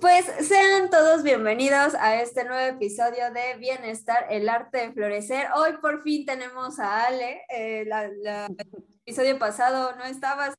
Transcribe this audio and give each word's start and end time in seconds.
pues 0.00 0.26
sean 0.46 0.90
todos 0.90 1.22
bienvenidos 1.22 1.94
a 1.96 2.20
este 2.22 2.44
nuevo 2.44 2.76
episodio 2.76 3.32
de 3.32 3.58
Bienestar, 3.58 4.26
el 4.30 4.48
arte 4.48 4.78
de 4.78 4.92
florecer. 4.92 5.48
Hoy 5.56 5.72
por 5.80 6.02
fin 6.02 6.24
tenemos 6.24 6.78
a 6.78 7.06
Ale. 7.06 7.42
Eh, 7.48 7.80
el 7.82 8.56
episodio 9.04 9.38
pasado 9.38 9.96
no 9.96 10.04
estabas. 10.04 10.54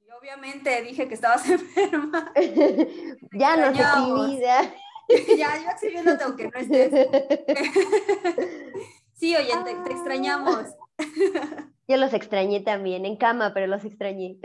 Y 0.00 0.10
obviamente 0.12 0.82
dije 0.82 1.06
que 1.06 1.14
estabas 1.14 1.46
enferma. 1.50 2.32
ya 3.32 3.56
no 3.56 3.76
sé 3.76 3.84
mi 4.00 4.36
vida. 4.36 4.74
ya, 5.36 5.62
yo 5.62 5.70
exhibiéndote 5.70 6.24
aunque 6.24 6.48
no 6.48 6.58
estés. 6.58 7.08
sí, 9.14 9.36
oye, 9.36 9.52
te 9.64 9.92
extrañamos. 9.92 10.64
yo 11.88 11.96
los 11.98 12.14
extrañé 12.14 12.60
también, 12.60 13.04
en 13.04 13.16
cama, 13.16 13.52
pero 13.52 13.66
los 13.66 13.84
extrañé. 13.84 14.38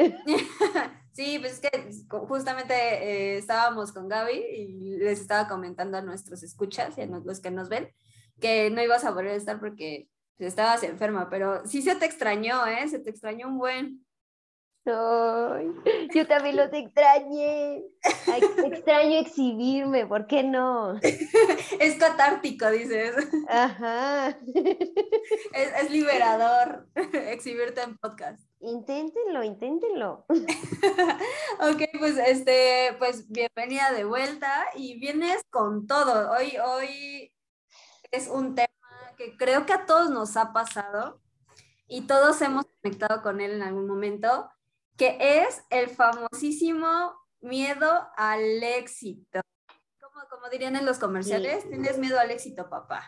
Sí, 1.18 1.40
pues 1.40 1.54
es 1.54 1.60
que 1.62 1.90
justamente 2.28 2.76
eh, 2.76 3.38
estábamos 3.40 3.92
con 3.92 4.08
Gaby 4.08 4.34
y 4.56 4.98
les 4.98 5.20
estaba 5.20 5.48
comentando 5.48 5.98
a 5.98 6.04
nuestros 6.04 6.44
escuchas 6.44 6.96
y 6.96 7.02
a 7.02 7.08
los 7.08 7.40
que 7.40 7.50
nos 7.50 7.70
ven 7.70 7.92
que 8.40 8.70
no 8.70 8.84
ibas 8.84 9.04
a 9.04 9.10
volver 9.10 9.32
a 9.32 9.36
estar 9.36 9.60
porque 9.60 10.10
estabas 10.38 10.84
enferma, 10.84 11.28
pero 11.28 11.66
sí 11.66 11.82
se 11.82 11.96
te 11.96 12.06
extrañó, 12.06 12.68
¿eh? 12.68 12.88
Se 12.88 13.00
te 13.00 13.10
extrañó 13.10 13.48
un 13.48 13.58
buen. 13.58 14.06
Ay, 14.88 15.72
yo 16.16 16.26
también 16.28 16.56
los 16.56 16.72
extrañé. 16.72 17.84
extraño 18.66 19.20
exhibirme, 19.20 20.06
¿por 20.06 20.28
qué 20.28 20.44
no? 20.44 20.98
Es 21.80 21.96
catártico, 21.96 22.70
dices. 22.72 23.16
Ajá. 23.50 24.30
Es, 25.54 25.74
es 25.82 25.92
liberador 25.92 26.88
exhibirte 26.96 27.82
en 27.82 27.98
podcast. 27.98 28.42
Inténtenlo, 28.62 29.44
inténtenlo. 29.44 30.26
ok, 31.60 31.82
pues 32.00 32.18
este, 32.18 32.96
pues 32.98 33.28
bienvenida 33.30 33.92
de 33.92 34.06
vuelta 34.06 34.68
y 34.76 35.00
vienes 35.00 35.42
con 35.50 35.86
todo. 35.86 36.32
Hoy, 36.32 36.58
hoy 36.66 37.34
es 38.12 38.28
un 38.28 38.56
tema 38.56 38.70
que 39.18 39.36
creo 39.36 39.66
que 39.66 39.74
a 39.74 39.86
todos 39.86 40.10
nos 40.10 40.38
ha 40.38 40.54
pasado 40.54 41.22
y 41.88 42.02
todos 42.02 42.42
hemos 42.42 42.66
conectado 42.82 43.22
con 43.22 43.42
él 43.42 43.52
en 43.52 43.64
algún 43.64 43.88
momento, 43.88 44.50
que 44.98 45.18
es 45.20 45.64
el 45.70 45.90
famosísimo 45.90 47.14
miedo 47.40 48.10
al 48.18 48.64
éxito. 48.64 49.42
Como, 50.02 50.28
como 50.30 50.50
dirían 50.50 50.76
en 50.76 50.86
los 50.86 50.98
comerciales, 50.98 51.70
tienes 51.70 51.98
miedo 52.00 52.20
al 52.20 52.32
éxito, 52.32 52.70
papá. 52.70 53.08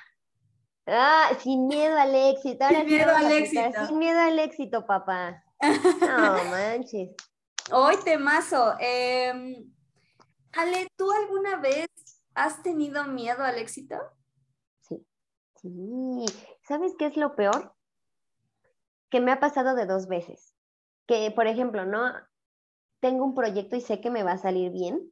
Ah, 0.85 1.31
sin 1.39 1.67
miedo 1.67 1.97
al 1.97 2.15
éxito. 2.15 2.67
sin 2.67 2.85
miedo 2.85 3.15
al 3.15 3.31
éxito. 3.31 3.87
Sin 3.87 3.97
miedo 3.97 4.19
al 4.19 4.39
éxito, 4.39 4.85
papá. 4.85 5.43
No 5.61 6.43
manches. 6.51 7.15
Hoy 7.71 7.95
temazo. 8.03 8.75
Eh, 8.79 9.65
Ale, 10.53 10.87
¿tú 10.95 11.11
alguna 11.11 11.57
vez 11.57 11.87
has 12.33 12.63
tenido 12.63 13.05
miedo 13.05 13.43
al 13.43 13.57
éxito? 13.57 13.95
Sí. 14.81 15.05
Sí. 15.55 16.25
¿Sabes 16.67 16.93
qué 16.97 17.07
es 17.07 17.17
lo 17.17 17.35
peor? 17.35 17.75
Que 19.09 19.19
me 19.19 19.31
ha 19.31 19.39
pasado 19.39 19.75
de 19.75 19.85
dos 19.85 20.07
veces. 20.07 20.48
Que, 21.09 21.31
por 21.31 21.47
ejemplo, 21.47 21.87
¿no? 21.87 22.13
Tengo 22.99 23.25
un 23.25 23.33
proyecto 23.33 23.75
y 23.75 23.81
sé 23.81 23.99
que 23.99 24.11
me 24.11 24.21
va 24.21 24.33
a 24.33 24.37
salir 24.37 24.71
bien 24.71 25.11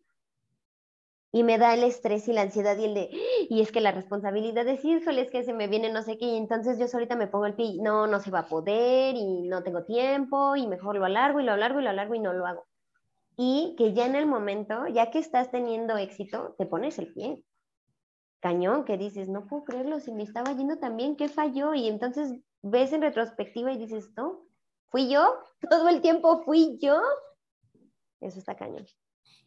y 1.32 1.42
me 1.42 1.58
da 1.58 1.74
el 1.74 1.84
estrés 1.84 2.28
y 2.28 2.34
la 2.34 2.44
ansiedad 2.44 2.78
y 2.78 2.86
el 2.86 2.94
de, 2.94 3.10
y 3.50 3.62
es 3.62 3.72
que 3.72 3.82
la 3.82 3.92
responsabilidad 3.92 4.68
es, 4.68 4.86
híjole, 4.86 5.22
es 5.22 5.32
que 5.32 5.42
se 5.44 5.54
me 5.54 5.68
viene 5.68 5.92
no 5.92 6.04
sé 6.04 6.20
qué, 6.20 6.26
y 6.26 6.38
entonces 6.38 6.78
yo 6.78 6.88
solita 6.88 7.16
me 7.16 7.26
pongo 7.26 7.48
el 7.48 7.56
pie, 7.56 7.80
no, 7.82 8.06
no 8.06 8.20
se 8.20 8.30
va 8.30 8.42
a 8.42 8.48
poder, 8.48 9.16
y 9.16 9.48
no 9.48 9.64
tengo 9.64 9.86
tiempo, 9.86 10.56
y 10.56 10.68
mejor 10.68 10.98
lo 10.98 11.06
alargo, 11.06 11.40
y 11.40 11.44
lo 11.44 11.54
alargo, 11.54 11.80
y 11.80 11.84
lo 11.84 11.90
alargo, 11.90 12.14
y 12.14 12.20
no 12.20 12.32
lo 12.32 12.46
hago. 12.46 12.68
Y 13.36 13.74
que 13.76 13.94
ya 13.94 14.06
en 14.06 14.16
el 14.16 14.28
momento, 14.28 14.86
ya 14.88 15.10
que 15.10 15.18
estás 15.18 15.50
teniendo 15.50 15.98
éxito, 15.98 16.54
te 16.60 16.68
pones 16.68 17.00
el 17.00 17.12
pie. 17.12 17.44
Cañón, 18.40 18.86
que 18.86 18.98
dices, 18.98 19.30
no 19.30 19.48
puedo 19.48 19.64
creerlo, 19.64 20.00
si 20.00 20.12
me 20.12 20.24
estaba 20.24 20.54
yendo 20.54 20.78
también, 20.78 21.16
¿qué 21.16 21.28
falló? 21.28 21.74
Y 21.74 21.88
entonces 21.88 22.36
ves 22.62 22.94
en 22.94 23.02
retrospectiva 23.02 23.72
y 23.72 23.78
dices, 23.78 24.12
no, 24.16 24.47
fui 24.90 25.10
yo, 25.10 25.38
todo 25.70 25.90
el 25.90 26.02
tiempo 26.02 26.44
fui 26.44 26.78
yo. 26.82 27.02
Eso 28.20 28.40
está 28.40 28.56
cañón. 28.56 28.86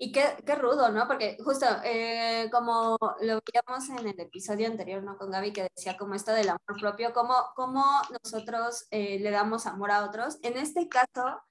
Y 0.03 0.13
qué, 0.13 0.35
qué 0.47 0.55
rudo, 0.55 0.91
¿no? 0.91 1.07
Porque 1.07 1.37
justo 1.45 1.67
eh, 1.85 2.49
como 2.51 2.97
lo 3.21 3.41
veíamos 3.45 3.87
en 3.91 4.09
el 4.09 4.19
episodio 4.19 4.67
anterior, 4.67 5.03
¿no? 5.03 5.19
Con 5.19 5.31
Gaby, 5.31 5.53
que 5.53 5.69
decía 5.77 5.99
como 5.99 6.15
esto 6.15 6.33
del 6.33 6.49
amor 6.49 6.81
propio, 6.81 7.13
cómo, 7.13 7.35
cómo 7.55 7.85
nosotros 8.11 8.87
eh, 8.91 9.19
le 9.21 9.31
damos 9.31 9.67
amor 9.67 9.91
a 9.91 10.05
otros. 10.07 10.39
En 10.43 10.57
este 10.57 10.89
caso, 10.89 11.43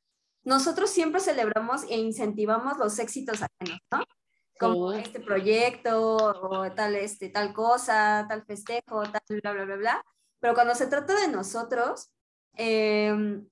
nosotros 0.44 0.90
siempre 0.90 1.22
celebramos 1.22 1.84
e 1.84 1.98
incentivamos 1.98 2.80
los 2.80 2.98
éxitos 2.98 3.40
ajenos, 3.44 3.80
¿no? 3.92 4.04
Como 4.60 4.94
este 4.94 5.20
proyecto, 5.20 6.16
o 6.16 6.72
tal, 6.72 6.96
este, 6.96 7.30
tal 7.30 7.54
cosa, 7.54 8.26
tal 8.28 8.44
festejo, 8.46 9.04
tal, 9.04 9.22
bla, 9.44 9.54
bla, 9.54 9.66
bla, 9.66 9.76
bla. 9.76 10.06
Pero 10.40 10.56
cuando 10.56 10.74
se 10.74 10.88
trata 10.88 11.14
de 11.22 11.28
nosotros, 11.28 12.10
eh, 12.58 13.44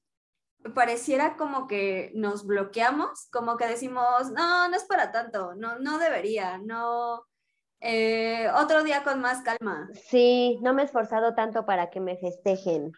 pareciera 0.74 1.38
como 1.38 1.68
que 1.68 2.12
nos 2.16 2.46
bloqueamos, 2.46 3.28
como 3.32 3.58
que 3.58 3.68
decimos, 3.68 4.32
no, 4.32 4.68
no 4.70 4.76
es 4.76 4.84
para 4.86 5.12
tanto, 5.12 5.56
no, 5.56 5.80
no 5.80 5.98
debería, 5.98 6.58
no, 6.58 7.24
eh, 7.80 8.50
otro 8.56 8.84
día 8.84 9.04
con 9.04 9.22
más 9.22 9.44
calma. 9.44 9.90
Sí, 10.10 10.58
no 10.62 10.74
me 10.74 10.82
he 10.82 10.86
esforzado 10.86 11.36
tanto 11.36 11.66
para 11.66 11.90
que 11.90 12.00
me 12.00 12.18
festejen. 12.18 12.92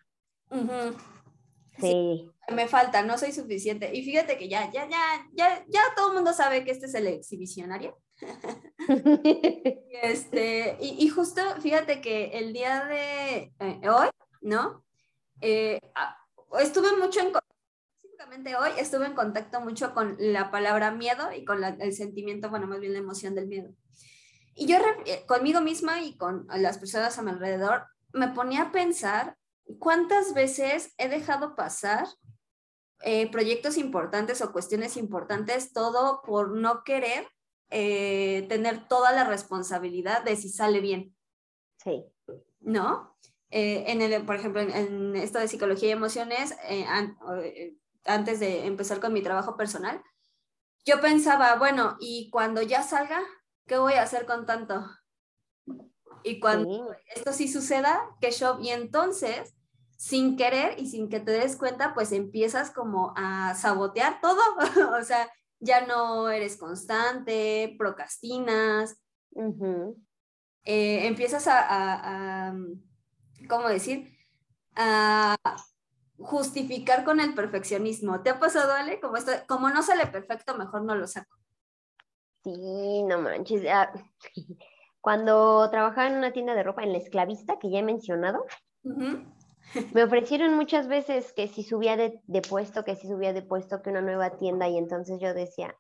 sí. 1.80 2.30
Me 2.50 2.68
falta, 2.68 3.04
no 3.04 3.18
soy 3.18 3.32
suficiente. 3.32 3.94
Y 3.94 4.04
fíjate 4.04 4.38
que 4.38 4.50
ya, 4.50 4.72
ya, 4.72 4.88
ya, 4.90 5.28
ya, 5.34 5.64
ya 5.68 5.82
todo 5.96 6.10
el 6.10 6.16
mundo 6.16 6.34
sabe 6.34 6.64
que 6.64 6.72
este 6.72 6.88
es 6.88 6.96
el 6.96 7.08
exhibicionario. 7.08 8.00
este, 10.02 10.78
y, 10.82 11.08
justo, 11.10 11.42
fíjate 11.62 12.02
que 12.02 12.38
el 12.40 12.54
día 12.54 12.86
de 12.86 13.54
eh, 13.60 13.90
hoy, 13.90 14.10
¿no? 14.42 14.84
Eh, 15.42 15.80
estuve 16.60 16.98
mucho 16.98 17.20
en 17.20 17.32
hoy 18.60 18.72
estuve 18.78 19.06
en 19.06 19.14
contacto 19.14 19.62
mucho 19.62 19.94
con 19.94 20.16
la 20.20 20.52
palabra 20.52 20.92
miedo 20.92 21.32
y 21.34 21.46
con 21.46 21.64
el 21.64 21.94
sentimiento, 21.94 22.50
bueno, 22.50 22.68
más 22.68 22.80
bien 22.80 22.94
la 22.94 23.00
emoción 23.00 23.36
del 23.36 23.48
miedo. 23.48 23.74
Y 24.56 24.68
yo 24.68 24.78
eh, 25.06 25.26
conmigo 25.26 25.62
misma 25.62 26.02
y 26.02 26.18
con 26.18 26.48
las 26.54 26.78
personas 26.78 27.18
a 27.18 27.22
mi 27.22 27.32
alrededor 27.32 27.86
me 28.12 28.30
ponía 28.30 28.64
a 28.64 28.72
pensar 28.72 29.38
cuántas 29.78 30.34
veces 30.34 30.94
he 30.98 31.08
dejado 31.08 31.56
pasar 31.56 32.08
eh, 33.02 33.32
proyectos 33.32 33.78
importantes 33.78 34.42
o 34.42 34.52
cuestiones 34.52 34.98
importantes, 34.98 35.72
todo 35.72 36.22
por 36.24 36.52
no 36.52 36.84
querer 36.84 37.28
eh, 37.70 38.46
tener 38.50 38.88
toda 38.88 39.12
la 39.12 39.24
responsabilidad 39.24 40.24
de 40.24 40.36
si 40.36 40.50
sale 40.50 40.82
bien. 40.82 41.16
Sí. 41.84 42.04
¿No? 42.60 43.16
en 43.52 44.04
el, 44.04 44.24
por 44.28 44.36
ejemplo, 44.36 44.62
en, 44.62 44.70
en, 44.70 45.16
esto 45.16 45.40
de 45.40 45.48
psicología 45.48 45.90
y 45.90 45.94
emociones, 45.94 46.56
antes 48.06 48.40
de 48.40 48.66
empezar 48.66 49.00
con 49.00 49.14
mi 49.14 49.22
trabajo 49.22 49.58
personal, 49.58 50.02
yo 50.86 51.02
pensaba, 51.02 51.56
bueno, 51.56 51.98
y 52.00 52.30
cuando 52.30 52.62
ya 52.62 52.84
salga, 52.84 53.22
¿qué 53.68 53.78
voy 53.78 53.94
a 53.94 54.04
hacer 54.04 54.26
con 54.26 54.46
tanto? 54.46 54.86
Y 56.24 56.40
cuando 56.40 56.94
esto 57.16 57.32
sí 57.34 57.48
suceda, 57.48 58.02
¿qué 58.20 58.32
show? 58.32 58.60
Y 58.62 58.70
entonces, 58.70 59.56
sin 59.98 60.38
querer 60.38 60.80
y 60.80 60.88
sin 60.88 61.10
que 61.10 61.20
te 61.20 61.32
des 61.32 61.56
cuenta, 61.56 61.94
pues 61.94 62.12
empiezas 62.12 62.72
como 62.72 63.14
a 63.16 63.54
sabotear 63.56 64.20
todo. 64.22 64.42
o 65.00 65.04
sea, 65.04 65.30
ya 65.60 65.86
no 65.86 66.30
eres 66.30 66.58
constante, 66.58 67.76
procrastinas, 67.78 69.02
eh, 70.64 71.08
empiezas 71.08 71.48
a, 71.48 72.50
a, 72.50 72.54
¿cómo 73.48 73.70
decir? 73.70 74.18
A 74.76 75.36
justificar 76.20 77.04
con 77.04 77.20
el 77.20 77.34
perfeccionismo. 77.34 78.22
¿Te 78.22 78.30
ha 78.30 78.40
pasado, 78.40 78.74
Ale? 78.74 79.00
Como, 79.00 79.18
esto, 79.18 79.32
como 79.48 79.70
no 79.70 79.82
sale 79.84 80.08
perfecto, 80.08 80.56
mejor 80.56 80.84
no 80.84 80.96
lo 80.96 81.08
saco. 81.08 81.38
Sí, 82.44 83.04
no 83.04 83.20
manches. 83.20 83.64
Ah, 83.70 83.92
cuando 85.02 85.70
trabajaba 85.70 86.08
en 86.08 86.18
una 86.18 86.32
tienda 86.32 86.56
de 86.56 86.64
ropa 86.64 86.84
en 86.84 86.92
la 86.92 86.98
esclavista, 86.98 87.60
que 87.60 87.70
ya 87.70 87.80
he 87.80 87.84
mencionado, 87.84 88.46
me 89.94 90.04
ofrecieron 90.04 90.56
muchas 90.56 90.88
veces 90.88 91.34
que 91.34 91.48
si 91.48 91.64
subía 91.64 91.98
de, 91.98 92.22
de, 92.26 92.42
puesto, 92.42 92.84
que 92.84 92.96
si 92.96 93.08
subía 93.08 93.34
de 93.34 93.42
puesto, 93.42 93.82
que 93.82 93.90
una 93.90 94.02
nueva 94.02 94.32
tienda, 94.38 94.68
y 94.68 94.78
entonces 94.78 95.20
yo 95.20 95.34
decía, 95.34 95.76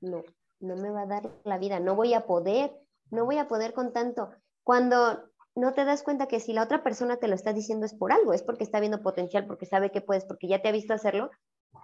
no, 0.00 0.22
no 0.60 0.76
me 0.76 0.90
va 0.90 1.02
a 1.02 1.06
dar 1.06 1.30
la 1.44 1.58
vida, 1.58 1.80
no 1.80 1.94
voy 1.94 2.14
a 2.14 2.26
poder, 2.26 2.72
no 3.10 3.24
voy 3.24 3.38
a 3.38 3.48
poder 3.48 3.74
con 3.74 3.92
tanto. 3.92 4.30
Cuando 4.62 5.30
no 5.56 5.72
te 5.72 5.84
das 5.84 6.02
cuenta 6.02 6.26
que 6.26 6.40
si 6.40 6.52
la 6.52 6.62
otra 6.62 6.82
persona 6.82 7.16
te 7.16 7.28
lo 7.28 7.34
está 7.34 7.52
diciendo 7.52 7.86
es 7.86 7.94
por 7.94 8.12
algo, 8.12 8.32
es 8.32 8.42
porque 8.42 8.64
está 8.64 8.80
viendo 8.80 9.02
potencial, 9.02 9.46
porque 9.46 9.66
sabe 9.66 9.90
que 9.90 10.00
puedes, 10.00 10.24
porque 10.24 10.48
ya 10.48 10.60
te 10.60 10.68
ha 10.68 10.72
visto 10.72 10.94
hacerlo. 10.94 11.30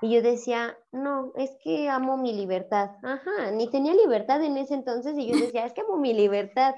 Y 0.02 0.14
yo 0.14 0.22
decía, 0.22 0.76
no, 0.92 1.32
es 1.36 1.56
que 1.62 1.88
amo 1.88 2.16
mi 2.16 2.32
libertad. 2.32 2.90
Ajá, 3.02 3.50
ni 3.52 3.68
tenía 3.68 3.94
libertad 3.94 4.42
en 4.42 4.56
ese 4.56 4.74
entonces 4.74 5.16
y 5.16 5.28
yo 5.28 5.32
decía, 5.54 5.66
es 5.66 5.72
que 5.72 5.82
amo 5.82 5.96
mi 5.96 6.14
libertad. 6.14 6.74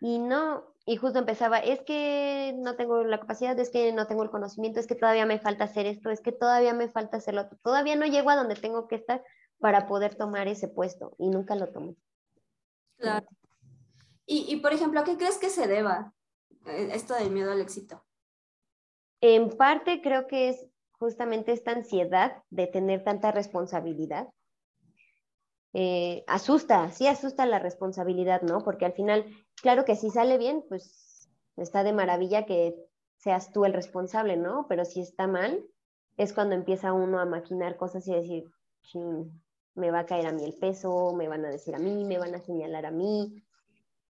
Y 0.00 0.18
no, 0.18 0.64
y 0.84 0.96
justo 0.96 1.18
empezaba, 1.18 1.58
es 1.58 1.80
que 1.82 2.54
no 2.58 2.76
tengo 2.76 3.02
la 3.02 3.18
capacidad, 3.18 3.58
es 3.58 3.70
que 3.70 3.92
no 3.92 4.06
tengo 4.06 4.22
el 4.22 4.30
conocimiento, 4.30 4.78
es 4.78 4.86
que 4.86 4.94
todavía 4.94 5.26
me 5.26 5.40
falta 5.40 5.64
hacer 5.64 5.86
esto, 5.86 6.10
es 6.10 6.20
que 6.20 6.32
todavía 6.32 6.74
me 6.74 6.88
falta 6.88 7.16
hacerlo, 7.16 7.48
todavía 7.62 7.96
no 7.96 8.06
llego 8.06 8.30
a 8.30 8.36
donde 8.36 8.54
tengo 8.54 8.86
que 8.86 8.96
estar 8.96 9.24
para 9.58 9.86
poder 9.86 10.14
tomar 10.14 10.48
ese 10.48 10.68
puesto 10.68 11.14
y 11.18 11.28
nunca 11.28 11.56
lo 11.56 11.72
tomé. 11.72 11.96
Claro. 12.98 13.26
Y, 14.28 14.56
por 14.56 14.72
ejemplo, 14.72 15.00
¿a 15.00 15.04
qué 15.04 15.16
crees 15.16 15.38
que 15.38 15.50
se 15.50 15.68
deba 15.68 16.12
eh, 16.66 16.90
esto 16.92 17.14
del 17.14 17.30
miedo 17.30 17.52
al 17.52 17.60
éxito? 17.60 18.04
En 19.20 19.56
parte 19.56 20.02
creo 20.02 20.26
que 20.26 20.48
es 20.48 20.66
justamente 20.98 21.52
esta 21.52 21.70
ansiedad 21.70 22.42
de 22.50 22.66
tener 22.66 23.04
tanta 23.04 23.30
responsabilidad. 23.30 24.28
Eh, 25.74 26.24
asusta, 26.26 26.90
sí 26.90 27.06
asusta 27.06 27.46
la 27.46 27.60
responsabilidad, 27.60 28.42
¿no? 28.42 28.64
Porque 28.64 28.84
al 28.84 28.94
final, 28.94 29.26
claro 29.62 29.84
que 29.84 29.94
si 29.94 30.10
sale 30.10 30.38
bien, 30.38 30.64
pues 30.68 31.30
está 31.56 31.84
de 31.84 31.92
maravilla 31.92 32.46
que 32.46 32.74
seas 33.18 33.52
tú 33.52 33.64
el 33.64 33.74
responsable, 33.74 34.36
¿no? 34.36 34.66
Pero 34.68 34.84
si 34.84 35.00
está 35.00 35.26
mal, 35.26 35.64
es 36.16 36.32
cuando 36.32 36.54
empieza 36.54 36.92
uno 36.92 37.20
a 37.20 37.26
maquinar 37.26 37.76
cosas 37.76 38.06
y 38.08 38.14
decir, 38.14 38.50
me 39.74 39.90
va 39.90 40.00
a 40.00 40.06
caer 40.06 40.26
a 40.26 40.32
mí 40.32 40.44
el 40.44 40.54
peso, 40.54 41.12
me 41.14 41.28
van 41.28 41.44
a 41.44 41.50
decir 41.50 41.74
a 41.74 41.78
mí, 41.78 42.04
me 42.04 42.18
van 42.18 42.34
a 42.34 42.40
señalar 42.40 42.86
a 42.86 42.90
mí, 42.90 43.45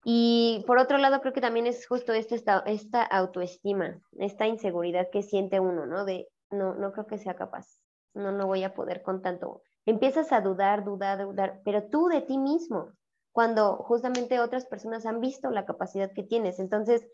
y 0.08 0.62
por 0.68 0.78
otro 0.78 0.98
lado, 0.98 1.20
creo 1.20 1.32
que 1.32 1.40
también 1.40 1.66
es 1.66 1.84
justo 1.84 2.12
esta, 2.12 2.60
esta 2.60 3.02
autoestima, 3.02 4.00
esta 4.20 4.46
inseguridad 4.46 5.08
que 5.10 5.24
siente 5.24 5.58
uno, 5.58 5.84
¿no? 5.84 6.04
De, 6.04 6.28
no, 6.52 6.76
no 6.76 6.92
creo 6.92 7.08
que 7.08 7.18
sea 7.18 7.34
capaz, 7.34 7.66
no, 8.14 8.30
no 8.30 8.46
voy 8.46 8.62
a 8.62 8.72
poder 8.72 9.02
con 9.02 9.20
tanto. 9.20 9.62
Empiezas 9.84 10.30
a 10.30 10.40
dudar, 10.40 10.84
dudar, 10.84 11.18
dudar, 11.24 11.60
pero 11.64 11.88
tú 11.88 12.06
de 12.06 12.20
ti 12.20 12.38
mismo, 12.38 12.92
cuando 13.32 13.78
justamente 13.78 14.38
otras 14.38 14.64
personas 14.66 15.06
han 15.06 15.20
visto 15.20 15.50
la 15.50 15.66
capacidad 15.66 16.12
que 16.12 16.22
tienes. 16.22 16.60
Entonces, 16.60 17.04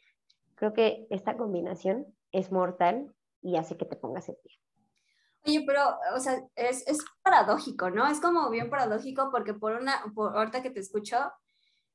creo 0.57 0.75
que 0.75 1.07
esta 1.09 1.39
combinación 1.39 2.05
es 2.31 2.53
mortal 2.53 3.11
y 3.41 3.57
hace 3.57 3.79
que 3.79 3.87
te 3.87 3.97
pongas 3.97 4.29
en 4.29 4.37
pie. 4.45 4.61
Oye, 5.47 5.65
pero, 5.67 5.81
o 6.15 6.21
sea, 6.21 6.47
es, 6.57 6.87
es, 6.87 7.03
paradójico, 7.23 7.89
¿no? 7.89 8.07
Es 8.07 8.21
como 8.21 8.51
bien 8.51 8.69
paradójico 8.69 9.31
porque 9.33 9.55
por 9.55 9.77
una, 9.77 10.05
por, 10.15 10.37
ahorita 10.37 10.61
que 10.61 10.71
te 10.71 10.81
escucho, 10.81 11.17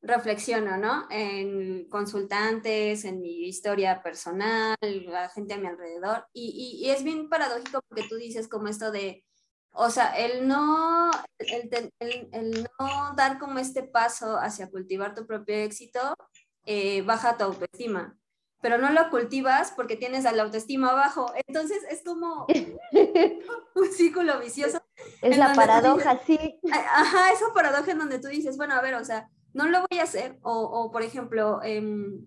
reflexiono, 0.02 0.78
¿no? 0.78 1.08
En 1.10 1.88
consultantes, 1.90 3.04
en 3.06 3.22
mi 3.22 3.48
historia 3.48 4.02
personal, 4.02 4.76
la 4.82 5.30
gente 5.30 5.54
a 5.54 5.58
mi 5.58 5.68
alrededor, 5.68 6.26
y, 6.34 6.82
y, 6.82 6.90
es 6.90 7.04
bien 7.04 7.30
paradójico 7.30 7.82
porque 7.88 8.08
tú 8.08 8.16
dices 8.16 8.48
como 8.48 8.68
esto 8.68 8.92
de, 8.92 9.24
o 9.72 9.90
sea, 9.90 10.18
el 10.18 10.48
no, 10.48 11.12
el, 11.40 11.70
el, 12.00 12.30
el 12.32 12.70
no 12.80 13.14
dar 13.16 13.40
como 13.40 13.60
este 13.60 13.84
paso 13.84 14.38
hacia 14.38 14.70
cultivar 14.70 15.14
tu 15.14 15.26
propio 15.26 15.56
éxito, 15.56 16.16
eh, 16.66 17.02
baja 17.02 17.38
tu 17.38 17.46
autoestima, 17.46 18.18
pero 18.62 18.78
no 18.78 18.92
lo 18.92 19.10
cultivas 19.10 19.72
porque 19.76 19.96
tienes 19.96 20.26
a 20.26 20.32
la 20.32 20.44
autoestima 20.44 20.92
abajo, 20.92 21.32
entonces 21.48 21.80
es 21.90 22.04
como 22.04 22.46
un 23.76 23.92
círculo 23.92 24.40
vicioso. 24.40 24.82
Es 25.22 25.38
la 25.38 25.54
paradoja, 25.54 26.20
sí. 26.26 26.60
Ajá, 26.72 27.32
esa 27.32 27.54
paradoja 27.54 27.92
en 27.92 28.00
donde 28.00 28.20
tú 28.20 28.28
dices, 28.28 28.58
bueno, 28.58 28.76
a 28.76 28.82
ver, 28.82 28.96
o 28.96 29.06
sea, 29.06 29.30
no 29.58 29.68
lo 29.68 29.86
voy 29.90 30.00
a 30.00 30.04
hacer. 30.04 30.38
O, 30.44 30.92
por 30.92 31.02
ejemplo, 31.02 31.60
em, 31.64 32.26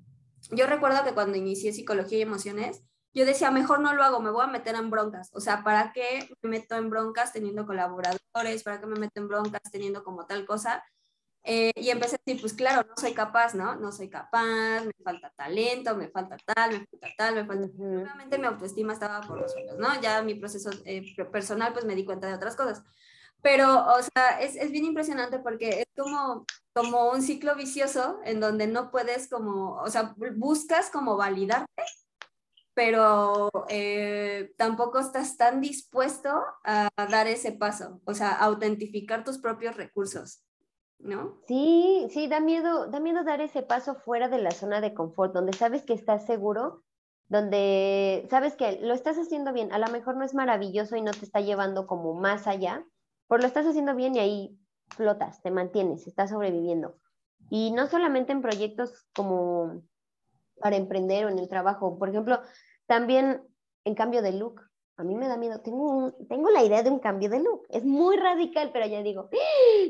yo 0.51 0.67
recuerdo 0.67 1.05
que 1.05 1.15
cuando 1.15 1.39
inicié 1.39 1.73
psicología 1.73 2.19
y 2.19 2.23
emociones, 2.23 2.83
yo 3.15 3.25
decía, 3.25 3.51
mejor 3.51 3.81
no 3.81 3.95
lo 3.95 4.03
hago, 4.03 4.21
me 4.21 4.31
voy 4.31 4.45
a 4.45 4.49
meter 4.49 4.75
en 4.75 4.91
broncas. 4.91 5.31
O 5.33 5.41
sea, 5.41 5.63
¿para 5.63 5.93
qué 5.93 6.29
me 6.43 6.51
meto 6.51 6.77
en 6.77 6.91
broncas 6.91 7.33
teniendo 7.33 7.67
colaboradores? 7.67 8.63
¿Para 8.65 8.81
qué 8.81 8.87
me 8.87 8.99
meto 8.99 9.21
en 9.21 9.29
broncas 9.29 9.63
teniendo 9.71 10.03
como 10.03 10.27
tal 10.27 10.45
cosa? 10.45 10.85
Eh, 11.43 11.73
y 11.77 11.89
empecé 11.91 12.17
a 12.17 12.21
decir, 12.25 12.41
pues 12.41 12.53
claro, 12.53 12.87
no 12.87 12.95
soy 12.97 13.15
capaz, 13.15 13.55
¿no? 13.55 13.77
No 13.77 13.93
soy 13.93 14.11
capaz, 14.11 14.85
me 14.85 14.93
falta 15.03 15.33
talento, 15.35 15.97
me 15.97 16.09
falta 16.09 16.37
tal, 16.45 16.73
me 16.73 16.87
falta 16.87 17.09
tal, 17.17 17.35
me 17.37 17.47
falta... 17.47 17.67
Obviamente 17.79 18.39
mi 18.39 18.47
autoestima 18.47 18.93
estaba 18.93 19.21
por 19.23 19.41
los 19.41 19.53
suelos, 19.53 19.79
¿no? 19.79 20.01
Ya 20.01 20.23
mi 20.23 20.35
proceso 20.35 20.71
eh, 20.85 21.03
personal, 21.33 21.73
pues 21.73 21.85
me 21.85 21.95
di 21.95 22.05
cuenta 22.05 22.27
de 22.27 22.35
otras 22.35 22.57
cosas. 22.57 22.83
Pero, 23.43 23.87
o 23.87 24.03
sea, 24.03 24.41
es, 24.41 24.57
es, 24.57 24.71
bien 24.71 24.85
impresionante 24.85 25.39
porque 25.39 25.81
es 25.81 25.87
como, 25.97 26.45
como 26.73 27.11
un 27.11 27.23
ciclo 27.23 27.57
vicioso 27.57 28.21
en 28.25 28.41
donde 28.41 28.67
no 28.67 28.91
puedes 28.91 29.29
como, 29.29 29.77
o 29.77 29.89
sea, 29.89 30.15
buscas 30.37 30.91
como 30.91 31.17
validarte, 31.17 31.67
pero 32.75 33.51
eh, 33.69 34.53
tampoco 34.57 35.01
estás 35.01 35.37
tan 35.37 35.61
dispuesto 35.61 36.43
a 36.65 36.89
dar 36.97 37.27
ese 37.27 37.53
paso, 37.53 38.01
o 38.05 38.15
sea, 38.15 38.33
autentificar 38.33 39.25
tus 39.25 39.39
propios 39.39 39.77
recursos, 39.77 40.45
¿no? 40.99 41.41
Sí, 41.47 42.07
sí, 42.11 42.29
da 42.29 42.41
miedo, 42.41 42.87
da 42.87 43.01
miedo 43.01 43.25
dar 43.25 43.41
ese 43.41 43.63
paso 43.63 43.97
fuera 43.97 44.29
de 44.29 44.39
la 44.39 44.53
zona 44.53 44.81
de 44.81 44.95
confort, 44.95 45.35
donde 45.35 45.53
sabes 45.53 45.83
que 45.83 45.95
estás 45.95 46.25
seguro, 46.27 46.85
donde 47.29 48.27
sabes 48.31 48.55
que 48.55 48.81
lo 48.81 48.95
estás 48.95 49.19
haciendo 49.19 49.53
bien, 49.53 49.73
a 49.73 49.79
lo 49.79 49.89
mejor 49.89 50.17
no 50.17 50.25
es 50.25 50.35
maravilloso 50.35 50.97
y 50.97 51.03
no 51.03 51.11
te 51.11 51.25
está 51.25 51.41
llevando 51.41 51.87
como 51.87 52.15
más 52.15 52.47
allá, 52.47 52.85
por 53.27 53.41
lo 53.41 53.47
estás 53.47 53.67
haciendo 53.67 53.95
bien 53.95 54.15
y 54.15 54.21
ahí 54.21 54.60
flotas, 54.97 55.41
te 55.43 55.51
mantienes, 55.51 56.07
estás 56.07 56.31
sobreviviendo. 56.31 56.97
Y 57.51 57.73
no 57.73 57.87
solamente 57.87 58.33
en 58.33 58.43
proyectos 58.43 59.07
como 59.13 59.83
para 60.61 60.77
emprender 60.77 61.25
o 61.25 61.29
en 61.29 61.39
el 61.39 61.49
trabajo, 61.49 61.99
por 61.99 62.09
ejemplo, 62.09 62.41
también 62.87 63.43
en 63.85 63.95
cambio 63.95 64.23
de 64.23 64.33
look. 64.33 64.63
A 64.97 65.03
mí 65.03 65.15
me 65.15 65.29
da 65.29 65.39
miedo, 65.39 65.63
tengo, 65.63 66.13
tengo 66.29 66.51
la 66.51 66.63
idea 66.63 66.83
de 66.83 66.91
un 66.91 66.99
cambio 66.99 67.31
de 67.31 67.41
look, 67.41 67.63
es 67.71 67.87
muy 67.87 68.19
radical, 68.19 68.71
pero 68.71 68.87
ya 68.87 69.03
digo, 69.03 69.31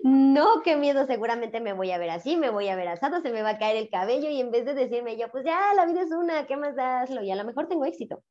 no, 0.04 0.62
qué 0.62 0.76
miedo, 0.76 1.04
seguramente 1.04 1.60
me 1.60 1.72
voy 1.72 1.90
a 1.90 1.98
ver 1.98 2.10
así, 2.10 2.36
me 2.36 2.50
voy 2.50 2.68
a 2.68 2.76
ver 2.76 2.86
asado, 2.86 3.20
se 3.20 3.32
me 3.32 3.42
va 3.42 3.50
a 3.50 3.58
caer 3.58 3.76
el 3.76 3.90
cabello 3.90 4.30
y 4.30 4.40
en 4.40 4.52
vez 4.52 4.64
de 4.64 4.74
decirme 4.74 5.16
yo, 5.16 5.28
pues 5.32 5.44
ya, 5.44 5.74
la 5.74 5.84
vida 5.84 6.02
es 6.02 6.12
una, 6.12 6.46
¿qué 6.46 6.56
más 6.56 6.76
daslo? 6.76 7.24
Y 7.24 7.30
a 7.32 7.34
lo 7.34 7.42
mejor 7.42 7.66
tengo 7.66 7.84
éxito. 7.86 8.22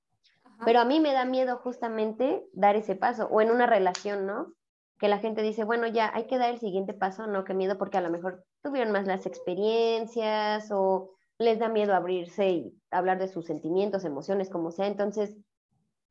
Pero 0.64 0.80
a 0.80 0.86
mí 0.86 1.02
me 1.02 1.12
da 1.12 1.26
miedo 1.26 1.58
justamente 1.58 2.46
dar 2.54 2.78
ese 2.78 2.96
paso, 2.96 3.28
o 3.28 3.42
en 3.42 3.52
una 3.52 3.66
relación, 3.66 4.26
¿no? 4.26 4.54
Que 5.00 5.08
la 5.08 5.20
gente 5.20 5.42
dice, 5.42 5.64
bueno, 5.64 5.88
ya 5.88 6.12
hay 6.14 6.28
que 6.28 6.38
dar 6.38 6.50
el 6.50 6.60
siguiente 6.60 6.94
paso, 6.94 7.26
no, 7.26 7.46
qué 7.46 7.54
miedo, 7.54 7.78
porque 7.78 7.98
a 7.98 8.02
lo 8.02 8.10
mejor 8.10 8.44
tuvieron 8.62 8.92
más 8.92 9.08
las 9.08 9.26
experiencias 9.26 10.70
o 10.72 11.12
les 11.38 11.58
da 11.58 11.70
miedo 11.70 11.96
abrirse 11.96 12.50
y 12.50 12.82
hablar 12.92 13.18
de 13.18 13.30
sus 13.30 13.46
sentimientos, 13.46 14.04
emociones, 14.04 14.50
como 14.50 14.72
sea, 14.72 14.88
entonces 14.88 15.38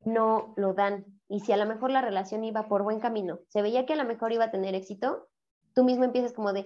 no 0.03 0.53
lo 0.57 0.73
dan. 0.73 1.05
Y 1.27 1.41
si 1.41 1.51
a 1.51 1.57
lo 1.57 1.67
mejor 1.67 1.91
la 1.91 2.01
relación 2.01 2.43
iba 2.43 2.67
por 2.67 2.81
buen 2.81 2.99
camino, 2.99 3.39
se 3.47 3.61
veía 3.61 3.85
que 3.85 3.93
a 3.93 3.97
lo 3.97 4.05
mejor 4.05 4.31
iba 4.33 4.45
a 4.45 4.51
tener 4.51 4.73
éxito, 4.73 5.27
tú 5.73 5.83
mismo 5.83 6.03
empiezas 6.03 6.33
como 6.33 6.51
de, 6.51 6.65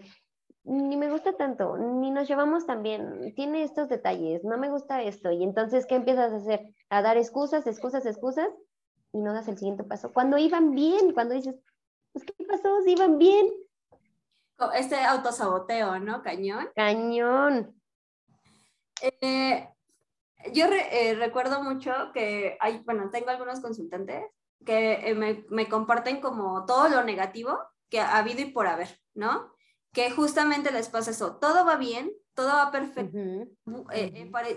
ni 0.63 0.95
me 0.95 1.11
gusta 1.11 1.33
tanto, 1.33 1.77
ni 1.77 2.09
nos 2.09 2.29
llevamos 2.29 2.65
tan 2.65 2.83
bien, 2.83 3.33
tiene 3.35 3.63
estos 3.63 3.89
detalles, 3.89 4.45
no 4.45 4.57
me 4.57 4.69
gusta 4.69 5.03
esto. 5.03 5.29
Y 5.29 5.43
entonces, 5.43 5.85
¿qué 5.85 5.95
empiezas 5.95 6.31
a 6.31 6.37
hacer? 6.37 6.73
A 6.89 7.01
dar 7.01 7.17
excusas, 7.17 7.67
excusas, 7.67 8.05
excusas, 8.05 8.47
y 9.11 9.21
no 9.21 9.33
das 9.33 9.49
el 9.49 9.57
siguiente 9.57 9.83
paso. 9.83 10.13
Cuando 10.13 10.37
iban 10.37 10.71
bien, 10.71 11.13
cuando 11.13 11.35
dices, 11.35 11.55
pues, 12.13 12.25
¿qué 12.25 12.46
pasó? 12.46 12.82
¿Si 12.82 12.91
iban 12.91 13.17
bien? 13.17 13.48
Este 14.75 14.96
autosaboteo, 14.96 16.00
¿no? 16.00 16.22
Cañón. 16.22 16.70
Cañón. 16.75 17.75
Eh, 19.01 19.67
yo 20.53 20.67
eh, 20.67 21.15
recuerdo 21.15 21.62
mucho 21.62 21.91
que 22.13 22.58
hay, 22.62 22.79
bueno, 22.86 23.10
tengo 23.10 23.29
algunos 23.29 23.60
consultantes 23.60 24.24
que 24.65 25.10
eh, 25.10 25.15
me, 25.15 25.43
me, 25.50 25.67
comparten 25.67 26.22
como 26.22 26.65
todo 26.65 26.88
lo 26.88 27.03
negativo 27.03 27.60
que 27.89 28.00
ha 28.00 28.17
habido 28.17 28.41
y 28.41 28.51
por 28.51 28.67
haber, 28.67 29.01
¿no? 29.13 29.53
Que 29.91 30.10
justamente 30.12 30.72
les 30.72 30.88
pasa 30.88 31.12
eso, 31.12 31.36
todo 31.36 31.65
va 31.65 31.75
bien, 31.75 32.13
todo 32.34 32.48
va 32.48 32.72
perfecto. 32.72 33.17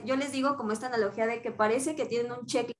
yo 0.04 0.16
les 0.16 0.32
digo 0.32 0.56
como 0.56 0.72
esta 0.72 0.86
analogía 0.86 1.26
de 1.26 1.42
que 1.42 1.50
parece 1.50 1.96
que 1.96 2.06
tienen 2.06 2.32
un 2.32 2.46
check 2.46 2.70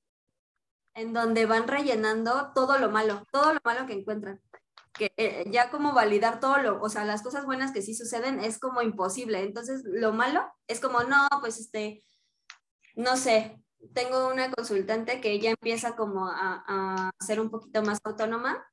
en 0.95 1.13
donde 1.13 1.45
van 1.45 1.67
rellenando 1.67 2.51
todo 2.55 2.79
lo 2.79 2.89
malo, 2.89 3.23
todo 3.31 3.53
lo 3.53 3.59
malo 3.63 3.85
que 3.85 3.93
encuentran 3.93 4.41
que 4.97 5.11
eh, 5.17 5.45
ya 5.49 5.69
como 5.69 5.93
validar 5.93 6.39
todo 6.39 6.57
lo, 6.57 6.81
o 6.81 6.89
sea, 6.89 7.05
las 7.05 7.21
cosas 7.21 7.45
buenas 7.45 7.71
que 7.71 7.81
sí 7.81 7.93
suceden 7.93 8.39
es 8.39 8.59
como 8.59 8.81
imposible. 8.81 9.41
Entonces, 9.41 9.81
lo 9.85 10.13
malo 10.13 10.45
es 10.67 10.79
como, 10.79 11.03
no, 11.03 11.27
pues 11.39 11.59
este, 11.59 12.03
no 12.95 13.17
sé, 13.17 13.61
tengo 13.93 14.27
una 14.27 14.51
consultante 14.51 15.21
que 15.21 15.31
ella 15.31 15.51
empieza 15.51 15.95
como 15.95 16.27
a, 16.27 16.63
a 16.67 17.11
ser 17.19 17.39
un 17.39 17.49
poquito 17.49 17.83
más 17.83 17.99
autónoma 18.03 18.65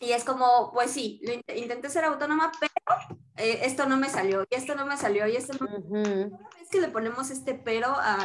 y 0.00 0.12
es 0.12 0.24
como, 0.24 0.70
pues 0.72 0.92
sí, 0.92 1.20
intenté 1.56 1.90
ser 1.90 2.04
autónoma, 2.04 2.52
pero 2.60 3.18
eh, 3.36 3.60
esto 3.64 3.86
no 3.86 3.96
me 3.96 4.08
salió, 4.08 4.44
y 4.48 4.54
esto 4.54 4.76
no 4.76 4.86
me 4.86 4.96
salió, 4.96 5.26
y 5.26 5.34
esto 5.34 5.54
no... 5.58 5.66
Es 6.60 6.68
que 6.70 6.80
le 6.80 6.88
ponemos 6.88 7.30
este 7.30 7.54
pero 7.54 7.88
a 7.88 8.24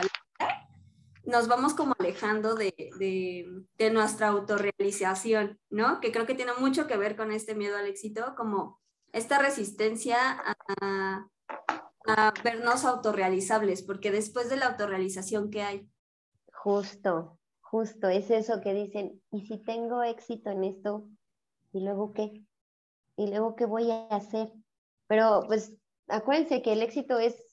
nos 1.24 1.48
vamos 1.48 1.74
como 1.74 1.96
alejando 1.98 2.56
de, 2.56 2.74
de, 3.78 3.90
nuestra 3.92 4.28
autorrealización, 4.28 5.60
¿no? 5.70 6.00
Que 6.02 6.12
creo 6.12 6.26
que 6.26 6.36
tiene 6.36 6.54
mucho 6.60 6.88
que 6.88 6.98
ver 6.98 7.16
con 7.16 7.32
este 7.32 7.56
miedo 7.56 7.78
al 7.78 7.88
éxito, 7.88 8.34
como 8.36 8.82
esta 9.12 9.40
resistencia 9.40 10.18
a, 10.82 11.28
a 12.08 12.34
vernos 12.44 12.86
autorrealizables, 12.86 13.84
porque 13.84 14.12
después 14.12 14.50
de 14.50 14.58
la 14.58 14.68
autorrealización, 14.68 15.50
¿qué 15.50 15.64
hay? 15.64 15.90
Justo, 16.52 17.40
justo, 17.62 18.10
es 18.10 18.30
eso 18.30 18.62
que 18.62 18.74
dicen, 18.74 19.22
¿y 19.32 19.46
si 19.46 19.58
tengo 19.58 20.04
éxito 20.04 20.50
en 20.50 20.64
esto? 20.64 21.10
¿Y 21.72 21.82
luego 21.82 22.14
qué? 22.14 22.44
¿Y 23.16 23.28
luego 23.28 23.56
qué 23.56 23.66
voy 23.66 23.92
a 23.92 24.08
hacer? 24.08 24.52
Pero 25.08 25.44
pues 25.48 25.74
acuérdense 26.08 26.62
que 26.62 26.74
el 26.74 26.82
éxito 26.82 27.20
es, 27.20 27.53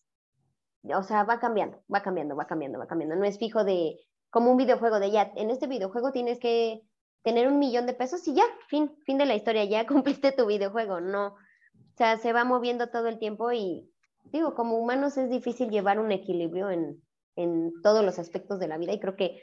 o 0.84 1.02
sea, 1.02 1.25
va 1.25 1.38
cambiando, 1.38 1.82
va 1.92 2.02
cambiando, 2.02 2.37
va 2.37 2.46
cambiando, 2.46 2.78
va 2.78 2.87
cambiando. 2.87 3.16
No 3.16 3.25
es 3.25 3.38
fijo 3.38 3.64
de, 3.64 3.99
como 4.30 4.50
un 4.50 4.56
videojuego 4.56 5.00
de 5.00 5.10
ya, 5.10 5.32
en 5.37 5.50
este 5.50 5.66
videojuego 5.66 6.12
tienes 6.12 6.38
que 6.38 6.82
tener 7.22 7.49
un 7.49 7.58
millón 7.58 7.87
de 7.87 7.94
pesos 7.94 8.26
y 8.26 8.34
ya, 8.34 8.44
fin, 8.68 8.90
fin 9.04 9.18
de 9.18 9.26
la 9.26 9.34
historia, 9.34 9.64
ya 9.64 9.87
cumpliste 9.87 10.32
tu 10.32 10.46
videojuego. 10.46 11.00
No, 11.00 11.28
o 11.28 11.96
sea, 11.96 12.16
se 12.16 12.32
va 12.32 12.44
moviendo 12.44 12.88
todo 12.88 13.08
el 13.08 13.18
tiempo 13.18 13.52
y 13.52 13.90
digo, 14.25 14.54
como 14.54 14.78
humanos 14.78 15.16
es 15.18 15.30
difícil 15.30 15.70
llevar 15.70 15.99
un 15.99 16.12
equilibrio 16.12 16.70
en, 16.70 17.02
en 17.37 17.72
todos 17.82 18.04
los 18.04 18.18
aspectos 18.18 18.58
de 18.58 18.68
la 18.68 18.78
vida 18.78 18.92
y 18.92 19.00
creo 19.00 19.16
que 19.16 19.42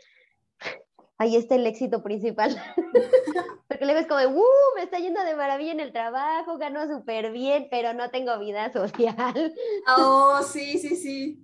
ahí 1.17 1.35
está 1.35 1.55
el 1.55 1.67
éxito 1.67 2.03
principal. 2.03 2.55
Porque 3.67 3.85
luego 3.85 3.99
es 3.99 4.07
como, 4.07 4.21
¡uh! 4.21 4.75
Me 4.75 4.83
está 4.83 4.99
yendo 4.99 5.21
de 5.23 5.35
maravilla 5.35 5.71
en 5.71 5.79
el 5.79 5.91
trabajo, 5.91 6.57
gano 6.57 6.87
súper 6.87 7.31
bien, 7.31 7.67
pero 7.69 7.93
no 7.93 8.09
tengo 8.09 8.37
vida 8.39 8.71
social. 8.71 9.53
Oh, 9.97 10.41
sí, 10.43 10.79
sí, 10.79 10.95
sí. 10.95 11.43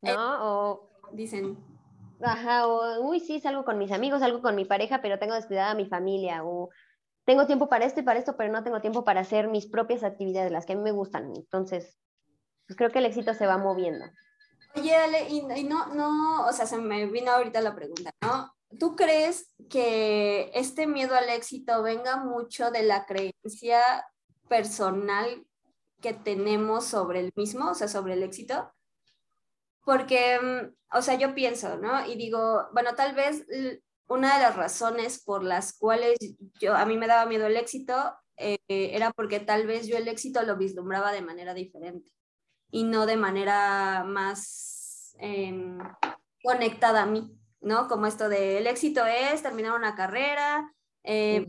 ¿No? 0.00 0.38
o 0.40 0.90
dicen. 1.12 1.58
Ajá, 2.20 2.66
o, 2.66 3.00
uy, 3.02 3.20
sí, 3.20 3.40
salgo 3.40 3.64
con 3.64 3.78
mis 3.78 3.92
amigos, 3.92 4.20
salgo 4.20 4.42
con 4.42 4.54
mi 4.54 4.64
pareja, 4.64 5.00
pero 5.00 5.18
tengo 5.18 5.34
descuidada 5.34 5.72
a 5.72 5.76
mi 5.76 5.86
familia, 5.86 6.44
o 6.44 6.70
tengo 7.24 7.46
tiempo 7.46 7.68
para 7.68 7.84
esto 7.84 8.00
y 8.00 8.02
para 8.02 8.18
esto, 8.18 8.36
pero 8.36 8.52
no 8.52 8.64
tengo 8.64 8.80
tiempo 8.80 9.04
para 9.04 9.20
hacer 9.20 9.48
mis 9.48 9.66
propias 9.66 10.02
actividades, 10.02 10.50
las 10.50 10.66
que 10.66 10.72
a 10.72 10.76
mí 10.76 10.82
me 10.82 10.92
gustan. 10.92 11.32
Entonces, 11.36 11.98
pues 12.66 12.76
creo 12.76 12.90
que 12.90 12.98
el 12.98 13.06
éxito 13.06 13.34
se 13.34 13.46
va 13.46 13.58
moviendo. 13.58 14.04
Oye, 14.74 14.94
Ale, 14.96 15.28
y, 15.28 15.38
y 15.60 15.64
no, 15.64 15.94
no, 15.94 16.46
o 16.46 16.52
sea, 16.52 16.66
se 16.66 16.78
me 16.78 17.06
vino 17.06 17.30
ahorita 17.30 17.60
la 17.60 17.74
pregunta, 17.74 18.10
¿no? 18.20 18.52
¿Tú 18.78 18.96
crees 18.96 19.54
que 19.70 20.50
este 20.54 20.86
miedo 20.86 21.14
al 21.14 21.28
éxito 21.30 21.82
venga 21.82 22.16
mucho 22.16 22.70
de 22.70 22.82
la 22.82 23.06
creencia 23.06 23.80
personal 24.48 25.46
que 26.00 26.12
tenemos 26.12 26.84
sobre 26.84 27.20
el 27.20 27.32
mismo, 27.34 27.70
o 27.70 27.74
sea, 27.74 27.88
sobre 27.88 28.14
el 28.14 28.22
éxito? 28.22 28.72
Porque, 29.84 30.38
mm, 30.38 30.96
o 30.96 31.02
sea, 31.02 31.14
yo 31.14 31.34
pienso, 31.34 31.78
¿no? 31.78 32.06
Y 32.06 32.16
digo, 32.16 32.68
bueno, 32.72 32.94
tal 32.94 33.14
vez 33.14 33.46
una 34.08 34.36
de 34.36 34.42
las 34.42 34.56
razones 34.56 35.22
por 35.22 35.44
las 35.44 35.76
cuales 35.76 36.18
yo, 36.60 36.74
a 36.74 36.84
mí 36.84 36.96
me 36.96 37.06
daba 37.06 37.26
miedo 37.26 37.46
el 37.46 37.56
éxito 37.56 37.94
eh, 38.36 38.58
era 38.68 39.10
porque 39.12 39.40
tal 39.40 39.66
vez 39.66 39.86
yo 39.86 39.96
el 39.96 40.08
éxito 40.08 40.42
lo 40.42 40.56
vislumbraba 40.56 41.12
de 41.12 41.22
manera 41.22 41.54
diferente 41.54 42.12
y 42.70 42.84
no 42.84 43.06
de 43.06 43.16
manera 43.16 44.04
más 44.04 45.14
em, 45.18 45.78
conectada 46.42 47.02
a 47.02 47.06
mí. 47.06 47.36
¿No? 47.60 47.88
Como 47.88 48.06
esto 48.06 48.28
de 48.28 48.58
el 48.58 48.66
éxito 48.66 49.04
es 49.06 49.42
terminar 49.42 49.74
una 49.74 49.94
carrera, 49.94 50.72
eh, 51.04 51.46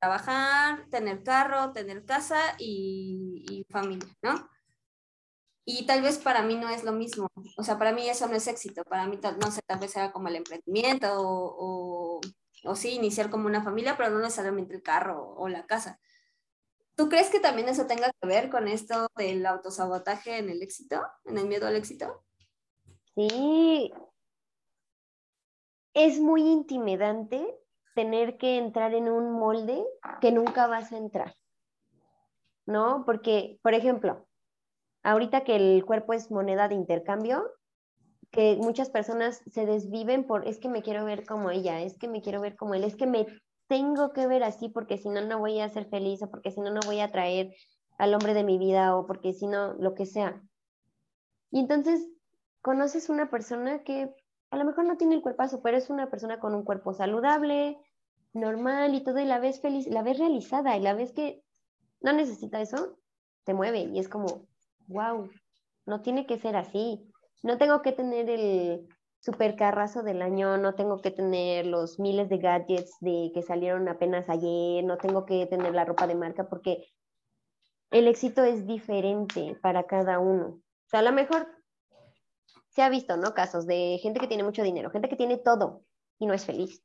trabajar, 0.00 0.88
tener 0.90 1.22
carro, 1.22 1.72
tener 1.72 2.04
casa 2.04 2.40
y, 2.58 3.66
familia, 3.70 4.08
¿no? 4.22 4.48
Y 5.64 5.86
tal 5.86 6.02
vez 6.02 6.18
para 6.18 6.42
mí 6.42 6.56
no 6.56 6.68
es 6.68 6.82
lo 6.82 6.92
mismo, 6.92 7.28
o 7.56 7.62
sea, 7.62 7.78
para 7.78 7.92
mí 7.92 8.08
eso 8.08 8.26
no 8.26 8.34
es 8.34 8.48
éxito, 8.48 8.82
para 8.84 9.06
mí, 9.06 9.20
no 9.40 9.50
sé, 9.50 9.60
tal 9.64 9.78
vez 9.78 9.92
sea 9.92 10.10
como 10.12 10.28
el 10.28 10.36
emprendimiento 10.36 11.08
o, 11.14 12.20
o, 12.64 12.74
sí, 12.74 12.94
iniciar 12.94 13.30
como 13.30 13.46
una 13.46 13.62
familia, 13.62 13.96
pero 13.96 14.10
no 14.10 14.18
necesariamente 14.18 14.74
el 14.74 14.82
carro 14.82 15.34
o 15.36 15.48
la 15.48 15.66
casa. 15.66 16.00
¿Tú 16.96 17.08
crees 17.08 17.30
que 17.30 17.38
también 17.38 17.68
eso 17.68 17.86
tenga 17.86 18.10
que 18.10 18.26
ver 18.26 18.50
con 18.50 18.66
esto 18.66 19.08
del 19.16 19.46
autosabotaje 19.46 20.38
en 20.38 20.50
el 20.50 20.62
éxito, 20.62 21.00
en 21.24 21.38
el 21.38 21.46
miedo 21.46 21.66
al 21.66 21.76
éxito? 21.76 22.24
Sí, 23.14 23.92
es 25.94 26.20
muy 26.20 26.42
intimidante 26.42 27.58
tener 27.94 28.38
que 28.38 28.56
entrar 28.56 28.94
en 28.94 29.08
un 29.08 29.32
molde 29.32 29.84
que 30.20 30.32
nunca 30.32 30.66
vas 30.66 30.92
a 30.92 30.96
entrar, 30.96 31.34
¿no? 32.66 33.04
Porque, 33.04 33.58
por 33.62 33.74
ejemplo, 33.74 34.26
ahorita 35.02 35.44
que 35.44 35.56
el 35.56 35.84
cuerpo 35.84 36.12
es 36.14 36.30
moneda 36.30 36.68
de 36.68 36.74
intercambio, 36.74 37.50
que 38.30 38.56
muchas 38.56 38.88
personas 38.88 39.42
se 39.50 39.66
desviven 39.66 40.26
por, 40.26 40.48
es 40.48 40.58
que 40.58 40.70
me 40.70 40.82
quiero 40.82 41.04
ver 41.04 41.26
como 41.26 41.50
ella, 41.50 41.82
es 41.82 41.98
que 41.98 42.08
me 42.08 42.22
quiero 42.22 42.40
ver 42.40 42.56
como 42.56 42.74
él, 42.74 42.84
es 42.84 42.96
que 42.96 43.06
me 43.06 43.26
tengo 43.68 44.12
que 44.12 44.26
ver 44.26 44.42
así 44.42 44.68
porque 44.68 44.96
si 44.96 45.10
no, 45.10 45.20
no 45.20 45.38
voy 45.38 45.60
a 45.60 45.68
ser 45.68 45.88
feliz 45.88 46.22
o 46.22 46.30
porque 46.30 46.50
si 46.50 46.60
no, 46.60 46.70
no 46.70 46.80
voy 46.86 47.00
a 47.00 47.12
traer 47.12 47.54
al 47.98 48.14
hombre 48.14 48.32
de 48.32 48.44
mi 48.44 48.58
vida 48.58 48.96
o 48.96 49.06
porque 49.06 49.34
si 49.34 49.46
no, 49.46 49.74
lo 49.74 49.94
que 49.94 50.06
sea. 50.06 50.42
Y 51.50 51.60
entonces 51.60 52.08
conoces 52.62 53.10
una 53.10 53.30
persona 53.30 53.82
que 53.82 54.14
a 54.52 54.56
lo 54.58 54.66
mejor 54.66 54.84
no 54.84 54.98
tiene 54.98 55.14
el 55.14 55.22
cuerpazo, 55.22 55.62
pero 55.62 55.78
es 55.78 55.88
una 55.88 56.10
persona 56.10 56.38
con 56.38 56.54
un 56.54 56.62
cuerpo 56.62 56.92
saludable, 56.92 57.78
normal 58.34 58.94
y 58.94 59.02
todo, 59.02 59.18
y 59.18 59.24
la 59.24 59.40
ves 59.40 59.62
feliz, 59.62 59.86
la 59.86 60.02
ves 60.02 60.18
realizada, 60.18 60.76
y 60.76 60.80
la 60.80 60.92
ves 60.92 61.12
que 61.12 61.42
no 62.02 62.12
necesita 62.12 62.60
eso, 62.60 62.98
te 63.44 63.54
mueve, 63.54 63.80
y 63.80 63.98
es 63.98 64.10
como, 64.10 64.46
wow, 64.88 65.30
no 65.86 66.02
tiene 66.02 66.26
que 66.26 66.38
ser 66.38 66.56
así. 66.56 67.10
No 67.42 67.56
tengo 67.56 67.80
que 67.80 67.92
tener 67.92 68.28
el 68.28 68.86
super 69.20 69.56
carrazo 69.56 70.02
del 70.02 70.20
año, 70.20 70.58
no 70.58 70.74
tengo 70.74 71.00
que 71.00 71.10
tener 71.10 71.64
los 71.64 71.98
miles 71.98 72.28
de 72.28 72.36
gadgets 72.36 72.98
de 73.00 73.30
que 73.32 73.40
salieron 73.40 73.88
apenas 73.88 74.28
ayer, 74.28 74.84
no 74.84 74.98
tengo 74.98 75.24
que 75.24 75.46
tener 75.46 75.74
la 75.74 75.86
ropa 75.86 76.06
de 76.06 76.14
marca, 76.14 76.50
porque 76.50 76.88
el 77.90 78.06
éxito 78.06 78.44
es 78.44 78.66
diferente 78.66 79.56
para 79.62 79.84
cada 79.84 80.18
uno. 80.18 80.46
O 80.46 80.88
sea, 80.90 81.00
a 81.00 81.04
lo 81.04 81.12
mejor 81.12 81.48
se 82.72 82.82
ha 82.82 82.88
visto, 82.88 83.16
¿no? 83.16 83.34
Casos 83.34 83.66
de 83.66 83.98
gente 84.02 84.18
que 84.18 84.28
tiene 84.28 84.44
mucho 84.44 84.62
dinero, 84.62 84.90
gente 84.90 85.08
que 85.08 85.16
tiene 85.16 85.36
todo 85.36 85.82
y 86.18 86.26
no 86.26 86.34
es 86.34 86.44
feliz. 86.44 86.82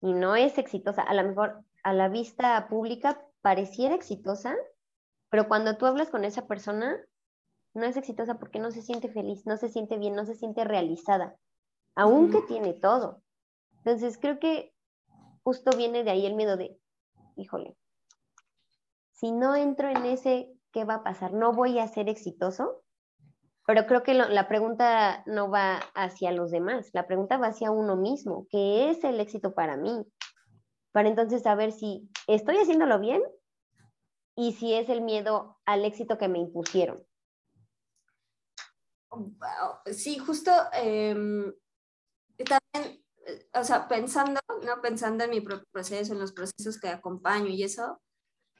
Y 0.00 0.12
no 0.12 0.36
es 0.36 0.58
exitosa. 0.58 1.02
A 1.02 1.14
lo 1.14 1.22
mejor 1.22 1.64
a 1.82 1.92
la 1.92 2.08
vista 2.08 2.66
pública 2.68 3.22
pareciera 3.42 3.94
exitosa, 3.94 4.54
pero 5.28 5.48
cuando 5.48 5.76
tú 5.76 5.86
hablas 5.86 6.10
con 6.10 6.24
esa 6.24 6.46
persona, 6.46 6.98
no 7.74 7.84
es 7.84 7.96
exitosa 7.96 8.38
porque 8.38 8.58
no 8.58 8.70
se 8.70 8.82
siente 8.82 9.08
feliz, 9.08 9.44
no 9.46 9.56
se 9.56 9.68
siente 9.68 9.98
bien, 9.98 10.14
no 10.14 10.24
se 10.24 10.34
siente 10.34 10.64
realizada, 10.64 11.36
aunque 11.94 12.40
tiene 12.42 12.72
todo. 12.72 13.22
Entonces 13.78 14.16
creo 14.18 14.38
que 14.38 14.72
justo 15.42 15.76
viene 15.76 16.04
de 16.04 16.10
ahí 16.10 16.24
el 16.24 16.36
miedo 16.36 16.56
de, 16.56 16.78
híjole, 17.36 17.76
si 19.12 19.30
no 19.30 19.56
entro 19.56 19.88
en 19.88 20.06
ese, 20.06 20.54
¿qué 20.72 20.84
va 20.84 20.96
a 20.96 21.04
pasar? 21.04 21.32
¿No 21.34 21.52
voy 21.52 21.78
a 21.78 21.88
ser 21.88 22.08
exitoso? 22.08 22.83
Pero 23.66 23.86
creo 23.86 24.02
que 24.02 24.12
la 24.12 24.46
pregunta 24.46 25.22
no 25.26 25.50
va 25.50 25.76
hacia 25.94 26.32
los 26.32 26.50
demás, 26.50 26.90
la 26.92 27.06
pregunta 27.06 27.38
va 27.38 27.48
hacia 27.48 27.70
uno 27.70 27.96
mismo, 27.96 28.46
¿qué 28.50 28.90
es 28.90 29.02
el 29.04 29.20
éxito 29.20 29.54
para 29.54 29.76
mí? 29.76 30.04
Para 30.92 31.08
entonces 31.08 31.42
saber 31.42 31.72
si 31.72 32.10
estoy 32.26 32.56
haciéndolo 32.58 33.00
bien 33.00 33.22
y 34.36 34.52
si 34.52 34.74
es 34.74 34.88
el 34.90 35.00
miedo 35.00 35.58
al 35.64 35.84
éxito 35.84 36.18
que 36.18 36.28
me 36.28 36.38
impusieron. 36.38 37.02
Sí, 39.92 40.18
justo 40.18 40.50
em, 40.72 41.54
también, 42.36 43.04
o 43.54 43.64
sea, 43.64 43.88
pensando, 43.88 44.40
¿no? 44.62 44.82
Pensando 44.82 45.24
en 45.24 45.30
mi 45.30 45.40
propio 45.40 45.66
proceso, 45.70 46.12
en 46.12 46.18
los 46.18 46.32
procesos 46.32 46.78
que 46.78 46.88
acompaño 46.88 47.46
y 47.46 47.62
eso, 47.62 48.00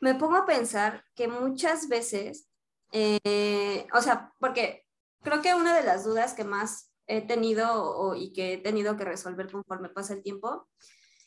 me 0.01 0.15
pongo 0.15 0.37
a 0.37 0.47
pensar 0.47 1.05
que 1.15 1.29
muchas 1.29 1.89
veces, 1.89 2.49
eh, 2.93 3.87
o 3.93 4.01
sea, 4.01 4.33
porque 4.39 4.84
creo 5.25 5.43
que 5.43 5.54
una 5.54 5.76
de 5.76 5.83
las 5.83 6.04
dudas 6.04 6.35
que 6.35 6.45
más 6.45 6.93
he 7.07 7.21
tenido 7.23 8.14
y 8.14 8.33
que 8.33 8.54
he 8.54 8.59
tenido 8.59 8.97
que 8.97 9.04
resolver 9.04 9.50
conforme 9.50 9.88
pasa 9.88 10.14
el 10.14 10.23
tiempo 10.23 10.69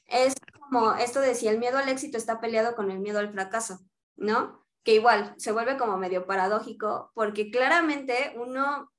es 0.06 0.36
como 0.62 0.94
esto 0.94 1.20
de 1.20 1.36
si 1.36 1.48
el 1.48 1.60
miedo 1.60 1.78
al 1.78 1.90
éxito 1.90 2.18
está 2.18 2.40
peleado 2.40 2.76
con 2.76 2.90
el 2.92 3.00
miedo 3.00 3.20
al 3.20 3.32
fracaso, 3.32 3.80
¿no? 4.16 4.66
Que 4.84 4.96
igual 4.96 5.36
se 5.38 5.52
vuelve 5.52 5.78
como 5.78 5.98
medio 5.98 6.26
paradójico 6.26 7.12
porque 7.14 7.52
claramente 7.52 8.34
uno 8.38 8.92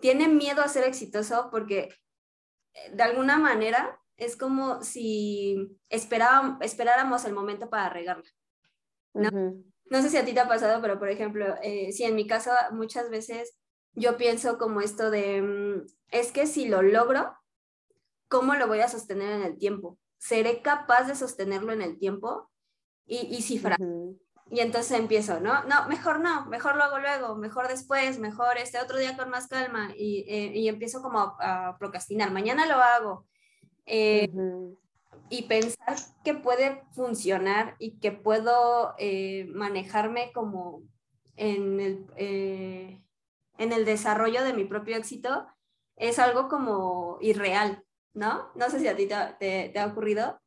tiene 0.00 0.28
miedo 0.28 0.62
a 0.62 0.68
ser 0.68 0.84
exitoso 0.84 1.48
porque 1.50 1.90
eh, 2.72 2.90
de 2.94 3.02
alguna 3.02 3.36
manera 3.36 4.00
es 4.16 4.36
como 4.36 4.82
si 4.82 5.78
esperáramos 5.90 7.24
el 7.24 7.34
momento 7.34 7.68
para 7.68 7.90
regarla, 7.90 8.30
¿no? 9.12 9.30
No 9.90 10.00
sé 10.00 10.08
si 10.08 10.16
a 10.16 10.24
ti 10.24 10.32
te 10.32 10.40
ha 10.40 10.48
pasado, 10.48 10.80
pero 10.80 10.98
por 10.98 11.10
ejemplo, 11.10 11.56
eh, 11.62 11.92
si 11.92 12.04
en 12.04 12.14
mi 12.14 12.26
caso 12.26 12.50
muchas 12.72 13.10
veces 13.10 13.54
yo 13.94 14.16
pienso 14.16 14.58
como 14.58 14.80
esto 14.80 15.10
de, 15.10 15.42
mm, 15.42 15.86
es 16.10 16.32
que 16.32 16.46
si 16.46 16.66
lo 16.68 16.82
logro, 16.82 17.36
¿cómo 18.28 18.54
lo 18.54 18.66
voy 18.66 18.80
a 18.80 18.88
sostener 18.88 19.32
en 19.32 19.42
el 19.42 19.58
tiempo? 19.58 19.98
¿Seré 20.18 20.62
capaz 20.62 21.04
de 21.04 21.14
sostenerlo 21.14 21.72
en 21.72 21.82
el 21.82 21.98
tiempo? 21.98 22.50
Y, 23.06 23.18
y 23.18 23.60
Y 24.50 24.60
entonces 24.60 24.98
empiezo, 24.98 25.40
¿no? 25.40 25.64
No, 25.64 25.88
mejor 25.88 26.20
no, 26.20 26.46
mejor 26.46 26.76
lo 26.76 26.84
hago 26.84 26.98
luego, 26.98 27.36
mejor 27.36 27.68
después, 27.68 28.18
mejor 28.18 28.56
este 28.56 28.80
otro 28.80 28.98
día 28.98 29.16
con 29.16 29.30
más 29.30 29.48
calma. 29.48 29.92
Y, 29.96 30.24
eh, 30.28 30.52
y 30.54 30.68
empiezo 30.68 31.02
como 31.02 31.36
a, 31.40 31.76
procrastinar, 31.78 32.30
mañana 32.30 32.66
lo 32.66 32.76
hago. 32.76 33.26
Eh, 33.86 34.30
y 35.28 35.42
pensar 35.42 35.96
que 36.22 36.34
puede 36.34 36.82
funcionar 36.92 37.76
y 37.78 37.98
que 37.98 38.12
puedo 38.12 38.94
eh, 38.98 39.46
manejarme 39.52 40.32
como 40.32 40.82
en 41.36 41.80
el, 41.80 43.03
en 43.58 43.72
el 43.72 43.84
desarrollo 43.84 44.44
de 44.44 44.52
mi 44.52 44.64
propio 44.64 44.96
éxito 44.96 45.46
es 45.96 46.18
algo 46.18 46.48
como 46.48 47.18
irreal, 47.20 47.84
¿no? 48.12 48.50
No 48.54 48.70
sé 48.70 48.80
si 48.80 48.88
a 48.88 48.96
ti 48.96 49.06
te, 49.06 49.78
ha 49.78 49.86
ocurrido, 49.86 50.40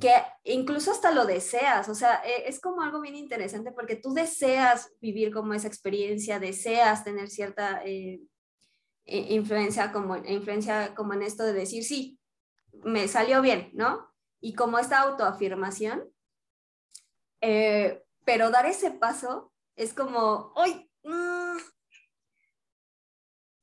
que 0.00 0.12
incluso 0.44 0.90
hasta 0.90 1.12
lo 1.12 1.26
deseas, 1.26 1.88
o 1.88 1.94
sea, 1.94 2.22
e, 2.24 2.48
es 2.48 2.60
como 2.60 2.82
algo 2.82 3.00
bien 3.00 3.16
interesante 3.16 3.72
porque 3.72 3.96
tú 3.96 4.14
deseas 4.14 4.90
vivir 5.00 5.32
como 5.32 5.54
esa 5.54 5.68
experiencia, 5.68 6.38
deseas 6.38 7.04
tener 7.04 7.28
cierta 7.28 7.82
eh, 7.84 8.20
influencia, 9.04 9.92
como, 9.92 10.16
influencia 10.16 10.94
como 10.94 11.12
en 11.14 11.22
esto 11.22 11.44
de 11.44 11.52
decir, 11.52 11.84
sí, 11.84 12.18
me 12.84 13.08
salió 13.08 13.42
bien, 13.42 13.70
¿no? 13.74 14.08
Y 14.40 14.54
como 14.54 14.78
esta 14.78 15.00
autoafirmación, 15.00 16.08
eh, 17.40 18.02
pero 18.24 18.50
dar 18.50 18.66
ese 18.66 18.92
paso 18.92 19.52
es 19.76 19.92
como, 19.92 20.52
¡ay! 20.56 20.91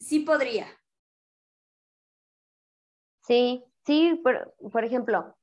Sí 0.10 0.22
podría. 0.22 0.66
Sí, 3.22 3.64
sí, 3.86 4.20
por, 4.24 4.56
por 4.72 4.84
ejemplo, 4.84 5.38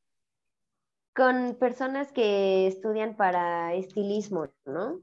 con 1.15 1.55
personas 1.55 2.11
que 2.11 2.67
estudian 2.67 3.17
para 3.17 3.75
estilismo, 3.75 4.49
¿no? 4.65 5.03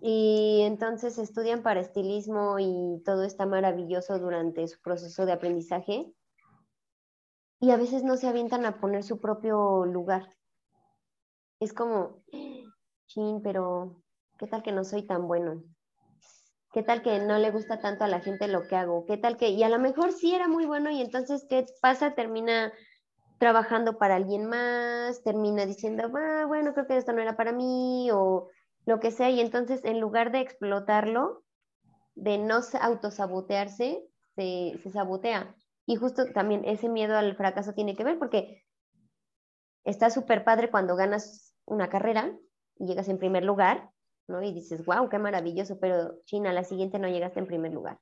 Y 0.00 0.62
entonces 0.62 1.18
estudian 1.18 1.62
para 1.62 1.80
estilismo 1.80 2.58
y 2.58 3.02
todo 3.04 3.24
está 3.24 3.44
maravilloso 3.44 4.18
durante 4.18 4.66
su 4.66 4.80
proceso 4.80 5.26
de 5.26 5.32
aprendizaje. 5.32 6.10
Y 7.60 7.72
a 7.72 7.76
veces 7.76 8.04
no 8.04 8.16
se 8.16 8.26
avientan 8.26 8.64
a 8.64 8.80
poner 8.80 9.04
su 9.04 9.20
propio 9.20 9.84
lugar. 9.84 10.34
Es 11.60 11.74
como, 11.74 12.22
chin, 13.06 13.42
pero 13.42 14.02
¿qué 14.38 14.46
tal 14.46 14.62
que 14.62 14.72
no 14.72 14.82
soy 14.82 15.06
tan 15.06 15.28
bueno? 15.28 15.62
¿Qué 16.72 16.82
tal 16.82 17.02
que 17.02 17.18
no 17.18 17.36
le 17.36 17.50
gusta 17.50 17.80
tanto 17.80 18.04
a 18.04 18.08
la 18.08 18.20
gente 18.20 18.48
lo 18.48 18.66
que 18.66 18.76
hago? 18.76 19.04
¿Qué 19.04 19.18
tal 19.18 19.36
que, 19.36 19.50
y 19.50 19.62
a 19.62 19.68
lo 19.68 19.78
mejor 19.78 20.12
sí 20.12 20.34
era 20.34 20.48
muy 20.48 20.64
bueno 20.64 20.90
y 20.90 21.02
entonces, 21.02 21.46
¿qué 21.48 21.66
pasa? 21.82 22.14
Termina 22.14 22.72
trabajando 23.38 23.98
para 23.98 24.16
alguien 24.16 24.46
más, 24.46 25.22
termina 25.22 25.66
diciendo, 25.66 26.10
ah, 26.14 26.46
bueno, 26.46 26.72
creo 26.72 26.86
que 26.86 26.96
esto 26.96 27.12
no 27.12 27.20
era 27.20 27.36
para 27.36 27.52
mí 27.52 28.10
o 28.10 28.48
lo 28.86 29.00
que 29.00 29.10
sea, 29.10 29.28
y 29.28 29.40
entonces 29.40 29.84
en 29.84 30.00
lugar 30.00 30.32
de 30.32 30.40
explotarlo, 30.40 31.44
de 32.14 32.38
no 32.38 32.60
autosabotearse, 32.80 34.02
se, 34.34 34.78
se 34.82 34.90
sabotea. 34.90 35.54
Y 35.84 35.96
justo 35.96 36.32
también 36.32 36.64
ese 36.64 36.88
miedo 36.88 37.18
al 37.18 37.36
fracaso 37.36 37.74
tiene 37.74 37.96
que 37.96 38.04
ver 38.04 38.18
porque 38.18 38.64
está 39.84 40.08
súper 40.08 40.42
padre 40.42 40.70
cuando 40.70 40.96
ganas 40.96 41.54
una 41.66 41.90
carrera 41.90 42.34
y 42.78 42.86
llegas 42.86 43.08
en 43.08 43.18
primer 43.18 43.44
lugar, 43.44 43.91
¿no? 44.28 44.42
Y 44.42 44.52
dices, 44.52 44.84
wow, 44.84 45.08
qué 45.08 45.18
maravilloso, 45.18 45.78
pero 45.80 46.22
China, 46.24 46.52
la 46.52 46.64
siguiente 46.64 46.98
no 46.98 47.08
llegaste 47.08 47.40
en 47.40 47.46
primer 47.46 47.72
lugar. 47.72 47.98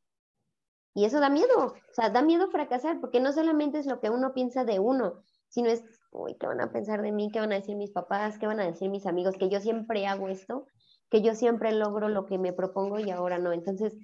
Y 0.94 1.04
eso 1.04 1.20
da 1.20 1.30
miedo, 1.30 1.66
o 1.66 1.92
sea, 1.92 2.10
da 2.10 2.22
miedo 2.22 2.50
fracasar, 2.50 3.00
porque 3.00 3.20
no 3.20 3.32
solamente 3.32 3.78
es 3.78 3.86
lo 3.86 4.00
que 4.00 4.10
uno 4.10 4.32
piensa 4.34 4.64
de 4.64 4.80
uno, 4.80 5.22
sino 5.48 5.68
es, 5.68 5.84
uy, 6.10 6.36
¿qué 6.38 6.46
van 6.46 6.60
a 6.60 6.72
pensar 6.72 7.02
de 7.02 7.12
mí? 7.12 7.30
¿Qué 7.30 7.38
van 7.38 7.52
a 7.52 7.56
decir 7.56 7.76
mis 7.76 7.92
papás? 7.92 8.38
¿Qué 8.38 8.46
van 8.46 8.60
a 8.60 8.66
decir 8.66 8.90
mis 8.90 9.06
amigos? 9.06 9.36
Que 9.38 9.48
yo 9.48 9.60
siempre 9.60 10.06
hago 10.06 10.28
esto, 10.28 10.66
que 11.08 11.22
yo 11.22 11.34
siempre 11.34 11.72
logro 11.72 12.08
lo 12.08 12.26
que 12.26 12.38
me 12.38 12.52
propongo 12.52 12.98
y 12.98 13.10
ahora 13.10 13.38
no. 13.38 13.52
Entonces, 13.52 13.96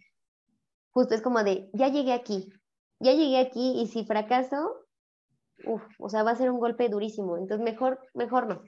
justo 0.90 1.14
es 1.14 1.22
como 1.22 1.42
de, 1.42 1.70
ya 1.72 1.88
llegué 1.88 2.12
aquí, 2.12 2.52
ya 3.00 3.12
llegué 3.12 3.38
aquí 3.38 3.80
y 3.80 3.88
si 3.88 4.04
fracaso, 4.04 4.56
uf, 5.66 5.82
o 5.98 6.08
sea, 6.08 6.22
va 6.22 6.30
a 6.32 6.36
ser 6.36 6.50
un 6.50 6.60
golpe 6.60 6.88
durísimo. 6.88 7.36
Entonces, 7.36 7.64
mejor, 7.64 8.00
mejor 8.14 8.46
no 8.46 8.62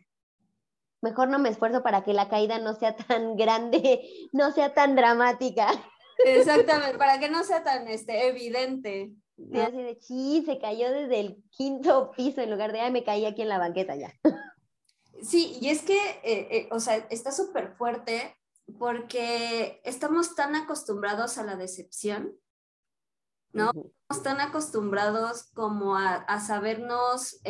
mejor 1.01 1.29
no 1.29 1.39
me 1.39 1.49
esfuerzo 1.49 1.83
para 1.83 2.05
que 2.05 2.13
la 2.13 2.29
caída 2.29 2.59
no 2.59 2.75
sea 2.75 2.97
tan 2.97 3.37
grande, 3.37 4.29
no 4.33 4.53
sea 4.53 4.75
tan 4.75 4.97
dramática. 4.97 5.69
Exactamente, 6.25 6.99
para 6.99 7.19
que 7.19 7.29
no 7.29 7.45
sea 7.45 7.63
tan 7.63 7.89
este, 7.89 8.29
evidente. 8.29 9.13
Sí, 9.37 9.61
así 9.61 9.83
de, 9.83 9.99
chi, 9.99 10.43
se 10.45 10.59
cayó 10.59 10.91
desde 10.91 11.21
el 11.21 11.45
quinto 11.51 12.11
piso 12.11 12.41
en 12.41 12.51
lugar 12.51 12.73
de, 12.73 12.81
ay, 12.81 12.91
me 12.91 13.05
caí 13.05 13.25
aquí 13.25 13.43
en 13.43 13.49
la 13.49 13.59
banqueta 13.59 13.95
ya. 13.97 14.13
Sí, 15.21 15.59
y 15.61 15.71
es 15.71 15.83
que, 15.83 15.99
eh, 16.23 16.47
eh, 16.49 16.69
o 16.71 16.79
sea, 16.79 16.95
está 17.11 17.33
súper 17.33 17.75
fuerte 17.75 18.37
porque 18.79 19.81
estamos 19.83 20.37
tan 20.37 20.55
acostumbrados 20.55 21.39
a 21.39 21.43
la 21.43 21.57
decepción, 21.57 22.39
¿no? 23.53 23.71
Estamos 23.71 24.23
tan 24.23 24.41
acostumbrados 24.41 25.51
como 25.55 25.97
a, 25.97 26.41
sabernos... 26.41 27.41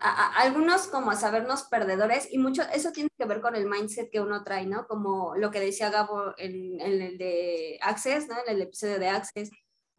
Em, 0.00 0.32
algunos 0.36 0.86
como 0.86 1.10
a 1.10 1.16
sabernos 1.16 1.64
perdedores 1.64 2.28
y 2.30 2.38
mucho, 2.38 2.62
eso 2.72 2.92
tiene 2.92 3.10
que 3.16 3.24
ver 3.24 3.40
con 3.40 3.56
el 3.56 3.66
mindset 3.66 4.10
que 4.10 4.20
uno 4.20 4.44
trae, 4.44 4.66
¿no? 4.66 4.86
Como 4.86 5.34
lo 5.36 5.50
que 5.50 5.60
decía 5.60 5.90
Gabo 5.90 6.34
en, 6.36 6.80
el 6.80 7.18
de 7.18 7.78
Access, 7.82 8.28
¿no? 8.28 8.36
En 8.46 8.54
el 8.54 8.62
episodio 8.62 8.98
de 8.98 9.08
Access, 9.08 9.50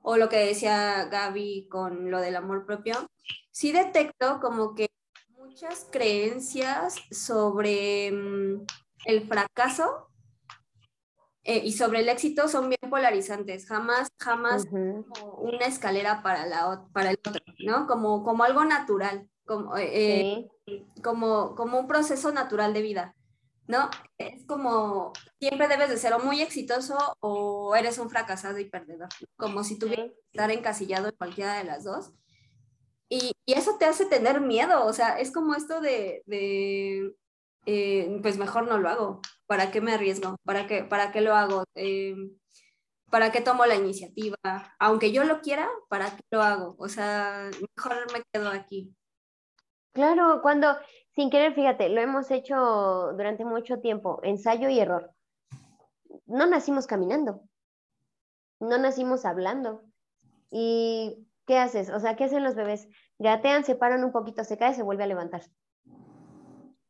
o 0.02 0.18
lo 0.18 0.30
que 0.30 0.38
decía 0.38 1.06
Gaby 1.06 1.68
con 1.70 2.10
lo 2.10 2.20
del 2.22 2.36
amor 2.36 2.66
propio. 2.66 2.96
Sí 3.52 3.72
detecto 3.72 4.40
como 4.40 4.74
que 4.74 4.88
muchas 5.38 5.88
creencias 5.92 6.96
sobre 7.12 8.12
mm, 8.12 8.66
el 9.06 9.28
fracaso 9.28 10.08
eh, 11.44 11.62
y 11.66 11.74
sobre 11.74 12.00
el 12.00 12.10
éxito 12.10 12.48
son 12.48 12.70
bien 12.70 12.90
polarizantes, 12.90 13.66
jamás, 13.66 14.10
jamás 14.18 14.66
como 14.66 15.06
una 15.40 15.66
escalera 15.66 16.22
para, 16.22 16.46
la, 16.46 16.86
para 16.94 17.12
el 17.12 17.20
otro, 17.26 17.44
¿no? 17.66 17.88
Como, 17.88 18.24
como 18.24 18.44
algo 18.44 18.64
natural 18.64 19.28
como, 19.50 19.76
eh, 19.78 20.48
como, 21.02 21.56
como 21.56 21.80
un 21.80 21.88
proceso 21.88 22.32
natural 22.32 22.72
de 22.72 22.84
vida, 22.84 23.16
¿no? 23.66 23.90
Es 24.20 24.46
como, 24.46 25.12
siempre 25.40 25.68
debes 25.68 25.90
de 25.90 25.98
ser 25.98 26.14
o 26.14 26.20
muy 26.20 26.42
exitoso 26.42 26.96
o 27.20 27.76
eres 27.76 27.98
un 27.98 28.12
fracasado 28.12 28.60
y 28.60 28.70
perdedor, 28.70 29.10
como 29.38 29.64
si 29.64 29.80
tuvieras 29.80 30.12
que 30.12 30.22
estar 30.32 30.52
encasillado 30.52 31.08
en 31.08 31.16
cualquiera 31.16 31.56
de 31.56 31.64
las 31.64 31.84
dos. 31.84 32.12
Y, 33.10 33.32
y, 33.48 33.54
eso 33.54 33.78
te 33.80 33.86
hace 33.86 34.06
tener 34.06 34.40
miedo, 34.40 34.86
o 34.86 34.94
sea, 34.94 35.20
es 35.20 35.32
como 35.32 35.56
esto 35.56 35.82
de, 35.82 36.22
de 36.28 37.16
eh, 37.66 38.20
pues 38.22 38.38
mejor 38.38 38.68
no 38.68 38.78
lo 38.78 38.88
hago, 38.88 39.20
¿para 39.48 39.72
qué 39.72 39.82
me 39.82 39.94
arriesgo? 39.94 40.36
¿Para 40.44 40.68
qué, 40.68 40.84
para 40.84 41.12
qué 41.12 41.22
lo 41.22 41.36
hago? 41.36 41.64
Eh, 41.74 42.16
¿Para 43.10 43.32
qué 43.32 43.42
tomo 43.42 43.66
la 43.66 43.76
iniciativa? 43.76 44.38
Aunque 44.78 45.12
yo 45.12 45.24
lo 45.24 45.42
quiera, 45.42 45.68
¿para 45.90 46.16
qué 46.16 46.22
lo 46.30 46.44
hago? 46.44 46.76
O 46.78 46.88
sea, 46.88 47.50
mejor 47.76 48.14
me 48.14 48.22
quedo 48.32 48.50
aquí. 48.50 48.94
Claro, 50.00 50.42
cuando 50.42 50.78
sin 51.14 51.30
querer, 51.30 51.54
fíjate, 51.54 51.90
lo 51.90 52.00
hemos 52.00 52.32
hecho 52.32 53.12
durante 53.18 53.44
mucho 53.44 53.82
tiempo, 53.82 54.22
ensayo 54.24 54.70
y 54.70 54.80
error. 54.80 55.12
No 56.26 56.46
nacimos 56.46 56.88
caminando, 56.88 57.42
no 58.62 58.78
nacimos 58.78 59.26
hablando. 59.26 59.84
¿Y 60.52 61.28
qué 61.46 61.58
haces? 61.58 61.90
O 61.90 62.00
sea, 62.00 62.16
¿qué 62.16 62.24
hacen 62.24 62.46
los 62.46 62.56
bebés? 62.56 62.88
Gatean, 63.18 63.66
se 63.66 63.76
paran 63.76 64.06
un 64.06 64.14
poquito, 64.14 64.46
se 64.46 64.58
cae, 64.58 64.74
se 64.74 64.84
vuelve 64.84 65.04
a 65.04 65.08
levantar. 65.08 65.42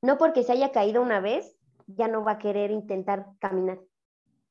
No 0.03 0.19
porque 0.19 0.43
se 0.43 0.51
haya 0.51 0.71
caído 0.71 1.01
una 1.01 1.19
vez, 1.19 1.57
ya 1.87 2.07
no 2.07 2.23
va 2.23 2.33
a 2.33 2.37
querer 2.37 2.69
intentar 2.69 3.25
caminar. 3.39 3.79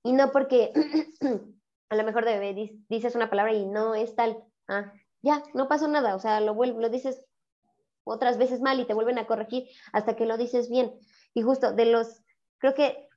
Y 0.03 0.14
no 0.14 0.33
porque 0.33 0.73
a 1.90 1.94
lo 1.94 2.03
mejor 2.03 2.25
de 2.25 2.40
bebé 2.40 2.73
dices 2.88 3.14
una 3.14 3.31
palabra 3.31 3.53
y 3.53 3.66
no 3.66 3.94
es 3.94 4.16
tal. 4.16 4.42
Ah, 4.66 4.92
ya, 5.23 5.44
no 5.55 5.68
pasó 5.68 5.87
nada. 5.87 6.16
O 6.16 6.18
sea, 6.18 6.40
lo, 6.40 6.55
lo 6.55 6.88
dices 6.88 7.27
otras 8.09 8.38
veces 8.38 8.61
mal 8.61 8.81
y 8.81 8.87
te 8.87 8.94
vuelven 8.94 9.18
a 9.18 9.27
corregir 9.27 9.68
hasta 9.92 10.16
que 10.16 10.27
lo 10.27 10.37
dices 10.37 10.68
bien. 10.68 10.92
Y 11.35 11.42
justo 11.42 11.73
de 11.73 11.87
los, 11.87 12.23
creo 12.59 12.75
que 12.75 13.09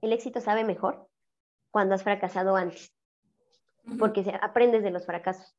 el 0.00 0.12
éxito 0.12 0.40
sabe 0.40 0.64
mejor 0.64 1.08
cuando 1.70 1.94
has 1.94 2.02
fracasado 2.02 2.56
antes, 2.56 2.92
porque 3.98 4.24
aprendes 4.40 4.82
de 4.82 4.90
los 4.90 5.06
fracasos. 5.06 5.56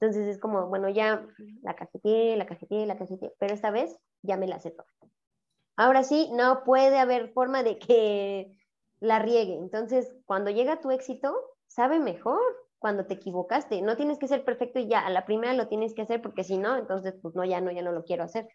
Entonces 0.00 0.28
es 0.28 0.38
como, 0.38 0.68
bueno, 0.68 0.88
ya 0.88 1.26
la 1.62 1.74
cajeteé, 1.74 2.36
la 2.36 2.46
cajeteé, 2.46 2.86
la 2.86 2.96
cajeteé, 2.96 3.32
pero 3.38 3.54
esta 3.54 3.70
vez 3.70 3.96
ya 4.22 4.36
me 4.36 4.46
la 4.46 4.60
sé 4.60 4.70
toda. 4.70 4.88
Ahora 5.76 6.04
sí, 6.04 6.30
no 6.32 6.64
puede 6.64 6.98
haber 6.98 7.32
forma 7.32 7.62
de 7.62 7.78
que 7.78 8.56
la 9.00 9.18
riegue. 9.18 9.54
Entonces, 9.54 10.12
cuando 10.26 10.50
llega 10.50 10.80
tu 10.80 10.90
éxito, 10.90 11.34
sabe 11.66 11.98
mejor 11.98 12.40
cuando 12.78 13.06
te 13.06 13.14
equivocaste. 13.14 13.82
No 13.82 13.96
tienes 13.96 14.18
que 14.18 14.28
ser 14.28 14.44
perfecto 14.44 14.78
y 14.78 14.88
ya, 14.88 15.06
a 15.06 15.10
la 15.10 15.24
primera 15.24 15.52
lo 15.54 15.68
tienes 15.68 15.94
que 15.94 16.02
hacer 16.02 16.22
porque 16.22 16.44
si 16.44 16.58
no, 16.58 16.76
entonces 16.76 17.14
pues 17.20 17.34
no, 17.34 17.44
ya 17.44 17.60
no, 17.60 17.70
ya 17.70 17.82
no 17.82 17.92
lo 17.92 18.04
quiero 18.04 18.24
hacer. 18.24 18.48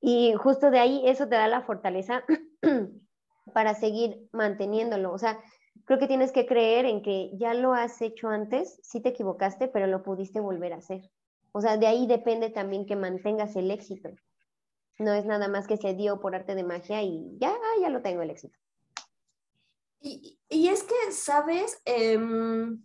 Y 0.00 0.34
justo 0.34 0.70
de 0.70 0.78
ahí 0.78 1.02
eso 1.06 1.28
te 1.28 1.36
da 1.36 1.48
la 1.48 1.62
fortaleza 1.62 2.24
para 3.54 3.74
seguir 3.74 4.28
manteniéndolo. 4.32 5.12
O 5.12 5.18
sea, 5.18 5.40
creo 5.84 5.98
que 5.98 6.06
tienes 6.06 6.32
que 6.32 6.46
creer 6.46 6.84
en 6.84 7.02
que 7.02 7.30
ya 7.34 7.54
lo 7.54 7.72
has 7.72 8.00
hecho 8.02 8.28
antes, 8.28 8.78
sí 8.82 9.00
te 9.00 9.10
equivocaste, 9.10 9.68
pero 9.68 9.86
lo 9.86 10.02
pudiste 10.02 10.40
volver 10.40 10.72
a 10.72 10.76
hacer. 10.76 11.10
O 11.52 11.60
sea, 11.60 11.76
de 11.76 11.86
ahí 11.86 12.06
depende 12.06 12.50
también 12.50 12.86
que 12.86 12.96
mantengas 12.96 13.56
el 13.56 13.70
éxito. 13.70 14.10
No 14.98 15.12
es 15.12 15.24
nada 15.24 15.48
más 15.48 15.66
que 15.66 15.76
se 15.76 15.94
dio 15.94 16.20
por 16.20 16.34
arte 16.34 16.54
de 16.54 16.64
magia 16.64 17.02
y 17.02 17.36
ya, 17.38 17.50
ah, 17.50 17.80
ya 17.80 17.88
lo 17.88 18.02
tengo 18.02 18.22
el 18.22 18.30
éxito. 18.30 18.56
Y, 20.00 20.38
es 20.68 20.84
que, 20.84 21.12
¿sabes? 21.12 21.80
Em, 21.84 22.82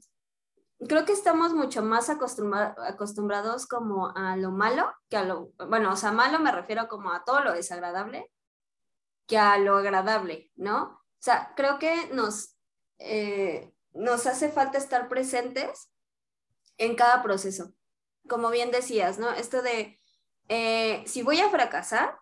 creo 0.87 1.05
que 1.05 1.13
estamos 1.13 1.53
mucho 1.53 1.83
más 1.83 2.09
acostumbrados 2.09 3.67
como 3.67 4.15
a 4.15 4.35
lo 4.37 4.51
malo 4.51 4.93
que 5.09 5.17
a 5.17 5.23
lo, 5.23 5.51
bueno, 5.67 5.91
o 5.91 5.95
sea, 5.95 6.11
malo 6.11 6.39
me 6.39 6.51
refiero 6.51 6.87
como 6.87 7.11
a 7.11 7.23
todo 7.23 7.41
lo 7.41 7.53
desagradable 7.53 8.31
que 9.27 9.37
a 9.37 9.57
lo 9.57 9.77
agradable, 9.77 10.51
¿no? 10.55 10.83
O 10.83 11.19
sea, 11.19 11.53
creo 11.55 11.79
que 11.79 12.07
nos, 12.13 12.57
eh, 12.99 13.73
nos 13.93 14.25
hace 14.27 14.51
falta 14.51 14.77
estar 14.77 15.07
presentes 15.07 15.89
en 16.77 16.95
cada 16.95 17.23
proceso. 17.23 17.73
Como 18.27 18.49
bien 18.49 18.71
decías, 18.71 19.19
¿no? 19.19 19.31
Esto 19.31 19.61
de, 19.61 19.99
eh, 20.49 21.03
si 21.05 21.23
voy 21.23 21.39
a 21.39 21.49
fracasar, 21.49 22.19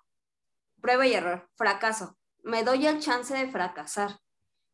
prueba 0.81 1.07
y 1.07 1.13
error, 1.13 1.49
fracaso. 1.55 2.17
Me 2.43 2.63
doy 2.63 2.87
el 2.87 2.99
chance 2.99 3.33
de 3.35 3.51
fracasar, 3.51 4.19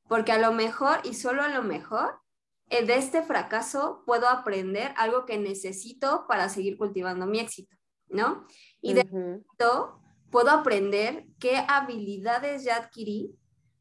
porque 0.08 0.32
a 0.32 0.38
lo 0.38 0.52
mejor 0.54 1.00
y 1.04 1.14
solo 1.14 1.44
a 1.44 1.50
lo 1.50 1.64
mejor 1.64 2.22
de 2.70 2.96
este 2.98 3.24
fracaso 3.24 4.04
puedo 4.06 4.28
aprender 4.28 4.94
algo 4.98 5.26
que 5.26 5.38
necesito 5.38 6.26
para 6.28 6.50
seguir 6.50 6.78
cultivando 6.78 7.26
mi 7.26 7.40
éxito, 7.40 7.76
¿no? 8.10 8.46
Y 8.82 8.94
de 8.94 9.02
esto 9.02 10.02
puedo 10.32 10.50
aprender 10.50 11.26
qué 11.40 11.64
habilidades 11.68 12.64
ya 12.64 12.76
adquirí 12.76 13.36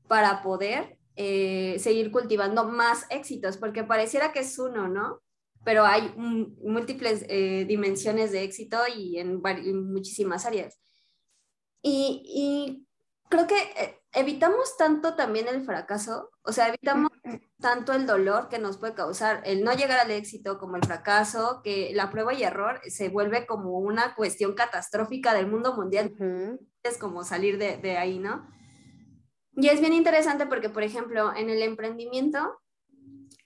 para 0.07 0.43
poder 0.43 0.99
eh, 1.17 1.77
seguir 1.81 2.13
cultivando 2.13 2.65
más 2.65 3.07
éxitos, 3.11 3.57
porque 3.57 3.83
pareciera 3.83 4.33
que 4.33 4.41
es 4.41 4.59
uno, 4.59 4.89
¿no? 4.89 5.21
Pero 5.65 5.85
hay 5.85 6.13
múltiples 6.17 7.25
eh, 7.29 7.65
dimensiones 7.67 8.31
de 8.31 8.45
éxito 8.45 8.79
y 8.95 9.19
en, 9.19 9.43
muchísimas 9.93 10.47
áreas. 10.47 10.79
Y, 11.83 12.23
y 12.25 12.87
creo 13.29 13.49
que 13.49 14.01
evitamos 14.13 14.77
tanto 14.77 15.15
también 15.15 15.49
el 15.49 15.65
fracaso, 15.65 16.31
o 16.47 16.53
sea, 16.53 16.69
evitamos 16.69 17.11
tanto 17.61 17.93
el 17.93 18.07
dolor 18.07 18.49
que 18.49 18.59
nos 18.59 18.79
puede 18.79 18.95
causar 18.95 19.43
el 19.45 19.65
no 19.65 19.73
llegar 19.73 19.99
al 19.99 20.13
éxito 20.13 20.59
como 20.59 20.77
el 20.77 20.85
fracaso, 20.85 21.61
que 21.65 21.91
la 21.93 22.11
prueba 22.11 22.33
y 22.35 22.45
error 22.45 22.81
se 22.87 23.09
vuelve 23.09 23.47
como 23.47 23.79
una 23.79 24.15
cuestión 24.15 24.55
catastrófica 24.55 25.35
del 25.35 25.49
mundo 25.49 25.75
mundial. 25.75 26.15
Es 26.83 26.99
como 26.99 27.25
salir 27.25 27.59
de, 27.59 27.97
ahí, 27.97 28.19
¿no? 28.19 28.47
Y 29.57 29.69
es 29.69 29.81
bien 29.81 29.93
interesante 29.93 30.47
porque, 30.47 30.69
por 30.69 30.85
ejemplo, 30.85 31.35
en 31.35 31.51
el 31.51 31.63
emprendimiento, 31.63 32.61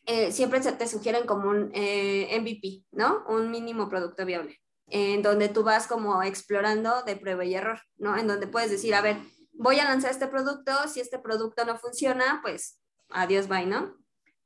eh, 0.04 0.30
siempre 0.32 0.62
se 0.62 0.72
te 0.72 0.86
sugieren 0.86 1.24
como 1.24 1.48
un 1.48 1.70
eh, 1.72 2.38
MVP, 2.38 2.84
¿no? 2.92 3.24
Un 3.28 3.50
mínimo 3.50 3.88
producto 3.88 4.26
viable, 4.26 4.60
en 4.88 5.22
donde 5.22 5.48
tú 5.48 5.62
vas 5.62 5.86
como 5.86 6.22
explorando 6.22 7.02
de 7.02 7.16
prueba 7.16 7.44
y 7.44 7.54
error, 7.54 7.80
¿no? 7.96 8.18
En 8.18 8.26
donde 8.26 8.48
puedes 8.48 8.70
decir, 8.70 8.94
a 8.94 9.00
ver, 9.00 9.16
voy 9.52 9.78
a 9.78 9.84
lanzar 9.84 10.10
este 10.10 10.26
producto, 10.26 10.72
si 10.88 11.00
este 11.00 11.18
producto 11.18 11.64
no 11.64 11.78
funciona, 11.78 12.40
pues 12.42 12.79
adiós, 13.10 13.48
bye, 13.48 13.66
¿no? 13.66 14.00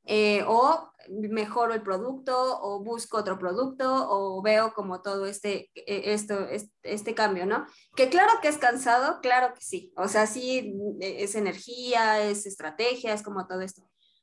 Eh, 0.07 0.43
o 0.47 0.91
mejoro 1.09 1.73
el 1.73 1.81
producto 1.81 2.59
o 2.61 2.83
busco 2.83 3.17
otro 3.17 3.39
producto 3.39 4.07
o 4.09 4.41
veo 4.41 4.73
como 4.73 5.01
todo 5.01 5.25
este, 5.25 5.71
e, 5.73 6.13
esto, 6.13 6.47
este, 6.83 7.15
cambio, 7.15 7.45
¿no? 7.45 7.65
Que 7.95 8.09
claro 8.09 8.31
que 8.41 8.47
es 8.47 8.57
cansado, 8.57 9.19
claro 9.21 9.53
que 9.55 9.61
sí, 9.61 9.93
o 9.97 10.07
sea, 10.07 10.27
sí 10.27 10.75
e, 11.01 11.23
es 11.23 11.35
energía, 11.35 12.21
es 12.23 12.45
estrategia, 12.45 13.13
es 13.13 13.23
como 13.23 13.47
todo 13.47 13.61
esto. 13.61 13.81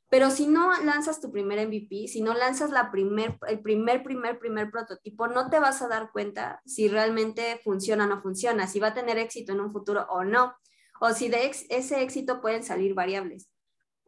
Pero 0.08 0.30
si 0.30 0.46
no 0.46 0.70
lanzas 0.84 1.20
tu 1.20 1.32
primer 1.32 1.66
MVP, 1.66 2.06
si 2.06 2.20
no 2.20 2.34
lanzas 2.34 2.70
la 2.70 2.92
primer, 2.92 3.38
el 3.48 3.60
primer, 3.60 4.04
primer, 4.04 4.38
primer 4.38 4.70
prototipo, 4.70 5.26
no 5.26 5.48
te 5.50 5.58
vas 5.58 5.82
a 5.82 5.88
dar 5.88 6.12
cuenta 6.12 6.60
si 6.66 6.86
realmente 6.86 7.60
funciona 7.64 8.04
o 8.04 8.08
no 8.08 8.20
funciona, 8.22 8.66
si 8.68 8.78
va 8.78 8.88
a 8.88 8.94
tener 8.94 9.18
éxito 9.18 9.52
en 9.52 9.60
un 9.60 9.72
futuro 9.72 10.06
o 10.10 10.22
no 10.22 10.54
o 11.00 11.12
si 11.12 11.28
de 11.28 11.50
ese 11.68 12.02
éxito 12.02 12.40
pueden 12.40 12.62
salir 12.62 12.94
variables. 12.94 13.51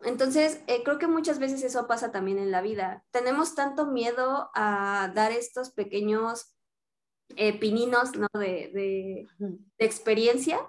Entonces, 0.05 0.63
eh, 0.67 0.83
creo 0.85 0.99
que 0.99 1.07
muchas 1.07 1.39
veces 1.39 1.63
eso 1.63 1.87
pasa 1.87 2.13
también 2.13 2.39
en 2.39 2.51
la 2.51 2.63
vida. 2.63 3.05
Tenemos 3.11 3.55
tanto 3.55 3.87
miedo 3.87 4.51
a 4.55 5.11
dar 5.15 5.33
estos 5.33 5.71
pequeños 5.71 6.55
eh, 7.37 7.59
pininos 7.59 8.13
de, 8.33 9.27
experiencia 9.79 10.61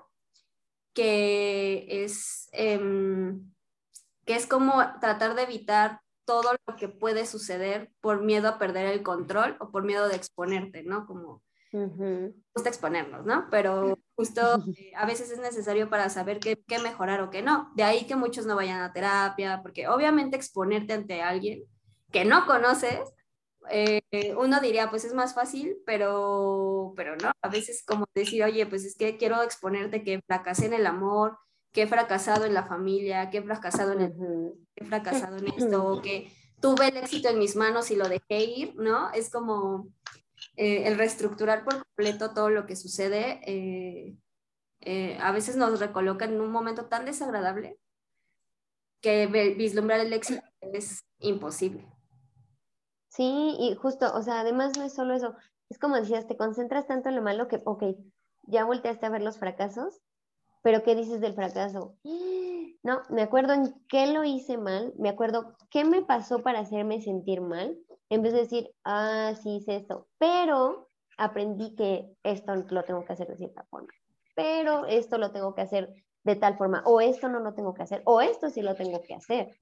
que 0.94 1.86
es, 1.90 2.48
em, 2.54 3.52
que 4.26 4.36
es 4.36 4.48
como 4.48 4.74
tratar 5.02 5.36
de 5.36 5.44
evitar 5.44 6.02
todo 6.24 6.54
lo 6.66 6.76
que 6.78 6.88
puede 6.88 7.26
suceder 7.26 7.92
por 8.02 8.24
miedo 8.24 8.48
a 8.48 8.58
perder 8.58 8.88
el 8.88 9.04
control 9.04 9.58
o 9.60 9.70
por 9.70 9.84
miedo 9.84 10.08
de 10.08 10.16
exponerte, 10.16 10.84
¿no? 10.84 11.06
Como 11.06 11.44
gusta 12.54 12.70
exponernos, 12.70 13.26
¿no? 13.26 13.48
Pero 13.50 13.98
justo 14.16 14.42
eh, 14.78 14.92
a 14.96 15.06
veces 15.06 15.32
es 15.32 15.40
necesario 15.40 15.90
para 15.90 16.10
saber 16.10 16.40
qué, 16.40 16.64
qué, 16.68 16.80
mejorar 16.80 17.22
o 17.22 17.30
qué 17.30 17.42
no. 17.42 17.72
De 17.76 17.84
ahí 17.84 18.06
que 18.06 18.16
muchos 18.16 18.46
no 18.46 18.56
vayan 18.56 18.82
a 18.82 18.94
terapia, 18.94 19.62
porque 19.62 19.88
obviamente 19.88 20.36
exponerte 20.36 20.94
ante 20.94 21.22
alguien 21.22 21.64
que 22.12 22.26
no 22.26 22.46
conoces, 22.46 23.12
eh, 23.70 24.02
uno 24.38 24.60
diría, 24.60 24.90
pues 24.90 25.06
es 25.06 25.14
más 25.14 25.34
fácil, 25.34 25.78
pero, 25.86 26.94
pero 26.96 27.16
no, 27.16 27.32
a 27.42 27.50
veces 27.50 27.84
como 27.86 28.06
decir, 28.14 28.44
oye, 28.44 28.66
pues 28.66 28.86
es 28.86 28.96
que 28.96 29.18
quiero 29.18 29.42
exponerte 29.42 30.04
que 30.04 30.22
fracasé 30.26 30.68
en 30.68 30.74
el 30.74 30.86
amor, 30.86 31.38
que 31.72 31.84
he 31.84 31.88
fracasado 31.88 32.46
en 32.46 32.54
la 32.54 32.64
familia, 32.64 33.30
que 33.30 33.40
he 33.40 33.44
fracasado 33.44 33.94
en, 33.94 34.02
el, 34.02 34.14
que 34.76 34.84
he 34.84 34.88
fracasado 34.88 35.38
en 35.38 35.48
esto, 35.58 36.02
que 36.02 36.32
tuve 36.62 36.88
el 36.88 36.98
éxito 36.98 37.30
en 37.30 37.40
mis 37.40 37.56
manos 37.56 37.92
y 37.92 37.96
lo 37.96 38.08
dejé 38.08 38.46
ir, 38.46 38.76
¿no? 38.76 39.12
Es 39.12 39.30
como, 39.30 39.90
eh, 40.56 40.88
el 40.88 40.98
reestructurar 40.98 41.64
por 41.64 41.84
completo 41.84 42.34
todo 42.34 42.50
lo 42.50 42.66
que 42.66 42.76
sucede, 42.76 43.42
eh, 43.46 44.18
eh, 44.82 45.18
a 45.20 45.32
veces 45.32 45.56
nos 45.56 45.80
recoloca 45.80 46.26
en 46.26 46.40
un 46.40 46.52
momento 46.52 46.86
tan 46.86 47.06
desagradable 47.06 47.80
que 49.02 49.28
vislumbrar 49.58 50.00
el 50.00 50.14
éxito 50.14 50.42
es 50.62 51.04
imposible. 51.20 51.86
Sí, 53.10 53.56
y 53.60 53.76
justo, 53.76 54.14
o 54.14 54.22
sea, 54.22 54.42
además 54.42 54.78
no 54.78 54.84
es 54.84 54.94
solo 54.94 55.14
eso, 55.14 55.36
es 55.70 55.80
como 55.80 55.96
decías, 55.96 56.28
te 56.28 56.38
concentras 56.38 56.88
tanto 56.88 57.10
en 57.10 57.16
lo 57.16 57.22
malo 57.22 57.48
que, 57.48 57.62
ok, 57.64 57.84
ya 58.44 58.66
volteaste 58.66 59.06
a 59.06 59.10
ver 59.10 59.22
los 59.22 59.38
fracasos, 59.38 60.02
pero 60.62 60.84
¿qué 60.84 60.96
dices 60.96 61.22
del 61.22 61.34
fracaso? 61.34 61.96
No, 62.84 63.02
me 63.10 63.24
acuerdo 63.24 63.54
en 63.54 63.74
qué 63.90 64.06
lo 64.06 64.24
hice 64.24 64.60
mal, 64.60 64.94
me 65.00 65.10
acuerdo 65.10 65.56
qué 65.72 65.84
me 65.86 66.04
pasó 66.04 66.44
para 66.44 66.60
hacerme 66.60 67.02
sentir 67.02 67.42
mal, 67.42 67.76
en 68.10 68.22
vez 68.22 68.34
de 68.34 68.40
decir, 68.40 68.72
ah, 68.84 69.34
sí 69.42 69.58
hice 69.58 69.78
esto, 69.78 70.08
pero 70.18 70.90
aprendí 71.18 71.76
que 71.76 72.16
esto 72.24 72.56
lo 72.56 72.84
tengo 72.84 73.06
que 73.06 73.14
hacer 73.14 73.28
de 73.28 73.38
cierta 73.38 73.64
forma, 73.70 73.94
pero 74.36 74.86
esto 74.86 75.18
lo 75.18 75.32
tengo 75.32 75.56
que 75.56 75.62
hacer 75.62 75.94
de 76.24 76.36
tal 76.36 76.58
forma, 76.58 76.82
o 76.86 77.02
esto 77.02 77.30
no 77.30 77.40
lo 77.40 77.54
tengo 77.54 77.74
que 77.74 77.84
hacer, 77.84 78.02
o 78.06 78.22
esto 78.22 78.50
sí 78.50 78.62
lo 78.62 78.76
tengo 78.76 79.02
que 79.02 79.14
hacer. 79.14 79.56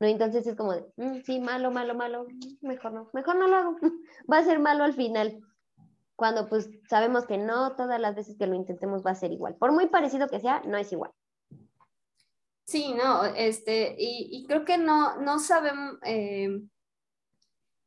¿No? 0.00 0.06
Entonces 0.06 0.46
es 0.46 0.56
como 0.56 0.72
de, 0.72 0.86
mm, 0.96 1.20
sí, 1.24 1.40
malo, 1.40 1.70
malo, 1.70 1.94
malo, 1.94 2.26
mejor 2.62 2.92
no, 2.92 3.10
mejor 3.12 3.36
no 3.36 3.46
lo 3.46 3.56
hago, 3.56 3.76
va 4.32 4.38
a 4.38 4.44
ser 4.44 4.58
malo 4.58 4.84
al 4.84 4.94
final. 4.94 5.40
Cuando 6.16 6.48
pues 6.48 6.68
sabemos 6.88 7.26
que 7.26 7.38
no 7.38 7.76
todas 7.76 8.00
las 8.00 8.14
veces 8.14 8.36
que 8.36 8.46
lo 8.46 8.54
intentemos 8.54 9.04
va 9.04 9.12
a 9.12 9.14
ser 9.14 9.32
igual. 9.32 9.56
Por 9.56 9.72
muy 9.72 9.86
parecido 9.86 10.28
que 10.28 10.40
sea, 10.40 10.62
no 10.66 10.76
es 10.76 10.92
igual. 10.92 11.12
Sí, 12.64 12.94
no, 12.94 13.24
este, 13.24 13.96
y, 13.98 14.44
creo 14.46 14.64
que 14.64 14.78
no, 14.78 15.16
no 15.16 15.38
sabemos, 15.38 15.96
eh, 16.04 16.62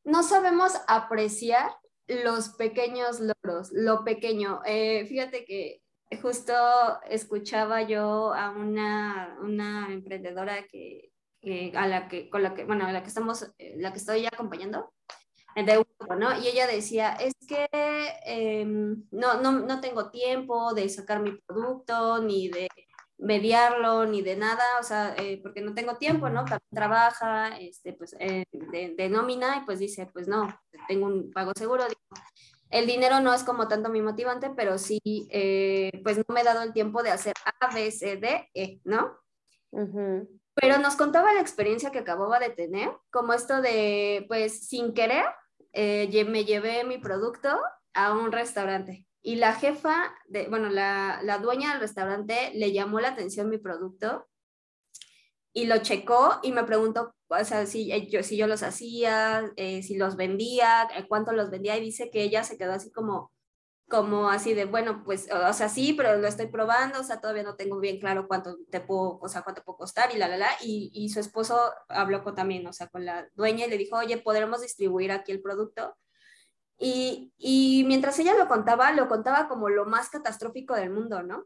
no 0.03 0.23
sabemos 0.23 0.73
apreciar 0.87 1.71
los 2.07 2.49
pequeños 2.49 3.19
logros, 3.19 3.71
lo 3.71 4.03
pequeño. 4.03 4.61
Eh, 4.65 5.05
fíjate 5.07 5.45
que 5.45 5.81
justo 6.21 6.53
escuchaba 7.09 7.81
yo 7.83 8.33
a 8.33 8.51
una, 8.51 9.37
una 9.41 9.91
emprendedora 9.91 10.67
que, 10.67 11.11
a 11.75 11.87
la 11.87 12.07
que, 12.07 12.29
con 12.29 12.43
la 12.43 12.53
que, 12.53 12.65
bueno, 12.65 12.89
la 12.91 13.01
que 13.01 13.09
estamos, 13.09 13.51
eh, 13.57 13.75
la 13.77 13.91
que 13.91 13.99
estoy 13.99 14.25
acompañando, 14.25 14.93
¿no? 16.17 16.39
Y 16.39 16.47
ella 16.47 16.67
decía, 16.67 17.13
es 17.13 17.33
que 17.47 17.67
em, 18.25 19.03
no, 19.11 19.41
no, 19.41 19.51
no 19.51 19.81
tengo 19.81 20.09
tiempo 20.09 20.73
de 20.73 20.89
sacar 20.89 21.21
mi 21.21 21.31
producto, 21.45 22.21
ni 22.21 22.49
de 22.49 22.67
mediarlo 23.23 24.05
ni 24.05 24.21
de 24.21 24.35
nada, 24.35 24.63
o 24.79 24.83
sea, 24.83 25.15
eh, 25.17 25.39
porque 25.41 25.61
no 25.61 25.73
tengo 25.73 25.97
tiempo, 25.97 26.29
¿no? 26.29 26.43
Trabaja, 26.71 27.57
este, 27.57 27.93
pues, 27.93 28.15
eh, 28.19 28.43
de, 28.51 29.09
nómina 29.09 29.57
y 29.57 29.65
pues 29.65 29.79
dice, 29.79 30.09
pues 30.11 30.27
no, 30.27 30.47
tengo 30.87 31.07
un 31.07 31.31
pago 31.31 31.53
seguro. 31.57 31.85
el 32.69 32.85
dinero 32.85 33.21
no 33.21 33.33
es 33.33 33.43
como 33.43 33.67
tanto 33.67 33.89
mi 33.89 34.01
motivante, 34.01 34.51
pero 34.55 34.77
sí, 34.77 34.99
eh, 35.31 36.01
pues 36.03 36.17
no 36.17 36.25
me 36.33 36.41
he 36.41 36.43
dado 36.43 36.63
el 36.63 36.73
tiempo 36.73 37.01
de 37.01 37.11
hacer 37.11 37.33
A, 37.61 37.73
B, 37.73 37.91
C, 37.91 38.17
D, 38.17 38.49
E, 38.53 38.81
¿no? 38.83 39.17
Pero 40.55 40.77
nos 40.77 40.95
contaba 40.95 41.33
la 41.33 41.41
experiencia 41.41 41.91
que 41.91 41.99
acababa 41.99 42.39
de 42.39 42.49
tener, 42.49 42.91
como 43.09 43.33
esto 43.33 43.61
de, 43.61 44.25
pues, 44.27 44.67
sin 44.67 44.93
querer, 44.93 45.25
me 45.73 46.45
llevé 46.45 46.83
mi 46.83 46.97
producto 46.97 47.49
a 47.93 48.13
un 48.13 48.31
restaurante 48.31 49.07
y 49.23 49.37
la 49.37 49.53
jefa, 49.53 50.13
de, 50.27 50.49
bueno, 50.49 50.69
la, 50.69 51.21
la 51.23 51.37
dueña 51.37 51.71
del 51.71 51.79
restaurante 51.79 52.51
le 52.55 52.73
llamó 52.73 52.99
la 52.99 53.09
atención 53.09 53.49
mi 53.49 53.57
producto 53.57 54.27
y 55.53 55.65
lo 55.65 55.77
checó 55.77 56.39
y 56.43 56.51
me 56.51 56.65
preguntó, 56.65 57.15
o 57.29 57.45
sea, 57.45 57.65
si 57.65 57.91
eh, 57.93 58.07
yo, 58.09 58.21
si 58.21 58.35
yo 58.35 58.47
los 58.47 58.63
hacía, 58.63 59.49
eh, 59.55 59.81
si 59.81 59.97
los 59.97 60.17
vendía, 60.17 60.89
eh, 60.97 61.05
cuánto 61.07 61.31
los 61.31 61.49
vendía 61.51 61.77
y 61.77 61.81
dice 61.81 62.09
que 62.11 62.21
ella 62.21 62.43
se 62.43 62.57
quedó 62.57 62.73
así 62.73 62.91
como, 62.91 63.31
como 63.87 64.29
así 64.29 64.53
de, 64.53 64.65
bueno, 64.65 65.03
pues, 65.05 65.29
o 65.31 65.53
sea, 65.53 65.69
sí, 65.69 65.93
pero 65.93 66.17
lo 66.17 66.27
estoy 66.27 66.47
probando, 66.47 66.99
o 66.99 67.03
sea, 67.03 67.21
todavía 67.21 67.43
no 67.43 67.55
tengo 67.55 67.79
bien 67.79 67.99
claro 68.01 68.27
cuánto 68.27 68.57
te 68.71 68.81
puedo, 68.81 69.19
o 69.21 69.29
sea, 69.29 69.43
cuánto 69.43 69.63
puedo 69.63 69.77
costar 69.77 70.13
y 70.13 70.17
la, 70.17 70.27
la, 70.27 70.37
la, 70.37 70.49
y, 70.61 70.91
y 70.93 71.09
su 71.09 71.21
esposo 71.21 71.57
habló 71.87 72.23
con 72.25 72.35
también, 72.35 72.67
o 72.67 72.73
sea, 72.73 72.87
con 72.87 73.05
la 73.05 73.29
dueña 73.35 73.67
y 73.67 73.69
le 73.69 73.77
dijo, 73.77 73.97
oye, 73.97 74.17
¿podremos 74.17 74.61
distribuir 74.61 75.13
aquí 75.13 75.31
el 75.31 75.41
producto? 75.41 75.95
Y, 76.77 77.33
y 77.37 77.83
mientras 77.87 78.17
ella 78.19 78.35
lo 78.35 78.47
contaba, 78.47 78.91
lo 78.91 79.07
contaba 79.07 79.47
como 79.47 79.69
lo 79.69 79.85
más 79.85 80.09
catastrófico 80.09 80.75
del 80.75 80.89
mundo, 80.89 81.23
¿no? 81.23 81.45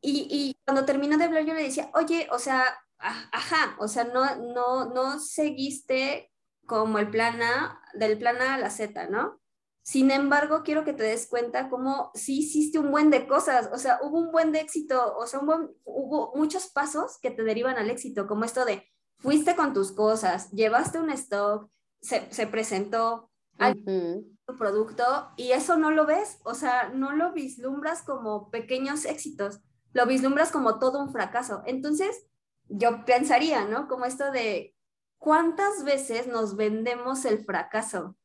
Y, 0.00 0.26
y, 0.30 0.56
cuando 0.64 0.84
terminó 0.84 1.16
de 1.18 1.24
hablar, 1.24 1.44
yo 1.44 1.54
le 1.54 1.62
decía, 1.62 1.90
oye, 1.94 2.28
o 2.30 2.38
sea, 2.38 2.64
ajá, 2.98 3.76
o 3.78 3.88
sea, 3.88 4.04
no, 4.04 4.36
no, 4.36 4.86
no 4.92 5.18
seguiste 5.18 6.30
como 6.66 6.98
el 6.98 7.10
plan 7.10 7.40
A, 7.42 7.80
del 7.94 8.18
plan 8.18 8.40
A 8.40 8.54
a 8.54 8.58
la 8.58 8.70
Z, 8.70 9.08
¿no? 9.08 9.40
Sin 9.82 10.10
embargo, 10.10 10.62
quiero 10.64 10.84
que 10.84 10.92
te 10.92 11.04
des 11.04 11.28
cuenta 11.28 11.68
cómo 11.68 12.10
sí 12.14 12.40
hiciste 12.40 12.78
un 12.78 12.90
buen 12.90 13.10
de 13.10 13.26
cosas, 13.28 13.70
o 13.72 13.78
sea, 13.78 14.00
hubo 14.02 14.18
un 14.18 14.32
buen 14.32 14.50
de 14.50 14.60
éxito, 14.60 15.16
o 15.16 15.26
sea, 15.26 15.40
hubo 15.84 16.32
muchos 16.34 16.66
pasos 16.68 17.18
que 17.22 17.30
te 17.30 17.44
derivan 17.44 17.76
al 17.76 17.90
éxito, 17.90 18.26
como 18.26 18.44
esto 18.44 18.64
de 18.64 18.84
fuiste 19.18 19.54
con 19.54 19.72
tus 19.72 19.92
cosas, 19.92 20.50
llevaste 20.50 20.98
un 20.98 21.10
stock, 21.10 21.70
se, 22.00 22.32
se 22.32 22.46
presentó 22.46 23.30
tu 23.58 24.56
producto 24.56 25.04
y 25.36 25.52
eso 25.52 25.76
no 25.76 25.90
lo 25.90 26.06
ves, 26.06 26.40
o 26.44 26.54
sea, 26.54 26.90
no 26.90 27.12
lo 27.12 27.32
vislumbras 27.32 28.02
como 28.02 28.50
pequeños 28.50 29.04
éxitos, 29.04 29.60
lo 29.92 30.06
vislumbras 30.06 30.52
como 30.52 30.78
todo 30.78 31.02
un 31.02 31.10
fracaso. 31.10 31.62
Entonces, 31.66 32.26
yo 32.68 33.04
pensaría, 33.04 33.64
¿no? 33.64 33.88
Como 33.88 34.04
esto 34.04 34.30
de 34.30 34.74
cuántas 35.18 35.84
veces 35.84 36.26
nos 36.26 36.56
vendemos 36.56 37.24
el 37.24 37.44
fracaso 37.44 38.16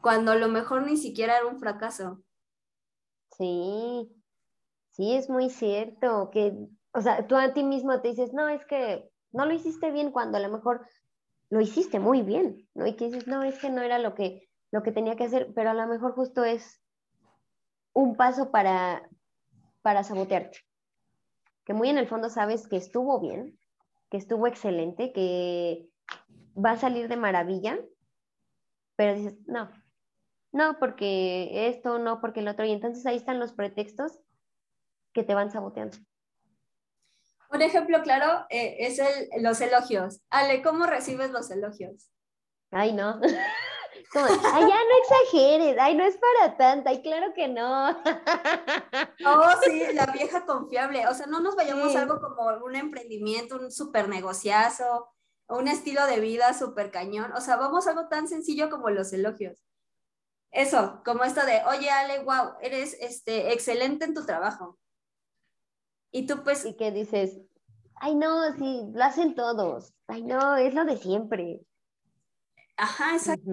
cuando 0.00 0.32
a 0.32 0.36
lo 0.36 0.48
mejor 0.48 0.82
ni 0.82 0.96
siquiera 0.96 1.38
era 1.38 1.46
un 1.46 1.58
fracaso. 1.58 2.22
Sí, 3.38 4.12
sí, 4.90 5.14
es 5.14 5.30
muy 5.30 5.50
cierto 5.50 6.30
que, 6.30 6.54
o 6.92 7.00
sea, 7.00 7.26
tú 7.26 7.36
a 7.36 7.54
ti 7.54 7.64
mismo 7.64 8.00
te 8.00 8.08
dices, 8.08 8.32
no, 8.32 8.48
es 8.48 8.64
que 8.66 9.10
no 9.32 9.46
lo 9.46 9.54
hiciste 9.54 9.90
bien 9.90 10.12
cuando 10.12 10.36
a 10.38 10.40
lo 10.40 10.50
mejor 10.50 10.86
lo 11.50 11.60
hiciste 11.60 11.98
muy 11.98 12.22
bien, 12.22 12.68
¿no? 12.74 12.86
Y 12.86 12.96
que 12.96 13.06
dices, 13.06 13.26
no, 13.26 13.42
es 13.42 13.58
que 13.58 13.70
no 13.70 13.82
era 13.82 13.98
lo 13.98 14.14
que, 14.14 14.48
lo 14.74 14.82
que 14.82 14.90
tenía 14.90 15.14
que 15.14 15.22
hacer, 15.22 15.52
pero 15.54 15.70
a 15.70 15.74
lo 15.74 15.86
mejor 15.86 16.16
justo 16.16 16.42
es 16.42 16.82
un 17.92 18.16
paso 18.16 18.50
para, 18.50 19.08
para 19.82 20.02
sabotearte. 20.02 20.58
Que 21.64 21.72
muy 21.72 21.90
en 21.90 21.96
el 21.96 22.08
fondo 22.08 22.28
sabes 22.28 22.66
que 22.66 22.76
estuvo 22.76 23.20
bien, 23.20 23.56
que 24.10 24.16
estuvo 24.16 24.48
excelente, 24.48 25.12
que 25.12 25.88
va 26.56 26.72
a 26.72 26.76
salir 26.76 27.06
de 27.06 27.16
maravilla, 27.16 27.78
pero 28.96 29.14
dices, 29.14 29.36
no, 29.46 29.70
no 30.50 30.76
porque 30.80 31.68
esto, 31.68 32.00
no 32.00 32.20
porque 32.20 32.40
el 32.40 32.48
otro, 32.48 32.64
y 32.64 32.72
entonces 32.72 33.06
ahí 33.06 33.16
están 33.16 33.38
los 33.38 33.52
pretextos 33.52 34.18
que 35.12 35.22
te 35.22 35.34
van 35.34 35.52
saboteando. 35.52 35.98
Un 37.48 37.62
ejemplo 37.62 38.02
claro 38.02 38.44
eh, 38.50 38.74
es 38.80 38.98
el, 38.98 39.40
los 39.40 39.60
elogios. 39.60 40.20
Ale, 40.30 40.62
¿cómo 40.62 40.86
recibes 40.86 41.30
los 41.30 41.48
elogios? 41.52 42.10
Ay, 42.72 42.92
no. 42.92 43.20
ay, 44.14 44.68
ya 44.68 44.76
no 44.76 44.98
exageres, 45.02 45.76
ay, 45.78 45.96
no 45.96 46.04
es 46.04 46.16
para 46.16 46.56
tanto, 46.56 46.88
ay, 46.88 47.02
claro 47.02 47.32
que 47.34 47.48
no. 47.48 47.96
Oh, 49.26 49.48
sí, 49.62 49.92
la 49.92 50.06
vieja 50.06 50.44
confiable, 50.44 51.06
o 51.08 51.14
sea, 51.14 51.26
no 51.26 51.40
nos 51.40 51.56
vayamos 51.56 51.94
a 51.94 52.02
algo 52.02 52.20
como 52.20 52.46
un 52.64 52.76
emprendimiento, 52.76 53.56
un 53.56 53.70
super 53.70 54.08
negociazo, 54.08 55.08
un 55.48 55.68
estilo 55.68 56.06
de 56.06 56.20
vida 56.20 56.52
súper 56.54 56.90
cañón, 56.90 57.32
o 57.32 57.40
sea, 57.40 57.56
vamos 57.56 57.86
a 57.86 57.90
algo 57.90 58.08
tan 58.08 58.28
sencillo 58.28 58.70
como 58.70 58.90
los 58.90 59.12
elogios. 59.12 59.58
Eso, 60.50 61.02
como 61.04 61.24
esto 61.24 61.44
de, 61.44 61.62
oye, 61.66 61.90
Ale, 61.90 62.22
wow, 62.22 62.54
eres 62.60 62.96
este, 63.00 63.52
excelente 63.52 64.04
en 64.04 64.14
tu 64.14 64.24
trabajo. 64.24 64.78
Y 66.12 66.26
tú 66.26 66.44
pues... 66.44 66.64
Y 66.64 66.76
que 66.76 66.92
dices, 66.92 67.40
ay, 67.96 68.14
no, 68.14 68.52
sí, 68.56 68.82
lo 68.92 69.04
hacen 69.04 69.34
todos, 69.34 69.94
ay, 70.06 70.22
no, 70.22 70.56
es 70.56 70.74
lo 70.74 70.84
de 70.84 70.96
siempre. 70.96 71.60
Ajá, 72.76 73.14
exacto. 73.14 73.52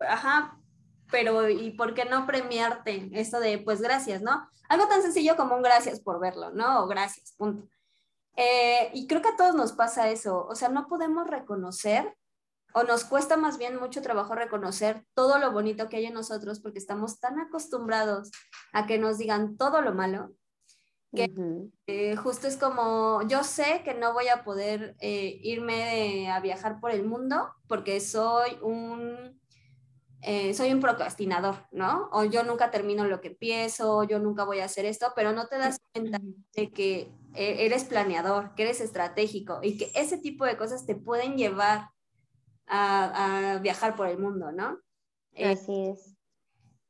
Ajá, 0.00 0.58
pero 1.10 1.48
¿y 1.48 1.70
por 1.72 1.94
qué 1.94 2.04
no 2.04 2.26
premiarte 2.26 3.10
esto 3.12 3.40
de, 3.40 3.58
pues 3.58 3.80
gracias, 3.80 4.22
¿no? 4.22 4.48
Algo 4.68 4.86
tan 4.88 5.02
sencillo 5.02 5.36
como 5.36 5.56
un 5.56 5.62
gracias 5.62 6.00
por 6.00 6.20
verlo, 6.20 6.50
¿no? 6.50 6.84
O 6.84 6.86
gracias, 6.86 7.34
punto. 7.36 7.68
Eh, 8.36 8.90
y 8.94 9.06
creo 9.06 9.20
que 9.20 9.30
a 9.30 9.36
todos 9.36 9.54
nos 9.54 9.72
pasa 9.72 10.10
eso, 10.10 10.46
o 10.46 10.54
sea, 10.54 10.68
no 10.68 10.86
podemos 10.86 11.26
reconocer, 11.26 12.16
o 12.74 12.84
nos 12.84 13.04
cuesta 13.04 13.36
más 13.36 13.58
bien 13.58 13.80
mucho 13.80 14.02
trabajo 14.02 14.34
reconocer 14.34 15.04
todo 15.14 15.38
lo 15.38 15.52
bonito 15.52 15.88
que 15.88 15.96
hay 15.96 16.06
en 16.06 16.14
nosotros 16.14 16.60
porque 16.60 16.78
estamos 16.78 17.18
tan 17.18 17.40
acostumbrados 17.40 18.30
a 18.72 18.86
que 18.86 18.98
nos 18.98 19.18
digan 19.18 19.56
todo 19.56 19.80
lo 19.80 19.94
malo, 19.94 20.32
que 21.14 21.30
eh, 21.86 22.16
justo 22.16 22.46
es 22.46 22.56
como, 22.56 23.22
yo 23.28 23.42
sé 23.42 23.82
que 23.84 23.94
no 23.94 24.12
voy 24.12 24.28
a 24.28 24.44
poder 24.44 24.94
eh, 25.00 25.38
irme 25.42 26.30
a 26.30 26.40
viajar 26.40 26.80
por 26.80 26.90
el 26.90 27.04
mundo 27.04 27.50
porque 27.66 28.00
soy 28.00 28.58
un, 28.62 29.40
eh, 30.20 30.52
soy 30.52 30.72
un 30.72 30.80
procrastinador, 30.80 31.66
¿no? 31.72 32.10
O 32.12 32.24
yo 32.24 32.42
nunca 32.42 32.70
termino 32.70 33.04
lo 33.06 33.20
que 33.20 33.28
empiezo, 33.28 34.04
yo 34.04 34.18
nunca 34.18 34.44
voy 34.44 34.60
a 34.60 34.66
hacer 34.66 34.84
esto, 34.84 35.12
pero 35.16 35.32
no 35.32 35.46
te 35.46 35.56
das 35.58 35.78
cuenta 35.92 36.18
de 36.54 36.70
que 36.70 37.10
eres 37.34 37.84
planeador, 37.84 38.54
que 38.54 38.64
eres 38.64 38.80
estratégico 38.80 39.60
y 39.62 39.78
que 39.78 39.90
ese 39.94 40.18
tipo 40.18 40.44
de 40.44 40.56
cosas 40.56 40.86
te 40.86 40.94
pueden 40.94 41.36
llevar 41.36 41.88
a, 42.66 43.54
a 43.54 43.58
viajar 43.60 43.96
por 43.96 44.08
el 44.08 44.18
mundo, 44.18 44.52
¿no? 44.52 44.78
Así 45.36 45.88
es. 45.88 46.16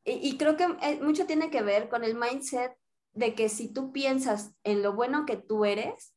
Y, 0.05 0.29
y 0.29 0.39
creo 0.39 0.57
que 0.57 0.67
mucho 1.03 1.27
tiene 1.27 1.51
que 1.51 1.63
ver 1.63 1.89
con 1.89 2.03
el 2.03 2.15
mindset 2.17 2.78
de 3.19 3.35
que 3.35 3.49
si 3.49 3.73
tú 3.73 3.93
piensas 3.93 4.55
en 4.63 4.83
lo 4.83 4.95
bueno 4.95 5.27
que 5.27 5.37
tú 5.37 5.65
eres, 5.65 6.15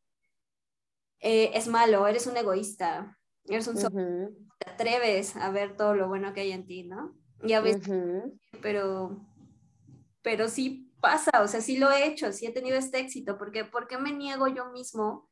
eh, 1.19 1.51
es 1.55 1.67
malo, 1.67 2.05
eres 2.07 2.27
un 2.27 2.37
egoísta, 2.37 3.17
eres 3.45 3.67
un 3.67 3.75
te 3.75 4.69
atreves 4.69 5.35
a 5.35 5.49
ver 5.49 5.75
todo 5.75 5.95
lo 5.95 6.07
bueno 6.07 6.33
que 6.33 6.41
hay 6.41 6.51
en 6.51 6.67
ti, 6.67 6.83
¿no? 6.83 7.15
Y 7.43 7.53
a 7.53 7.61
veces, 7.61 7.91
pero, 8.61 9.25
pero 10.21 10.47
sí 10.47 10.93
pasa, 10.99 11.41
o 11.41 11.47
sea, 11.47 11.61
sí 11.61 11.77
lo 11.77 11.89
he 11.89 12.05
hecho, 12.05 12.31
sí 12.31 12.45
he 12.45 12.51
tenido 12.51 12.77
este 12.77 12.99
éxito, 12.99 13.39
porque 13.39 13.65
¿por 13.65 13.87
qué 13.87 13.97
me 13.97 14.11
niego 14.11 14.47
yo 14.47 14.69
mismo 14.69 15.27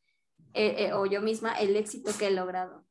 eh, 0.55 0.87
eh, 0.87 0.93
o 0.93 1.05
yo 1.05 1.21
misma 1.21 1.53
el 1.53 1.75
éxito 1.75 2.11
que 2.17 2.27
he 2.27 2.31
logrado? 2.31 2.83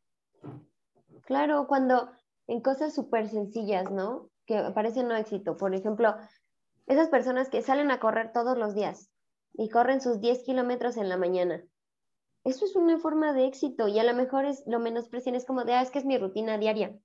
Claro, 1.24 1.66
cuando 1.66 2.12
en 2.46 2.60
cosas 2.60 2.94
súper 2.94 3.28
sencillas, 3.28 3.90
¿no? 3.90 4.30
Que 4.46 4.70
parecen 4.72 5.08
no 5.08 5.16
éxito. 5.16 5.56
Por 5.56 5.74
ejemplo, 5.74 6.14
esas 6.88 7.08
personas 7.08 7.48
que 7.50 7.62
salen 7.62 7.90
a 7.90 8.00
correr 8.00 8.32
todos 8.32 8.56
los 8.56 8.74
días 8.74 9.10
y 9.52 9.68
corren 9.68 10.00
sus 10.00 10.20
10 10.20 10.42
kilómetros 10.42 10.96
en 10.96 11.08
la 11.08 11.16
mañana. 11.16 11.62
Eso 12.44 12.64
es 12.64 12.74
una 12.76 12.98
forma 12.98 13.32
de 13.32 13.46
éxito 13.46 13.88
y 13.88 13.98
a 13.98 14.04
lo 14.04 14.14
mejor 14.14 14.46
es 14.46 14.62
lo 14.66 14.78
menosprecian, 14.80 15.34
es 15.34 15.44
como 15.44 15.64
de, 15.64 15.74
ah, 15.74 15.82
es 15.82 15.90
que 15.90 15.98
es 15.98 16.04
mi 16.04 16.16
rutina 16.16 16.56
diaria. 16.56 16.96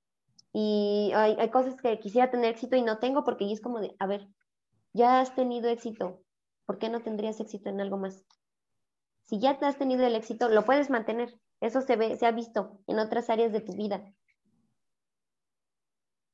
Y 0.54 1.12
hay, 1.15 1.36
hay 1.38 1.50
cosas 1.50 1.76
que 1.76 2.00
quisiera 2.00 2.32
tener 2.32 2.52
éxito 2.52 2.76
y 2.76 2.82
no 2.82 3.00
tengo 3.00 3.24
porque 3.24 3.52
es 3.52 3.60
como 3.60 3.80
de, 3.80 3.96
a 4.00 4.08
ver, 4.08 4.28
ya 4.93 5.19
has 5.19 5.36
tenido 5.36 5.69
éxito, 5.69 6.22
¿por 6.65 6.78
qué 6.78 6.89
no 6.89 7.02
tendrías 7.02 7.39
éxito 7.39 7.69
en 7.69 7.82
algo 7.82 7.98
más? 7.98 8.24
Si 9.26 9.39
ya 9.39 9.58
te 9.58 9.65
has 9.65 9.78
tenido 9.78 10.06
el 10.06 10.15
éxito, 10.15 10.50
lo 10.50 10.63
puedes 10.63 10.89
mantener. 10.89 11.34
Eso 11.60 11.82
se 11.82 11.96
ve, 11.96 12.15
se 12.17 12.26
ha 12.26 12.32
visto 12.32 12.80
en 12.88 13.00
otras 13.00 13.30
áreas 13.30 13.52
de 13.52 13.62
tu 13.62 13.74
vida. 13.74 14.13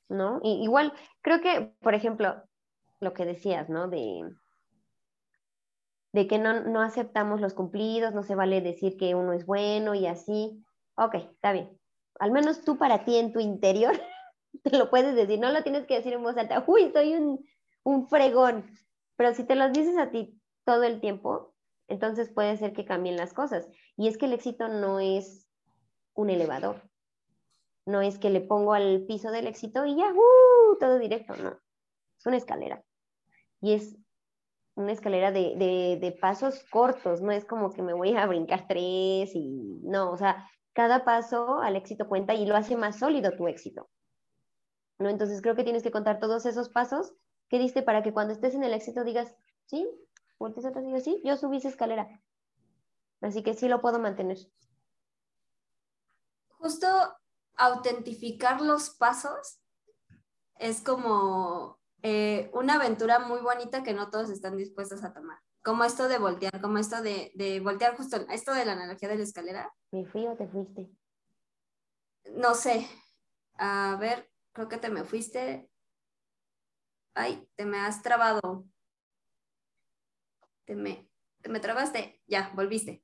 ¿No? 0.10 0.40
Y, 0.44 0.64
igual, 0.64 0.94
creo 1.22 1.40
que, 1.40 1.74
por 1.82 1.94
ejemplo, 1.94 2.44
lo 3.00 3.14
que 3.14 3.26
decías, 3.26 3.70
¿no? 3.70 3.88
De, 3.88 4.22
de 6.14 6.28
que 6.28 6.38
no, 6.38 6.62
no 6.62 6.82
aceptamos 6.82 7.42
los 7.42 7.54
cumplidos, 7.54 8.14
no 8.14 8.24
se 8.24 8.36
vale 8.36 8.62
decir 8.62 8.98
que 8.98 9.16
uno 9.16 9.34
es 9.34 9.46
bueno 9.46 9.96
y 9.96 10.08
así. 10.08 10.64
Ok, 10.96 11.16
está 11.16 11.52
bien. 11.54 11.78
Al 12.20 12.32
menos 12.32 12.64
tú 12.64 12.78
para 12.78 13.06
ti 13.06 13.18
en 13.18 13.32
tu 13.32 13.40
interior 13.40 13.94
te 14.64 14.78
lo 14.78 14.90
puedes 14.90 15.16
decir, 15.16 15.40
no 15.40 15.52
lo 15.52 15.64
tienes 15.64 15.86
que 15.86 15.96
decir 15.96 16.14
en 16.14 16.24
voz 16.24 16.38
alta, 16.38 16.64
uy, 16.68 16.92
soy 16.92 17.16
un, 17.16 17.46
un 17.84 18.08
fregón. 18.08 18.70
Pero 19.16 19.34
si 19.34 19.44
te 19.44 19.56
lo 19.56 19.70
dices 19.70 19.98
a 19.98 20.12
ti 20.12 20.40
todo 20.66 20.84
el 20.84 21.00
tiempo, 21.00 21.54
entonces 21.88 22.30
puede 22.30 22.58
ser 22.58 22.74
que 22.74 22.86
cambien 22.86 23.18
las 23.18 23.34
cosas. 23.34 23.68
Y 23.96 24.08
es 24.08 24.18
que 24.18 24.26
el 24.26 24.34
éxito 24.34 24.68
no 24.68 25.00
es 25.00 25.48
un 26.14 26.30
elevador. 26.30 26.90
No 27.86 28.02
es 28.02 28.20
que 28.20 28.30
le 28.30 28.42
pongo 28.42 28.74
al 28.74 29.06
piso 29.08 29.32
del 29.32 29.48
éxito 29.48 29.86
y 29.86 29.96
ya, 29.96 30.14
uh, 30.14 30.78
todo 30.80 31.00
directo, 31.00 31.36
no. 31.38 31.60
Es 32.18 32.26
una 32.26 32.38
escalera 32.38 32.84
y 33.62 33.74
es 33.74 33.98
una 34.76 34.92
escalera 34.94 35.32
de, 35.32 36.18
pasos 36.22 36.64
cortos, 36.72 37.22
no 37.22 37.32
es 37.32 37.46
como 37.46 37.72
que 37.72 37.82
me 37.82 37.94
voy 37.94 38.16
a 38.16 38.26
brincar 38.26 38.66
tres 38.68 39.32
y 39.36 39.80
no, 39.84 40.12
o 40.12 40.18
sea, 40.18 40.50
cada 40.74 41.04
paso 41.04 41.60
al 41.60 41.76
éxito 41.76 42.08
cuenta 42.08 42.34
y 42.34 42.46
lo 42.46 42.56
hace 42.56 42.78
más 42.78 43.00
sólido 43.00 43.36
tu 43.36 43.48
éxito. 43.48 43.90
¿no? 45.00 45.10
Entonces 45.10 45.42
creo 45.42 45.56
que 45.56 45.64
tienes 45.64 45.84
que 45.84 45.92
contar 45.92 46.20
todos 46.20 46.46
esos 46.46 46.70
pasos 46.70 47.14
que 47.50 47.60
diste 47.60 47.82
para 47.82 48.04
que 48.04 48.14
cuando 48.14 48.34
estés 48.34 48.56
en 48.56 48.64
el 48.64 48.74
éxito 48.74 49.04
digas, 49.04 49.36
sí, 49.66 49.90
voltees 50.38 50.66
atrás 50.66 50.86
y 50.86 50.88
digas, 50.88 51.06
yo 51.24 51.36
subí 51.36 51.58
esa 51.58 51.70
escalera. 51.70 52.22
Así 53.22 53.44
que 53.44 53.54
sí 53.54 53.68
lo 53.68 53.82
puedo 53.82 54.00
mantener. 54.00 54.38
justo 56.60 56.88
autentificar 57.58 58.62
los 58.62 58.90
pasos 58.92 59.60
es 60.56 60.82
como 60.82 61.79
eh, 62.02 62.50
una 62.54 62.76
aventura 62.76 63.20
muy 63.20 63.40
bonita 63.42 63.84
que 63.84 63.94
no 63.94 64.10
todos 64.10 64.30
están 64.30 64.58
dispuestos 64.58 65.04
a 65.04 65.14
tomar. 65.14 65.40
Como 65.62 65.84
esto 65.84 66.08
de 66.08 66.18
voltear, 66.18 66.62
como 66.62 66.78
esto 66.78 67.02
de, 67.02 67.32
de 67.36 67.60
voltear 67.60 67.96
justo, 67.98 68.18
esto 68.30 68.54
de 68.54 68.66
la 68.66 68.74
analogía 68.74 69.10
de 69.10 69.18
la 69.18 69.24
escalera. 69.24 69.74
¿Me 69.92 70.06
fui 70.06 70.26
o 70.28 70.36
te 70.36 70.48
fuiste? 70.48 70.90
No 72.36 72.54
sé. 72.56 72.88
A 73.56 73.98
ver, 74.00 74.30
creo 74.54 74.70
que 74.70 74.78
te 74.78 74.90
me 74.90 75.04
fuiste. 75.04 75.70
Ay, 77.14 77.46
te 77.56 77.66
me 77.66 77.78
has 77.78 78.02
trabado. 78.02 78.66
Te 80.66 80.76
me, 80.76 81.10
te 81.42 81.50
me 81.50 81.60
trabaste. 81.60 82.22
Ya, 82.28 82.52
volviste. 82.56 83.04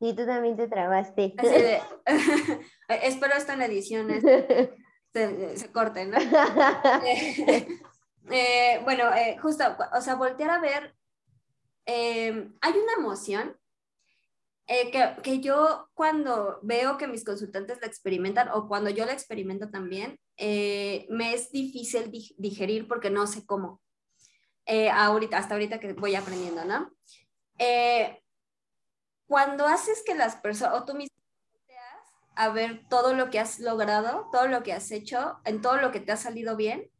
Sí, 0.00 0.14
tú 0.14 0.26
también 0.26 0.56
te 0.56 0.66
trabaste. 0.66 1.34
espero 2.88 3.34
esto 3.36 3.52
en 3.52 3.62
ediciones 3.62 4.22
se, 5.12 5.56
se 5.56 5.72
corte, 5.72 6.06
¿no? 6.06 6.18
Eh, 8.30 8.80
bueno, 8.84 9.12
eh, 9.14 9.36
justo, 9.40 9.64
o 9.92 10.00
sea, 10.00 10.14
voltear 10.14 10.50
a 10.50 10.60
ver, 10.60 10.94
eh, 11.86 12.50
hay 12.60 12.72
una 12.72 12.92
emoción 12.98 13.56
que, 14.66 15.16
que, 15.24 15.40
yo 15.40 15.90
cuando 15.94 16.60
veo 16.62 16.96
que 16.96 17.08
mis 17.08 17.24
consultantes 17.24 17.80
la 17.80 17.88
experimentan 17.88 18.48
o 18.50 18.68
cuando 18.68 18.88
yo 18.88 19.04
la 19.04 19.12
experimento 19.12 19.68
también, 19.68 20.20
me 20.38 21.34
es 21.34 21.50
difícil 21.50 22.08
digerir 22.38 22.86
porque 22.86 23.10
no 23.10 23.26
sé 23.26 23.44
cómo. 23.44 23.80
ahorita, 24.92 25.38
hasta 25.38 25.54
ahorita 25.54 25.80
que 25.80 25.94
voy 25.94 26.14
aprendiendo, 26.14 26.64
¿no? 26.64 26.88
cuando 29.26 29.66
haces 29.66 30.04
que 30.06 30.14
las 30.14 30.36
personas, 30.36 30.80
o 30.80 30.84
tú 30.84 30.94
mismo 30.94 31.16
a 32.36 32.48
ver 32.48 32.86
todo 32.88 33.12
lo 33.12 33.28
que 33.30 33.40
has 33.40 33.58
logrado, 33.58 34.28
todo 34.30 34.46
lo 34.46 34.62
que 34.62 34.72
has 34.72 34.92
hecho, 34.92 35.40
en 35.44 35.60
todo 35.60 35.76
lo 35.76 35.90
que 35.90 36.00
te 36.00 36.12
ha 36.12 36.16
salido 36.16 36.54
bien, 36.56 36.90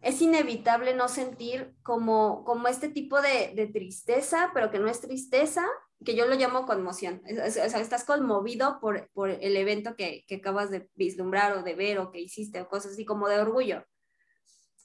es 0.00 0.20
inevitable 0.20 0.94
no 0.94 1.08
sentir 1.08 1.74
como, 1.82 2.44
como 2.44 2.68
este 2.68 2.88
tipo 2.88 3.20
de, 3.20 3.70
tristeza, 3.72 4.50
pero 4.54 4.70
que 4.70 4.78
no 4.78 4.88
es 4.88 5.00
tristeza, 5.00 5.66
que 6.04 6.14
yo 6.14 6.26
lo 6.26 6.34
llamo 6.34 6.66
conmoción. 6.66 7.22
O 7.46 7.50
sea, 7.50 7.80
estás 7.80 8.04
conmovido 8.04 8.78
por, 8.80 9.10
por 9.12 9.30
el 9.30 9.56
evento 9.56 9.96
que, 9.96 10.24
que, 10.28 10.36
acabas 10.36 10.70
de 10.70 10.88
vislumbrar 10.94 11.56
o 11.56 11.62
de 11.62 11.74
ver 11.74 11.98
o 11.98 12.10
que 12.10 12.20
hiciste 12.20 12.60
o 12.60 12.68
cosas 12.68 12.92
así 12.92 13.04
como 13.04 13.28
de 13.28 13.40
orgullo. 13.40 13.84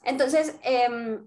Entonces, 0.03 0.55
eh, 0.63 1.19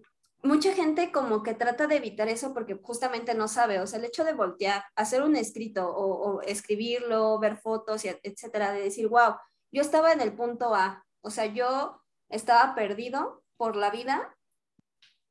mucha 0.44 0.74
gente 0.74 1.10
como 1.10 1.42
que 1.42 1.54
trata 1.54 1.86
de 1.86 1.96
evitar 1.96 2.28
eso 2.28 2.52
porque 2.52 2.78
justamente 2.80 3.34
no 3.34 3.48
sabe, 3.48 3.80
o 3.80 3.86
sea, 3.86 3.98
el 3.98 4.04
hecho 4.04 4.24
de 4.24 4.34
voltear, 4.34 4.84
hacer 4.94 5.22
un 5.22 5.36
escrito 5.36 5.88
o, 5.88 6.42
escribirlo, 6.42 7.38
ver 7.38 7.56
fotos, 7.56 8.04
etcétera, 8.04 8.72
de 8.72 8.82
decir, 8.82 9.08
wow, 9.08 9.36
yo 9.72 9.82
estaba 9.82 10.12
en 10.12 10.20
el 10.20 10.34
punto 10.34 10.74
A, 10.74 11.04
o 11.22 11.30
sea, 11.30 11.46
yo 11.46 12.00
estaba 12.28 12.74
perdido 12.74 13.43
por 13.56 13.76
la 13.76 13.90
vida, 13.90 14.36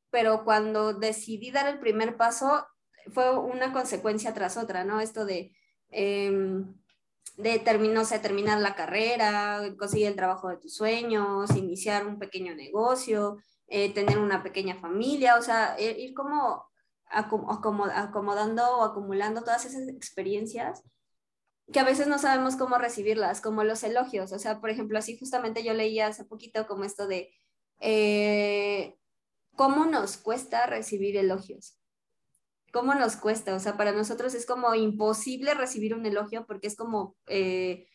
pero 0.09 0.43
cuando 0.43 0.93
decidí 0.93 1.51
dar 1.51 1.67
el 1.67 1.79
primer 1.79 2.17
paso 2.17 2.67
fue 3.13 3.37
una 3.37 3.73
consecuencia 3.73 4.33
tras 4.33 4.57
otra, 4.57 4.83
¿no? 4.83 5.01
Esto 5.01 5.25
de... 5.25 5.55
Em, 5.89 6.73
de 7.37 7.59
terminar, 7.59 8.05
terminar 8.21 8.59
la 8.59 8.75
carrera, 8.75 9.61
conseguir 9.77 10.07
el 10.07 10.15
trabajo 10.15 10.49
de 10.49 10.57
tus 10.57 10.75
sueños, 10.75 11.55
iniciar 11.55 12.05
un 12.05 12.19
pequeño 12.19 12.53
negocio, 12.53 13.37
eh, 13.67 13.91
tener 13.93 14.19
una 14.19 14.43
pequeña 14.43 14.75
familia, 14.75 15.37
o 15.37 15.41
sea, 15.41 15.75
e, 15.77 15.99
ir 15.99 16.13
como 16.13 16.65
acomodando 17.09 18.77
o 18.77 18.83
acumulando 18.83 19.41
todas 19.41 19.65
esas 19.65 19.87
experiencias 19.87 20.83
que 21.71 21.79
a 21.79 21.83
veces 21.83 22.07
no 22.07 22.17
sabemos 22.19 22.55
cómo 22.55 22.77
recibirlas, 22.77 23.39
como 23.41 23.63
los 23.63 23.83
elogios. 23.83 24.31
O 24.31 24.39
sea, 24.39 24.59
por 24.59 24.69
ejemplo, 24.69 24.97
así 24.97 25.17
justamente 25.17 25.63
yo 25.63 25.73
leía 25.73 26.07
hace 26.07 26.25
poquito 26.25 26.67
como 26.67 26.83
esto 26.83 27.07
de 27.07 27.31
eh, 27.85 28.95
cómo 29.57 29.85
nos 29.85 30.15
cuesta 30.15 30.65
recibir 30.65 31.17
elogios. 31.17 31.77
¿Cómo 32.71 32.95
nos 32.95 33.17
cuesta? 33.17 33.53
O 33.55 33.59
sea, 33.59 33.75
para 33.75 33.91
nosotros 33.91 34.33
es 34.33 34.45
como 34.45 34.73
imposible 34.73 35.53
recibir 35.53 35.93
un 35.93 36.05
elogio 36.05 36.47
porque 36.47 36.67
es 36.67 36.77
como 36.77 37.17
eh, 37.27 37.87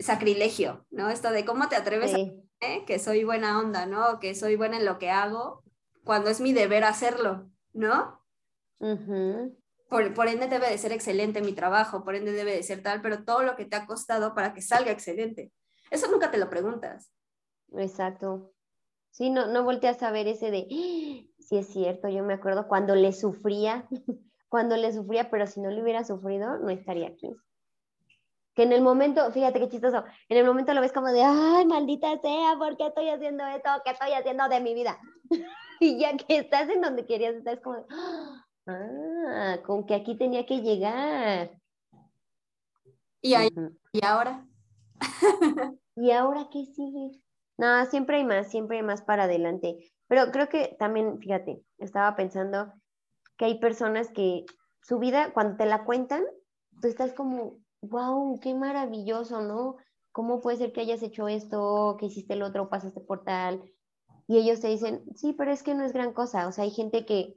sacrilegio, 0.00 0.84
¿no? 0.90 1.08
Esto 1.08 1.30
de 1.30 1.44
cómo 1.44 1.68
te 1.68 1.76
atreves 1.76 2.12
a 2.12 2.18
¿eh? 2.18 2.84
que 2.86 2.98
soy 2.98 3.22
buena 3.22 3.58
onda, 3.60 3.86
¿no? 3.86 4.18
Que 4.18 4.34
soy 4.34 4.56
buena 4.56 4.78
en 4.78 4.84
lo 4.84 4.98
que 4.98 5.10
hago, 5.10 5.62
cuando 6.04 6.28
es 6.28 6.40
mi 6.40 6.52
deber 6.52 6.84
hacerlo, 6.84 7.50
¿no? 7.72 8.18
por, 9.88 10.12
por, 10.14 10.26
ende 10.26 10.48
debe 10.48 10.68
de 10.70 10.78
ser 10.78 10.92
excelente 10.92 11.40
mi 11.40 11.52
trabajo, 11.52 12.02
por 12.02 12.14
ende 12.14 12.32
debe 12.32 12.56
de 12.56 12.62
ser 12.62 12.82
tal, 12.82 13.00
pero 13.02 13.24
todo 13.24 13.42
lo 13.42 13.54
que 13.56 13.66
te 13.66 13.76
ha 13.76 13.86
costado 13.86 14.34
para 14.34 14.54
que 14.54 14.62
salga 14.62 14.90
excelente. 14.90 15.52
Eso 15.90 16.10
nunca 16.10 16.30
te 16.30 16.38
lo 16.38 16.48
preguntas. 16.48 17.12
Exacto. 17.72 18.52
Sí, 19.10 19.30
no, 19.30 19.46
no 19.46 19.64
volteas 19.64 20.02
a 20.02 20.10
ver 20.10 20.28
ese 20.28 20.50
de, 20.50 20.66
sí 20.70 21.56
es 21.56 21.68
cierto, 21.68 22.08
yo 22.08 22.24
me 22.24 22.34
acuerdo 22.34 22.68
cuando 22.68 22.94
le 22.94 23.12
sufría, 23.12 23.86
cuando 24.48 24.76
le 24.76 24.92
sufría, 24.92 25.30
pero 25.30 25.46
si 25.46 25.60
no 25.60 25.70
le 25.70 25.82
hubiera 25.82 26.04
sufrido, 26.04 26.58
no 26.58 26.70
estaría 26.70 27.08
aquí 27.08 27.28
que 28.54 28.64
en 28.64 28.72
el 28.72 28.82
momento, 28.82 29.30
fíjate 29.32 29.60
qué 29.60 29.68
chistoso, 29.68 30.04
en 30.28 30.38
el 30.38 30.44
momento 30.44 30.74
lo 30.74 30.80
ves 30.80 30.92
como 30.92 31.08
de, 31.08 31.22
ay, 31.22 31.66
maldita 31.66 32.18
sea, 32.20 32.56
¿por 32.58 32.76
qué 32.76 32.88
estoy 32.88 33.08
haciendo 33.08 33.46
esto? 33.46 33.70
¿Qué 33.84 33.92
estoy 33.92 34.12
haciendo 34.12 34.48
de 34.48 34.60
mi 34.60 34.74
vida? 34.74 34.98
y 35.80 35.98
ya 35.98 36.16
que 36.16 36.38
estás 36.38 36.68
en 36.68 36.80
donde 36.80 37.06
querías 37.06 37.34
estar, 37.36 37.54
es 37.54 37.60
como, 37.60 37.86
ah, 38.66 39.58
con 39.64 39.86
que 39.86 39.94
aquí 39.94 40.16
tenía 40.16 40.46
que 40.46 40.60
llegar. 40.60 41.52
¿Y, 43.22 43.34
ahí, 43.34 43.50
¿y 43.92 44.04
ahora? 44.04 44.46
¿Y 45.96 46.10
ahora 46.10 46.48
qué 46.50 46.64
sigue? 46.64 47.20
No, 47.60 47.84
siempre 47.84 48.16
hay 48.16 48.24
más, 48.24 48.48
siempre 48.48 48.78
hay 48.78 48.82
más 48.82 49.02
para 49.02 49.24
adelante. 49.24 49.92
Pero 50.08 50.30
creo 50.32 50.48
que 50.48 50.74
también, 50.78 51.18
fíjate, 51.18 51.62
estaba 51.76 52.16
pensando 52.16 52.72
que 53.36 53.44
hay 53.44 53.60
personas 53.60 54.08
que 54.08 54.46
su 54.80 54.98
vida, 54.98 55.34
cuando 55.34 55.58
te 55.58 55.66
la 55.66 55.84
cuentan, 55.84 56.24
tú 56.80 56.88
estás 56.88 57.12
como, 57.12 57.58
wow, 57.82 58.40
qué 58.40 58.54
maravilloso, 58.54 59.42
¿no? 59.42 59.76
¿Cómo 60.10 60.40
puede 60.40 60.56
ser 60.56 60.72
que 60.72 60.80
hayas 60.80 61.02
hecho 61.02 61.28
esto, 61.28 61.98
que 62.00 62.06
hiciste 62.06 62.32
el 62.32 62.42
otro, 62.42 62.70
pasaste 62.70 63.00
por 63.02 63.24
tal? 63.24 63.62
Y 64.26 64.38
ellos 64.38 64.60
te 64.60 64.68
dicen, 64.68 65.04
sí, 65.14 65.34
pero 65.34 65.52
es 65.52 65.62
que 65.62 65.74
no 65.74 65.84
es 65.84 65.92
gran 65.92 66.14
cosa. 66.14 66.48
O 66.48 66.52
sea, 66.52 66.64
hay 66.64 66.70
gente 66.70 67.04
que, 67.04 67.36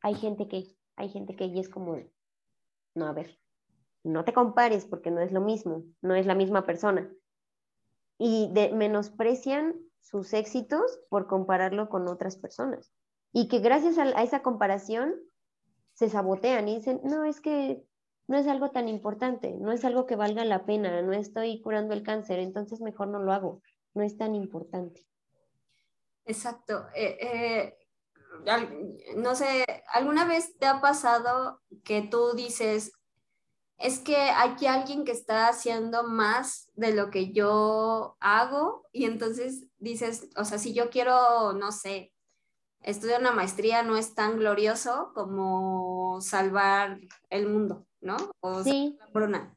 hay 0.00 0.16
gente 0.16 0.48
que, 0.48 0.76
hay 0.96 1.08
gente 1.08 1.36
que 1.36 1.44
y 1.44 1.60
es 1.60 1.68
como, 1.68 2.00
no, 2.96 3.06
a 3.06 3.12
ver, 3.12 3.38
no 4.02 4.24
te 4.24 4.32
compares 4.32 4.86
porque 4.86 5.12
no 5.12 5.20
es 5.20 5.30
lo 5.30 5.40
mismo, 5.40 5.84
no 6.00 6.16
es 6.16 6.26
la 6.26 6.34
misma 6.34 6.66
persona. 6.66 7.08
Y 8.24 8.52
menosprecian 8.72 9.74
sus 10.00 10.32
éxitos 10.32 11.00
por 11.08 11.26
compararlo 11.26 11.88
con 11.88 12.06
otras 12.06 12.36
personas. 12.36 12.92
Y 13.32 13.48
que 13.48 13.58
gracias 13.58 13.98
a, 13.98 14.02
a 14.02 14.22
esa 14.22 14.42
comparación 14.42 15.14
se 15.94 16.08
sabotean 16.08 16.68
y 16.68 16.76
dicen, 16.76 17.00
no, 17.02 17.24
es 17.24 17.40
que 17.40 17.84
no 18.28 18.38
es 18.38 18.46
algo 18.46 18.70
tan 18.70 18.88
importante, 18.88 19.52
no 19.58 19.72
es 19.72 19.84
algo 19.84 20.06
que 20.06 20.16
valga 20.16 20.44
la 20.44 20.64
pena, 20.64 21.02
no 21.02 21.12
estoy 21.12 21.60
curando 21.60 21.94
el 21.94 22.02
cáncer, 22.02 22.38
entonces 22.38 22.80
mejor 22.80 23.08
no 23.08 23.18
lo 23.18 23.32
hago, 23.32 23.62
no 23.94 24.02
es 24.02 24.16
tan 24.16 24.34
importante. 24.34 25.04
Exacto. 26.24 26.86
Eh, 26.94 27.18
eh, 27.20 27.78
no 29.16 29.34
sé, 29.34 29.64
¿alguna 29.92 30.24
vez 30.24 30.56
te 30.58 30.66
ha 30.66 30.80
pasado 30.80 31.60
que 31.84 32.02
tú 32.02 32.32
dices, 32.34 32.92
es 33.78 33.98
que 33.98 34.16
hay 34.16 34.54
alguien 34.66 35.04
que 35.04 35.12
está 35.12 35.48
haciendo 35.48 36.04
más 36.04 36.70
de 36.74 36.94
lo 36.94 37.10
que 37.10 37.32
yo 37.32 38.16
hago 38.20 38.86
y 38.92 39.06
entonces 39.06 39.66
dices, 39.78 40.28
o 40.36 40.44
sea, 40.44 40.58
si 40.58 40.72
yo 40.72 40.90
quiero, 40.90 41.52
no 41.54 41.72
sé, 41.72 42.12
estudiar 42.80 43.20
una 43.20 43.32
maestría 43.32 43.82
no 43.82 43.96
es 43.96 44.14
tan 44.14 44.38
glorioso 44.38 45.12
como 45.14 46.20
salvar 46.20 46.98
el 47.30 47.48
mundo. 47.48 47.86
¿no? 48.02 48.16
O 48.40 48.62
sí. 48.62 48.98
Bruna. 49.14 49.54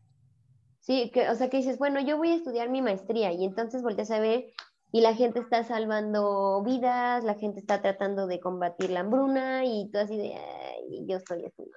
Sí, 0.79 1.11
que, 1.11 1.29
o 1.29 1.35
sea, 1.35 1.49
que 1.49 1.57
dices, 1.57 1.79
bueno, 1.79 1.99
yo 1.99 2.17
voy 2.17 2.29
a 2.29 2.35
estudiar 2.35 2.69
mi 2.69 2.81
maestría 2.81 3.31
y 3.31 3.43
entonces 3.43 3.81
volteas 3.81 4.11
a 4.11 4.19
ver 4.19 4.45
y 4.91 5.01
la 5.01 5.15
gente 5.15 5.39
está 5.39 5.63
salvando 5.63 6.61
vidas, 6.63 7.23
la 7.23 7.33
gente 7.33 7.59
está 7.59 7.81
tratando 7.81 8.27
de 8.27 8.39
combatir 8.39 8.91
la 8.91 8.99
hambruna 8.99 9.65
y 9.65 9.89
tú 9.91 9.97
así 9.97 10.15
de, 10.15 10.35
Ay, 10.35 11.05
yo 11.07 11.17
estoy 11.17 11.45
así. 11.45 11.71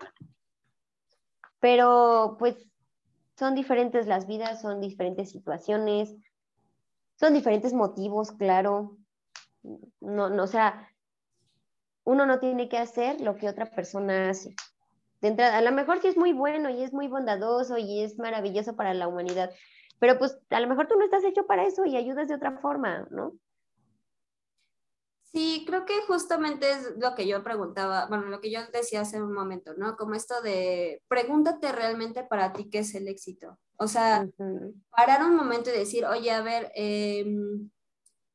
Pero 1.60 2.36
pues 2.38 2.56
son 3.36 3.54
diferentes 3.54 4.06
las 4.06 4.26
vidas, 4.26 4.60
son 4.60 4.80
diferentes 4.80 5.30
situaciones, 5.30 6.14
son 7.16 7.34
diferentes 7.34 7.72
motivos, 7.72 8.32
claro. 8.32 8.96
No, 10.00 10.30
no, 10.30 10.42
o 10.44 10.46
sea, 10.46 10.88
uno 12.04 12.26
no 12.26 12.38
tiene 12.38 12.68
que 12.68 12.78
hacer 12.78 13.20
lo 13.20 13.36
que 13.36 13.48
otra 13.48 13.66
persona 13.66 14.30
hace 14.30 14.54
de 15.20 15.28
entrada, 15.28 15.58
a 15.58 15.62
lo 15.62 15.72
mejor 15.72 16.00
sí 16.00 16.08
es 16.08 16.16
muy 16.16 16.32
bueno 16.32 16.70
y 16.70 16.82
es 16.82 16.92
muy 16.92 17.08
bondadoso 17.08 17.76
y 17.76 18.02
es 18.02 18.18
maravilloso 18.18 18.76
para 18.76 18.94
la 18.94 19.08
humanidad, 19.08 19.50
pero 19.98 20.18
pues 20.18 20.38
a 20.50 20.60
lo 20.60 20.68
mejor 20.68 20.86
tú 20.86 20.96
no 20.96 21.04
estás 21.04 21.24
hecho 21.24 21.46
para 21.46 21.66
eso 21.66 21.84
y 21.84 21.96
ayudas 21.96 22.28
de 22.28 22.34
otra 22.34 22.58
forma, 22.58 23.08
¿no? 23.10 23.32
Sí, 25.32 25.64
creo 25.66 25.84
que 25.84 26.00
justamente 26.06 26.70
es 26.70 26.96
lo 26.98 27.14
que 27.14 27.26
yo 27.26 27.42
preguntaba, 27.42 28.06
bueno, 28.06 28.26
lo 28.26 28.40
que 28.40 28.50
yo 28.50 28.60
decía 28.72 29.02
hace 29.02 29.20
un 29.20 29.34
momento, 29.34 29.74
¿no? 29.76 29.96
Como 29.96 30.14
esto 30.14 30.40
de 30.40 31.02
pregúntate 31.06 31.70
realmente 31.70 32.24
para 32.24 32.52
ti 32.52 32.70
qué 32.70 32.78
es 32.78 32.94
el 32.94 33.08
éxito. 33.08 33.58
O 33.76 33.88
sea, 33.88 34.26
parar 34.90 35.22
un 35.24 35.36
momento 35.36 35.68
y 35.70 35.78
decir, 35.78 36.06
oye, 36.06 36.30
a 36.30 36.40
ver, 36.40 36.72
em, 36.74 37.70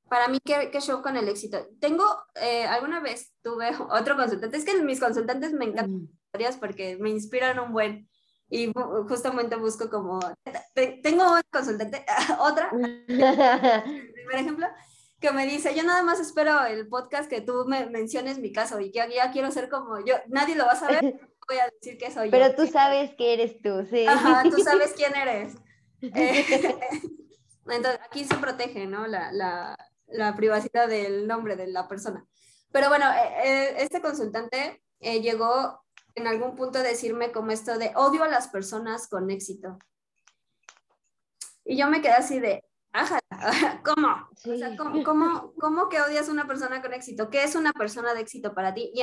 para 0.08 0.28
mí, 0.28 0.38
¿qué, 0.46 0.70
¿qué, 0.72 0.80
show 0.82 1.02
con 1.02 1.18
el 1.18 1.28
éxito? 1.28 1.68
Tengo, 1.80 2.06
eh, 2.36 2.66
alguna 2.66 3.00
vez 3.00 3.34
tuve 3.41 3.70
otro 3.89 4.16
consultante, 4.16 4.58
es 4.58 4.66
que 4.66 4.82
mis 4.84 5.00
consultantes 5.00 5.52
me 5.54 5.66
encantan 5.66 6.10
historias 6.26 6.58
porque 6.58 6.98
me 6.98 7.10
inspiran 7.10 7.60
un 7.60 7.74
buen, 7.74 8.08
y 8.54 8.72
justamente 9.08 9.56
busco 9.56 9.89
como, 9.89 10.20
tengo 11.02 11.34
un 11.34 11.41
consultante, 11.52 12.06
otra, 12.39 12.70
por 14.30 14.36
ejemplo, 14.36 14.68
que 15.24 15.32
me 15.32 15.47
dice, 15.47 15.74
yo 15.74 15.84
nada 15.84 16.03
más 16.03 16.19
espero 16.19 16.65
el 16.65 16.89
podcast 16.89 17.30
que 17.30 17.39
tú 17.39 17.63
me 17.65 17.86
menciones 17.86 18.39
mi 18.39 18.51
caso 18.51 18.82
y 18.82 18.91
ya, 18.91 19.07
ya 19.07 19.32
quiero 19.32 19.51
ser 19.51 19.69
como 19.69 20.03
yo, 20.03 20.15
nadie 20.28 20.53
lo 20.53 20.65
va 20.65 20.74
a 20.74 20.76
saber, 20.76 21.01
voy 21.47 21.57
a 21.59 21.69
decir 21.69 21.97
que 21.97 22.11
soy 22.11 22.26
yo. 22.26 22.32
Pero 22.32 22.53
tú 22.55 22.67
sabes 22.67 23.15
que 23.15 23.32
eres 23.32 23.61
tú, 23.61 23.88
sí. 23.89 24.05
Ajá, 24.05 24.43
tú 24.43 24.57
sabes 24.63 24.91
quién 24.91 25.15
eres. 25.15 25.55
entonces, 26.01 27.99
aquí 28.03 28.26
se 28.26 28.36
protege, 28.36 28.86
¿no? 28.86 29.07
La, 29.07 29.32
la, 29.32 29.78
la, 30.07 30.36
privacidad 30.36 30.89
del 30.89 31.26
nombre 31.26 31.55
de 31.55 31.67
la 31.67 31.88
persona. 31.88 32.28
Pero 32.74 32.89
bueno, 32.89 33.05
eh, 33.13 33.34
eh, 33.45 33.76
este 33.78 34.01
consultante 34.01 34.84
eh, 34.99 35.21
llegó 35.21 35.86
en 36.15 36.28
algún 36.28 36.57
punto 36.57 36.80
a 36.80 36.84
decirme 36.84 37.32
como 37.32 37.51
esto 37.51 37.78
de 37.78 37.93
odio 37.95 38.26
a 38.26 38.28
las 38.28 38.49
personas 38.49 39.07
con 39.07 39.32
éxito. 39.32 39.80
Y 41.63 41.78
yo 41.78 41.88
me 41.88 42.01
quedé 42.01 42.11
así 42.11 42.41
de, 42.41 42.65
Ajá, 42.94 43.20
¿cómo? 43.84 44.30
O 44.46 44.58
sea, 44.58 44.78
¿cómo, 44.78 45.54
¿cómo, 45.60 45.89
que 45.89 46.00
odias 46.00 46.30
a 46.30 46.32
una 46.32 46.48
persona 46.48 46.82
con 46.82 46.94
éxito? 46.94 47.30
¿Qué 47.30 47.44
es 47.44 47.56
una 47.56 47.74
persona 47.74 48.14
de 48.14 48.22
éxito 48.22 48.54
para 48.54 48.74
ti? 48.74 48.91
Y 48.94 49.02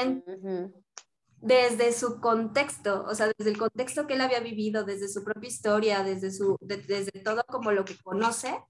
desde 1.37 1.93
su 1.93 2.21
contexto, 2.21 3.05
o 3.05 3.15
sea, 3.15 3.33
desde 3.37 3.51
el 3.51 3.59
contexto 3.59 4.07
que 4.07 4.15
él 4.15 4.21
había 4.21 4.41
vivido, 4.41 4.85
desde 4.85 5.09
su 5.09 5.25
propia 5.25 5.49
historia, 5.49 6.05
desde, 6.05 6.31
su, 6.31 6.57
desde 6.61 7.11
todo 7.25 7.43
como 7.49 7.73
lo 7.73 7.85
que 7.85 7.97
conoce, 7.99 8.63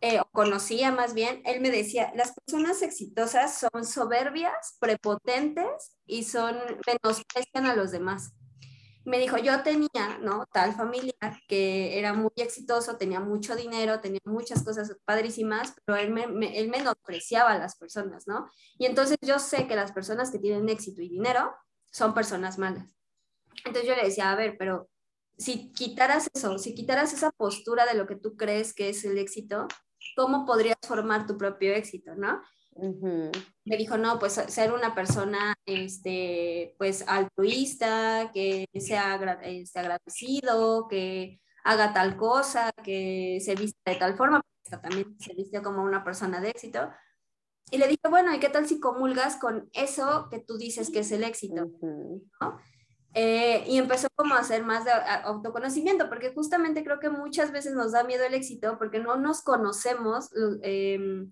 eh, 0.00 0.20
o 0.20 0.28
conocía 0.30 0.90
más 0.90 1.14
bien, 1.14 1.42
él 1.44 1.60
me 1.60 1.70
decía, 1.70 2.12
las 2.14 2.34
personas 2.34 2.82
exitosas 2.82 3.58
son 3.58 3.84
soberbias, 3.84 4.76
prepotentes 4.80 5.96
y 6.04 6.24
son 6.24 6.56
menosprecian 6.86 7.66
a 7.66 7.74
los 7.74 7.92
demás 7.92 8.35
me 9.06 9.20
dijo, 9.20 9.38
yo 9.38 9.62
tenía, 9.62 10.18
¿no? 10.20 10.46
Tal 10.52 10.74
familiar 10.74 11.40
que 11.46 11.96
era 11.96 12.12
muy 12.12 12.32
exitoso, 12.36 12.96
tenía 12.96 13.20
mucho 13.20 13.54
dinero, 13.54 14.00
tenía 14.00 14.20
muchas 14.24 14.64
cosas 14.64 14.96
padrísimas, 15.04 15.74
pero 15.84 15.96
él, 15.96 16.10
me, 16.10 16.58
él 16.58 16.68
menospreciaba 16.68 17.52
a 17.52 17.58
las 17.58 17.76
personas, 17.76 18.26
¿no? 18.26 18.50
Y 18.78 18.86
entonces 18.86 19.16
yo 19.22 19.38
sé 19.38 19.68
que 19.68 19.76
las 19.76 19.92
personas 19.92 20.32
que 20.32 20.40
tienen 20.40 20.68
éxito 20.68 21.02
y 21.02 21.08
dinero 21.08 21.54
son 21.92 22.14
personas 22.14 22.58
malas. 22.58 22.88
Entonces 23.64 23.88
yo 23.88 23.94
le 23.94 24.02
decía, 24.02 24.32
a 24.32 24.36
ver, 24.36 24.56
pero 24.58 24.90
si 25.38 25.72
quitaras 25.72 26.28
eso, 26.34 26.58
si 26.58 26.74
quitaras 26.74 27.12
esa 27.12 27.30
postura 27.30 27.86
de 27.86 27.94
lo 27.94 28.08
que 28.08 28.16
tú 28.16 28.36
crees 28.36 28.74
que 28.74 28.88
es 28.88 29.04
el 29.04 29.18
éxito, 29.18 29.68
¿cómo 30.16 30.44
podrías 30.44 30.78
formar 30.82 31.28
tu 31.28 31.38
propio 31.38 31.72
éxito, 31.74 32.16
¿no? 32.16 32.42
Me 32.78 33.76
dijo, 33.76 33.96
no, 33.96 34.18
pues 34.18 34.34
ser 34.34 34.72
una 34.72 34.94
persona, 34.94 35.54
este, 35.64 36.74
pues 36.78 37.04
altruista, 37.06 38.30
que 38.32 38.66
sea 38.78 39.40
este, 39.42 39.78
agradecido, 39.78 40.86
que 40.88 41.40
haga 41.64 41.92
tal 41.92 42.16
cosa, 42.16 42.70
que 42.84 43.38
se 43.44 43.54
vista 43.54 43.90
de 43.90 43.96
tal 43.96 44.16
forma, 44.16 44.40
también 44.82 45.16
se 45.18 45.34
vistió 45.34 45.62
como 45.62 45.82
una 45.82 46.04
persona 46.04 46.40
de 46.40 46.50
éxito. 46.50 46.90
Y 47.70 47.78
le 47.78 47.88
dije, 47.88 48.08
bueno, 48.08 48.32
¿y 48.34 48.38
qué 48.38 48.48
tal 48.48 48.66
si 48.66 48.78
comulgas 48.78 49.36
con 49.36 49.68
eso 49.72 50.28
que 50.30 50.38
tú 50.38 50.56
dices 50.56 50.90
que 50.90 51.00
es 51.00 51.10
el 51.10 51.24
éxito? 51.24 51.68
Eh, 53.14 53.64
y 53.66 53.78
empezó 53.78 54.08
como 54.14 54.34
a 54.34 54.40
hacer 54.40 54.62
más 54.62 54.84
de 54.84 54.92
autoconocimiento, 55.24 56.08
porque 56.08 56.32
justamente 56.32 56.84
creo 56.84 57.00
que 57.00 57.08
muchas 57.08 57.50
veces 57.50 57.74
nos 57.74 57.92
da 57.92 58.04
miedo 58.04 58.24
el 58.24 58.34
éxito 58.34 58.76
porque 58.78 59.00
no 59.00 59.16
nos 59.16 59.42
conocemos. 59.42 60.30
Eh, 60.62 61.26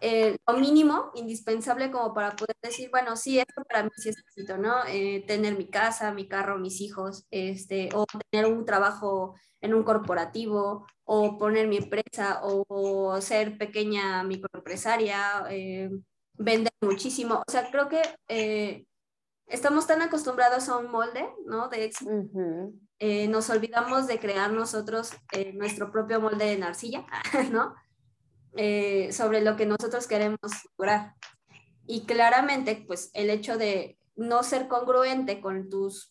eh, 0.00 0.36
lo 0.46 0.58
mínimo 0.58 1.10
indispensable 1.14 1.90
como 1.90 2.12
para 2.12 2.36
poder 2.36 2.56
decir, 2.62 2.90
bueno, 2.90 3.16
sí, 3.16 3.38
esto 3.38 3.62
para 3.64 3.82
mí 3.82 3.90
sí 3.96 4.10
es 4.10 4.18
éxito, 4.18 4.58
¿no? 4.58 4.84
Eh, 4.88 5.24
tener 5.26 5.56
mi 5.56 5.68
casa, 5.68 6.12
mi 6.12 6.28
carro, 6.28 6.58
mis 6.58 6.80
hijos, 6.80 7.26
este, 7.30 7.88
o 7.94 8.04
tener 8.30 8.46
un 8.46 8.64
trabajo 8.66 9.34
en 9.60 9.74
un 9.74 9.84
corporativo, 9.84 10.86
o 11.04 11.38
poner 11.38 11.66
mi 11.66 11.78
empresa, 11.78 12.40
o, 12.42 13.18
ser 13.22 13.56
pequeña 13.56 14.22
microempresaria, 14.22 15.46
eh, 15.50 15.90
vender 16.34 16.72
muchísimo. 16.82 17.42
O 17.46 17.50
sea, 17.50 17.70
creo 17.70 17.88
que 17.88 18.86
estamos 19.46 19.86
tan 19.86 20.02
acostumbrados 20.02 20.68
a 20.68 20.76
un 20.76 20.90
molde, 20.90 21.26
¿no? 21.46 21.68
De 21.68 21.84
éxito. 21.84 22.10
nos 23.28 23.50
olvidamos 23.50 24.06
de 24.06 24.18
crear 24.18 24.52
nosotros 24.52 25.12
nuestro 25.54 25.90
propio 25.90 26.20
molde 26.20 26.56
de 26.56 26.62
arcilla, 26.62 27.06
¿no? 27.50 27.74
Eh, 28.56 29.12
sobre 29.12 29.42
lo 29.42 29.56
que 29.56 29.66
nosotros 29.66 30.06
queremos 30.06 30.38
lograr. 30.78 31.14
Y 31.86 32.06
claramente, 32.06 32.84
pues 32.86 33.10
el 33.12 33.30
hecho 33.30 33.58
de 33.58 33.98
no 34.16 34.42
ser 34.42 34.66
congruente 34.66 35.40
con 35.40 35.68
tus, 35.68 36.10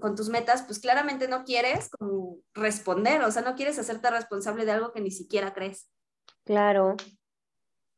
con, 0.00 0.16
tus 0.16 0.28
metas, 0.30 0.62
pues 0.62 0.78
claramente 0.78 1.28
no 1.28 1.44
quieres 1.44 1.90
como 1.90 2.38
responder, 2.54 3.22
o 3.22 3.30
sea, 3.30 3.42
no 3.42 3.54
quieres 3.54 3.78
hacerte 3.78 4.10
responsable 4.10 4.64
de 4.64 4.72
algo 4.72 4.92
que 4.92 5.02
ni 5.02 5.10
siquiera 5.10 5.52
crees. 5.52 5.90
Claro, 6.44 6.96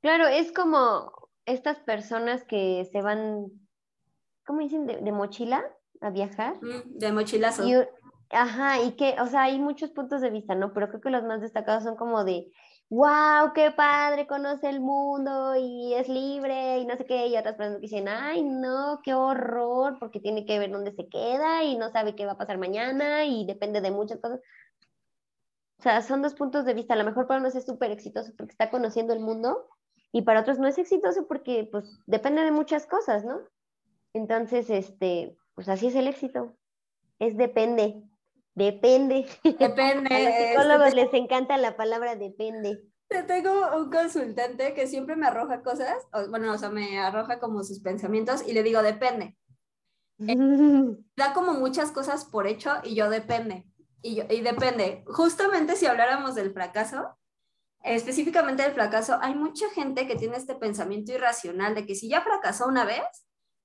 claro, 0.00 0.26
es 0.26 0.52
como 0.52 1.12
estas 1.46 1.78
personas 1.78 2.42
que 2.42 2.88
se 2.90 3.00
van, 3.00 3.46
¿cómo 4.44 4.60
dicen? 4.60 4.86
De, 4.86 5.12
mochila 5.12 5.64
a 6.00 6.10
viajar. 6.10 6.56
Mm, 6.60 6.98
de 6.98 7.12
mochilazo. 7.12 7.62
ajá, 8.30 8.82
y 8.82 8.96
que, 8.96 9.14
o 9.20 9.26
sea, 9.28 9.42
hay 9.42 9.60
muchos 9.60 9.92
puntos 9.92 10.20
de 10.20 10.30
vista, 10.30 10.56
¿no? 10.56 10.72
Pero 10.72 10.88
creo 10.88 11.00
que 11.00 11.10
los 11.10 11.22
más 11.22 11.40
destacados 11.40 11.84
son 11.84 11.94
como 11.94 12.24
de, 12.24 12.50
wow, 12.92 13.54
qué 13.54 13.70
padre, 13.70 14.26
conoce 14.26 14.68
el 14.68 14.80
mundo 14.82 15.56
y 15.56 15.94
es 15.94 16.10
libre 16.10 16.78
y 16.78 16.84
no 16.84 16.94
sé 16.94 17.06
qué, 17.06 17.26
y 17.26 17.36
otras 17.38 17.54
personas 17.56 17.78
que 17.78 17.86
dicen, 17.86 18.06
ay, 18.06 18.42
no, 18.42 19.00
qué 19.02 19.14
horror, 19.14 19.96
porque 19.98 20.20
tiene 20.20 20.44
que 20.44 20.58
ver 20.58 20.70
dónde 20.70 20.92
se 20.92 21.08
queda 21.08 21.64
y 21.64 21.78
no 21.78 21.90
sabe 21.90 22.14
qué 22.14 22.26
va 22.26 22.32
a 22.32 22.36
pasar 22.36 22.58
mañana 22.58 23.24
y 23.24 23.46
depende 23.46 23.80
de 23.80 23.90
muchas 23.90 24.20
cosas. 24.20 24.40
O 25.78 25.82
sea, 25.82 26.02
son 26.02 26.20
dos 26.20 26.34
puntos 26.34 26.66
de 26.66 26.74
vista. 26.74 26.92
A 26.92 26.98
lo 26.98 27.04
mejor 27.04 27.26
para 27.26 27.40
unos 27.40 27.54
es 27.54 27.64
súper 27.64 27.90
exitoso 27.90 28.34
porque 28.36 28.52
está 28.52 28.70
conociendo 28.70 29.14
el 29.14 29.20
mundo 29.20 29.68
y 30.12 30.20
para 30.22 30.40
otros 30.40 30.58
no 30.58 30.68
es 30.68 30.76
exitoso 30.76 31.26
porque, 31.26 31.66
pues, 31.72 31.98
depende 32.04 32.42
de 32.42 32.52
muchas 32.52 32.86
cosas, 32.86 33.24
¿no? 33.24 33.40
Entonces, 34.12 34.68
este, 34.68 35.34
pues 35.54 35.70
así 35.70 35.86
es 35.86 35.94
el 35.94 36.08
éxito. 36.08 36.58
Es 37.18 37.38
depende. 37.38 38.02
Depende. 38.54 39.26
Depende. 39.42 40.14
A 40.14 40.20
los 40.20 40.34
psicólogos 40.34 40.94
les 40.94 41.14
encanta 41.14 41.56
la 41.56 41.76
palabra 41.76 42.16
depende. 42.16 42.82
Tengo 43.26 43.76
un 43.76 43.90
consultante 43.90 44.72
que 44.74 44.86
siempre 44.86 45.16
me 45.16 45.26
arroja 45.26 45.62
cosas, 45.62 45.94
bueno, 46.30 46.52
o 46.52 46.58
sea, 46.58 46.70
me 46.70 46.98
arroja 46.98 47.38
como 47.38 47.62
sus 47.62 47.80
pensamientos 47.80 48.42
y 48.46 48.52
le 48.52 48.62
digo, 48.62 48.82
depende. 48.82 49.36
Eh, 50.18 50.36
da 51.16 51.34
como 51.34 51.52
muchas 51.54 51.92
cosas 51.92 52.24
por 52.24 52.46
hecho 52.46 52.70
y 52.82 52.94
yo 52.94 53.10
depende. 53.10 53.66
Y, 54.00 54.16
yo, 54.16 54.24
y 54.30 54.40
depende. 54.40 55.04
Justamente 55.06 55.76
si 55.76 55.86
habláramos 55.86 56.34
del 56.34 56.52
fracaso, 56.52 57.18
específicamente 57.82 58.62
del 58.62 58.72
fracaso, 58.72 59.18
hay 59.20 59.34
mucha 59.34 59.68
gente 59.70 60.06
que 60.06 60.16
tiene 60.16 60.36
este 60.36 60.54
pensamiento 60.54 61.12
irracional 61.12 61.74
de 61.74 61.86
que 61.86 61.94
si 61.94 62.08
ya 62.08 62.22
fracasó 62.22 62.66
una 62.66 62.84
vez, 62.84 63.02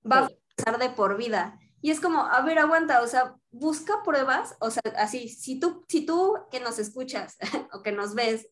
va 0.09 0.19
a 0.19 0.29
fracasar 0.29 0.79
de 0.79 0.93
por 0.93 1.17
vida. 1.17 1.57
Y 1.81 1.91
es 1.91 1.99
como, 1.99 2.21
a 2.21 2.41
ver, 2.41 2.59
aguanta, 2.59 3.01
o 3.01 3.07
sea, 3.07 3.35
busca 3.59 4.03
pruebas, 4.03 4.55
o 4.59 4.71
sea, 4.71 4.81
así, 4.97 5.29
si 5.29 5.59
tú, 5.59 5.83
si 5.87 6.05
tú 6.05 6.35
que 6.51 6.59
nos 6.59 6.79
escuchas 6.79 7.37
o 7.73 7.81
que 7.81 7.91
nos 7.91 8.15
ves, 8.15 8.47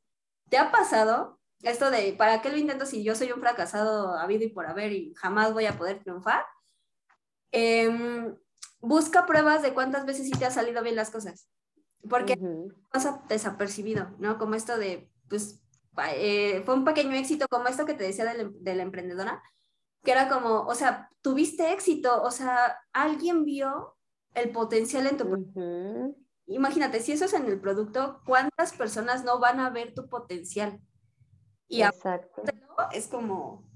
¿te 0.49 0.57
ha 0.57 0.71
pasado 0.71 1.39
esto 1.61 1.89
de, 1.89 2.13
¿para 2.13 2.41
qué 2.41 2.49
lo 2.49 2.57
intento 2.57 2.85
si 2.85 3.03
yo 3.03 3.15
soy 3.15 3.31
un 3.31 3.39
fracasado 3.39 4.13
habido 4.13 4.43
y 4.43 4.49
por 4.49 4.67
haber 4.67 4.91
y 4.91 5.13
jamás 5.15 5.53
voy 5.53 5.65
a 5.65 5.77
poder 5.77 5.99
triunfar? 5.99 6.45
Em, 7.51 8.35
busca 8.79 9.25
pruebas 9.25 9.61
de 9.61 9.73
cuántas 9.73 10.05
veces 10.05 10.27
sí 10.27 10.31
te 10.31 10.45
ha 10.45 10.51
salido 10.51 10.83
bien 10.83 10.95
las 10.95 11.09
cosas, 11.09 11.49
porque 12.09 12.37
pasa 12.91 13.23
desapercibido, 13.29 14.11
¿no? 14.19 14.37
Como 14.37 14.55
esto 14.55 14.77
de, 14.77 15.09
pues, 15.29 15.61
eh, 16.13 16.61
fue 16.65 16.75
un 16.75 16.85
pequeño 16.85 17.15
éxito 17.15 17.47
como 17.49 17.67
esto 17.67 17.85
que 17.85 17.93
te 17.93 18.03
decía 18.03 18.25
de 18.25 18.51
de 18.51 18.75
la 18.75 18.83
emprendedora, 18.83 19.41
que 20.03 20.11
era 20.11 20.29
como, 20.29 20.61
o 20.61 20.75
sea, 20.75 21.09
tuviste 21.21 21.71
éxito, 21.73 22.21
o 22.21 22.31
sea, 22.31 22.77
alguien 22.93 23.43
vio 23.43 23.94
el 24.35 24.51
potencial 24.51 25.07
en 25.07 25.17
tu 25.17 25.25
producto. 25.25 26.15
Imagínate, 26.47 26.99
si 26.99 27.11
eso 27.11 27.25
es 27.25 27.33
en 27.33 27.45
el 27.45 27.59
producto, 27.59 28.21
¿cuántas 28.25 28.73
personas 28.73 29.23
no 29.23 29.39
van 29.39 29.59
a 29.59 29.69
ver 29.69 29.93
tu 29.93 30.07
potencial? 30.07 30.79
Y 31.67 31.81
Exacto. 31.81 32.43
es 32.91 33.07
como... 33.07 33.67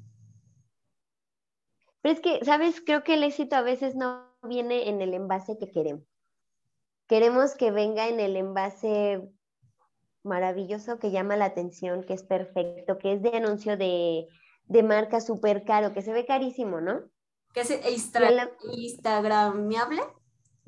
Pero 2.01 2.13
es 2.13 2.21
que, 2.21 2.45
¿sabes? 2.45 2.81
Creo 2.85 3.03
que 3.03 3.15
el 3.15 3.23
éxito 3.23 3.55
a 3.55 3.61
veces 3.61 3.95
no 3.95 4.31
viene 4.43 4.89
en 4.89 5.01
el 5.01 5.13
envase 5.13 5.57
que 5.57 5.71
queremos. 5.71 6.05
Queremos 7.07 7.55
que 7.55 7.71
venga 7.71 8.07
en 8.07 8.19
el 8.19 8.35
envase 8.35 9.27
maravilloso 10.23 10.99
que 10.99 11.11
llama 11.11 11.35
la 11.35 11.45
atención, 11.45 12.03
que 12.03 12.13
es 12.13 12.23
perfecto, 12.23 12.99
que 12.99 13.13
es 13.13 13.21
de 13.21 13.35
anuncio 13.35 13.75
de 13.77 14.27
de 14.69 14.83
marca 14.83 15.19
súper 15.19 15.65
caro, 15.65 15.93
que 15.93 16.01
se 16.03 16.13
ve 16.13 16.25
carísimo, 16.25 16.79
¿no? 16.79 17.01
Que 17.53 17.61
es 17.61 17.71
instagramiable. 18.71 20.01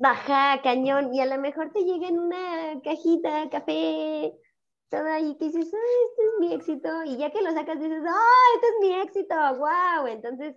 Baja, 0.02 0.60
cañón, 0.64 1.14
y 1.14 1.20
a 1.20 1.26
lo 1.26 1.40
mejor 1.40 1.70
te 1.70 1.84
llega 1.84 2.08
en 2.08 2.18
una 2.18 2.80
cajita, 2.82 3.48
café, 3.50 4.36
todo 4.88 5.06
ahí 5.06 5.36
que 5.38 5.44
dices, 5.44 5.72
ay, 5.72 6.08
este 6.10 6.22
es 6.24 6.40
mi 6.40 6.54
éxito, 6.54 7.04
y 7.04 7.18
ya 7.18 7.30
que 7.30 7.40
lo 7.40 7.52
sacas 7.52 7.78
dices, 7.78 8.02
ay, 8.04 8.54
este 8.56 8.66
es 8.66 8.74
mi 8.80 8.94
éxito, 9.00 9.34
wow, 9.58 10.08
entonces 10.08 10.56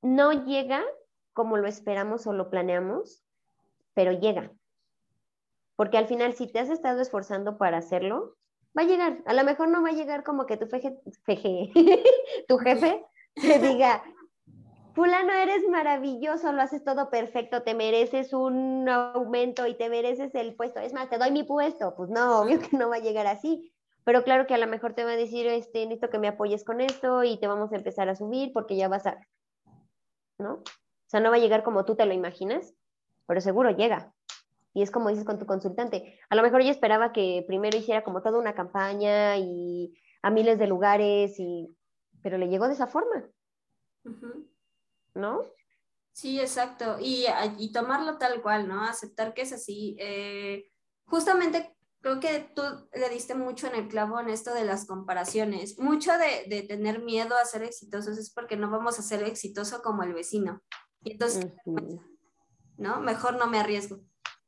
no 0.00 0.46
llega 0.46 0.82
como 1.34 1.58
lo 1.58 1.68
esperamos 1.68 2.26
o 2.26 2.32
lo 2.32 2.48
planeamos, 2.48 3.22
pero 3.92 4.12
llega. 4.12 4.50
Porque 5.74 5.98
al 5.98 6.06
final, 6.06 6.32
si 6.32 6.50
te 6.50 6.60
has 6.60 6.70
estado 6.70 7.02
esforzando 7.02 7.58
para 7.58 7.76
hacerlo, 7.76 8.38
va 8.74 8.84
a 8.84 8.86
llegar. 8.86 9.22
A 9.26 9.34
lo 9.34 9.44
mejor 9.44 9.68
no 9.68 9.82
va 9.82 9.90
a 9.90 9.92
llegar 9.92 10.24
como 10.24 10.46
que 10.46 10.56
tu, 10.56 10.66
feje, 10.66 10.96
tu 12.48 12.56
jefe 12.56 13.04
te 13.34 13.58
diga, 13.58 14.02
fulano, 14.96 15.30
eres 15.34 15.68
maravilloso, 15.68 16.50
lo 16.52 16.62
haces 16.62 16.82
todo 16.82 17.10
perfecto, 17.10 17.62
te 17.62 17.74
mereces 17.74 18.32
un 18.32 18.88
aumento 18.88 19.66
y 19.66 19.74
te 19.74 19.90
mereces 19.90 20.34
el 20.34 20.56
puesto. 20.56 20.80
Es 20.80 20.94
más, 20.94 21.10
te 21.10 21.18
doy 21.18 21.30
mi 21.32 21.44
puesto. 21.44 21.94
Pues 21.94 22.08
no, 22.08 22.40
obvio 22.40 22.58
que 22.58 22.74
no 22.76 22.88
va 22.88 22.96
a 22.96 23.00
llegar 23.00 23.26
así. 23.26 23.72
Pero 24.04 24.24
claro 24.24 24.46
que 24.46 24.54
a 24.54 24.58
lo 24.58 24.66
mejor 24.66 24.94
te 24.94 25.04
va 25.04 25.10
a 25.10 25.16
decir, 25.16 25.46
este, 25.46 25.84
necesito 25.84 26.08
que 26.08 26.18
me 26.18 26.28
apoyes 26.28 26.64
con 26.64 26.80
esto 26.80 27.24
y 27.24 27.38
te 27.38 27.46
vamos 27.46 27.72
a 27.72 27.76
empezar 27.76 28.08
a 28.08 28.14
subir 28.14 28.52
porque 28.54 28.76
ya 28.76 28.88
vas 28.88 29.06
a, 29.06 29.18
¿no? 30.38 30.54
O 30.54 31.08
sea, 31.08 31.20
no 31.20 31.30
va 31.30 31.36
a 31.36 31.40
llegar 31.40 31.62
como 31.62 31.84
tú 31.84 31.94
te 31.94 32.06
lo 32.06 32.14
imaginas, 32.14 32.72
pero 33.26 33.40
seguro 33.42 33.70
llega. 33.70 34.14
Y 34.72 34.82
es 34.82 34.90
como 34.90 35.10
dices 35.10 35.24
con 35.24 35.38
tu 35.38 35.44
consultante. 35.44 36.18
A 36.30 36.36
lo 36.36 36.42
mejor 36.42 36.62
yo 36.62 36.70
esperaba 36.70 37.12
que 37.12 37.44
primero 37.46 37.76
hiciera 37.76 38.02
como 38.02 38.22
toda 38.22 38.38
una 38.38 38.54
campaña 38.54 39.36
y 39.36 39.92
a 40.22 40.30
miles 40.30 40.58
de 40.58 40.68
lugares, 40.68 41.38
y... 41.38 41.76
pero 42.22 42.38
le 42.38 42.48
llegó 42.48 42.66
de 42.66 42.74
esa 42.74 42.86
forma. 42.86 43.28
¿No? 45.16 45.42
Sí, 46.12 46.40
exacto. 46.40 46.98
Y, 47.00 47.26
y, 47.58 47.72
tomarlo 47.72 48.18
tal 48.18 48.40
cual, 48.40 48.68
¿no? 48.68 48.84
Aceptar 48.84 49.34
que 49.34 49.42
es 49.42 49.52
así. 49.52 49.96
Eh, 49.98 50.70
justamente 51.06 51.76
creo 52.00 52.20
que 52.20 52.50
tú 52.54 52.62
le 52.94 53.08
diste 53.08 53.34
mucho 53.34 53.66
en 53.66 53.74
el 53.74 53.88
clavo 53.88 54.20
en 54.20 54.28
esto 54.28 54.54
de 54.54 54.64
las 54.64 54.86
comparaciones. 54.86 55.78
Mucho 55.78 56.12
de, 56.16 56.46
de 56.48 56.62
tener 56.62 57.02
miedo 57.02 57.36
a 57.36 57.44
ser 57.44 57.64
exitosos 57.64 58.16
es 58.16 58.30
porque 58.32 58.56
no 58.56 58.70
vamos 58.70 58.98
a 58.98 59.02
ser 59.02 59.22
exitoso 59.24 59.82
como 59.82 60.04
el 60.04 60.14
vecino. 60.14 60.62
Y 61.02 61.12
entonces, 61.12 61.46
¿no? 62.76 63.00
Mejor 63.00 63.36
no 63.36 63.46
me 63.46 63.58
arriesgo 63.58 64.00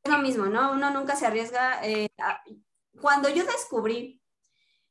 es 0.02 0.12
lo 0.12 0.18
mismo, 0.18 0.46
¿no? 0.46 0.72
Uno 0.72 0.90
nunca 0.90 1.16
se 1.16 1.26
arriesga. 1.26 1.86
Eh, 1.86 2.08
cuando 3.00 3.28
yo 3.28 3.44
descubrí 3.44 4.17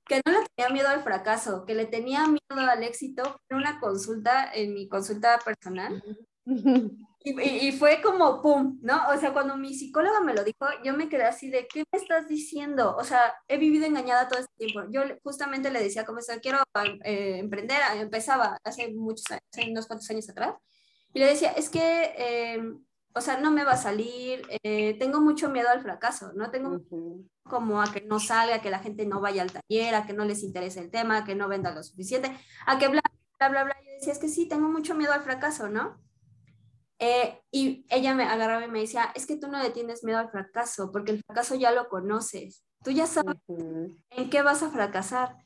que 0.07 0.21
no 0.25 0.31
le 0.31 0.45
tenía 0.55 0.73
miedo 0.73 0.89
al 0.89 1.03
fracaso, 1.03 1.65
que 1.65 1.75
le 1.75 1.85
tenía 1.85 2.25
miedo 2.27 2.39
al 2.49 2.83
éxito, 2.83 3.41
en 3.49 3.57
una 3.57 3.79
consulta, 3.79 4.51
en 4.53 4.73
mi 4.73 4.87
consulta 4.87 5.39
personal. 5.39 6.03
Y, 7.35 7.73
fue 7.73 8.01
como, 8.01 8.41
¡pum! 8.41 8.79
¿No? 8.81 9.01
O 9.09 9.17
sea, 9.17 9.33
cuando 9.33 9.57
mi 9.57 9.73
psicóloga 9.73 10.21
me 10.21 10.33
lo 10.33 10.45
dijo, 10.45 10.65
yo 10.83 10.93
me 10.93 11.09
quedé 11.09 11.23
así 11.23 11.49
de, 11.49 11.67
¿qué 11.67 11.83
me 11.91 11.99
estás 11.99 12.27
diciendo? 12.27 12.95
O 12.95 13.03
sea, 13.03 13.33
he 13.49 13.57
vivido 13.57 13.85
engañada 13.85 14.29
todo 14.29 14.39
este 14.39 14.53
tiempo. 14.55 14.89
Yo 14.89 15.01
justamente 15.23 15.69
le 15.69 15.83
decía, 15.83 16.05
como, 16.05 16.19
quiero 16.41 16.59
eh, 17.03 17.39
emprender, 17.39 17.77
empezaba 17.95 18.57
hace 18.63 18.93
muchos 18.93 19.29
años, 19.29 19.43
hace 19.51 19.69
unos 19.69 19.87
cuantos 19.87 20.09
años 20.09 20.29
atrás, 20.29 20.55
y 21.13 21.19
le 21.19 21.25
decía, 21.25 21.51
es 21.51 21.69
que 21.69 22.13
eh, 22.17 22.61
o 23.17 23.21
sea, 23.21 23.37
no 23.39 23.51
me 23.51 23.63
va 23.63 23.73
a 23.73 23.77
salir, 23.77 24.43
eh, 24.63 24.97
tengo 24.99 25.19
mucho 25.19 25.49
miedo 25.49 25.69
al 25.69 25.81
fracaso, 25.81 26.31
¿no? 26.35 26.51
Tengo 26.51 26.81
como 27.43 27.81
a 27.81 27.91
que 27.91 28.01
no 28.01 28.19
salga, 28.19 28.55
a 28.55 28.61
que 28.61 28.69
la 28.69 28.79
gente 28.79 29.05
no 29.05 29.21
vaya 29.21 29.41
al 29.41 29.51
taller, 29.51 29.95
a 29.95 30.05
que 30.05 30.13
no 30.13 30.25
les 30.25 30.43
interese 30.43 30.79
el 30.79 30.91
tema, 30.91 31.17
a 31.17 31.23
que 31.23 31.35
no 31.35 31.47
venda 31.47 31.73
lo 31.73 31.83
suficiente, 31.83 32.31
a 32.65 32.77
que 32.77 32.87
bla, 32.87 33.01
bla, 33.39 33.49
bla, 33.49 33.63
bla. 33.63 33.77
Yo 33.83 33.91
decía, 33.93 34.13
es 34.13 34.19
que 34.19 34.29
sí, 34.29 34.47
tengo 34.47 34.69
mucho 34.69 34.95
miedo 34.95 35.13
al 35.13 35.21
fracaso, 35.21 35.69
¿no? 35.69 35.99
Eh, 36.99 37.41
y 37.51 37.85
ella 37.89 38.15
me 38.15 38.23
agarraba 38.23 38.65
y 38.65 38.71
me 38.71 38.79
decía, 38.79 39.11
es 39.15 39.25
que 39.25 39.37
tú 39.37 39.47
no 39.47 39.61
le 39.61 39.69
tienes 39.69 40.03
miedo 40.03 40.19
al 40.19 40.29
fracaso, 40.29 40.91
porque 40.91 41.11
el 41.11 41.23
fracaso 41.23 41.55
ya 41.55 41.71
lo 41.71 41.89
conoces, 41.89 42.63
tú 42.83 42.91
ya 42.91 43.07
sabes 43.07 43.37
en 43.47 44.29
qué 44.29 44.41
vas 44.41 44.63
a 44.63 44.69
fracasar. 44.69 45.37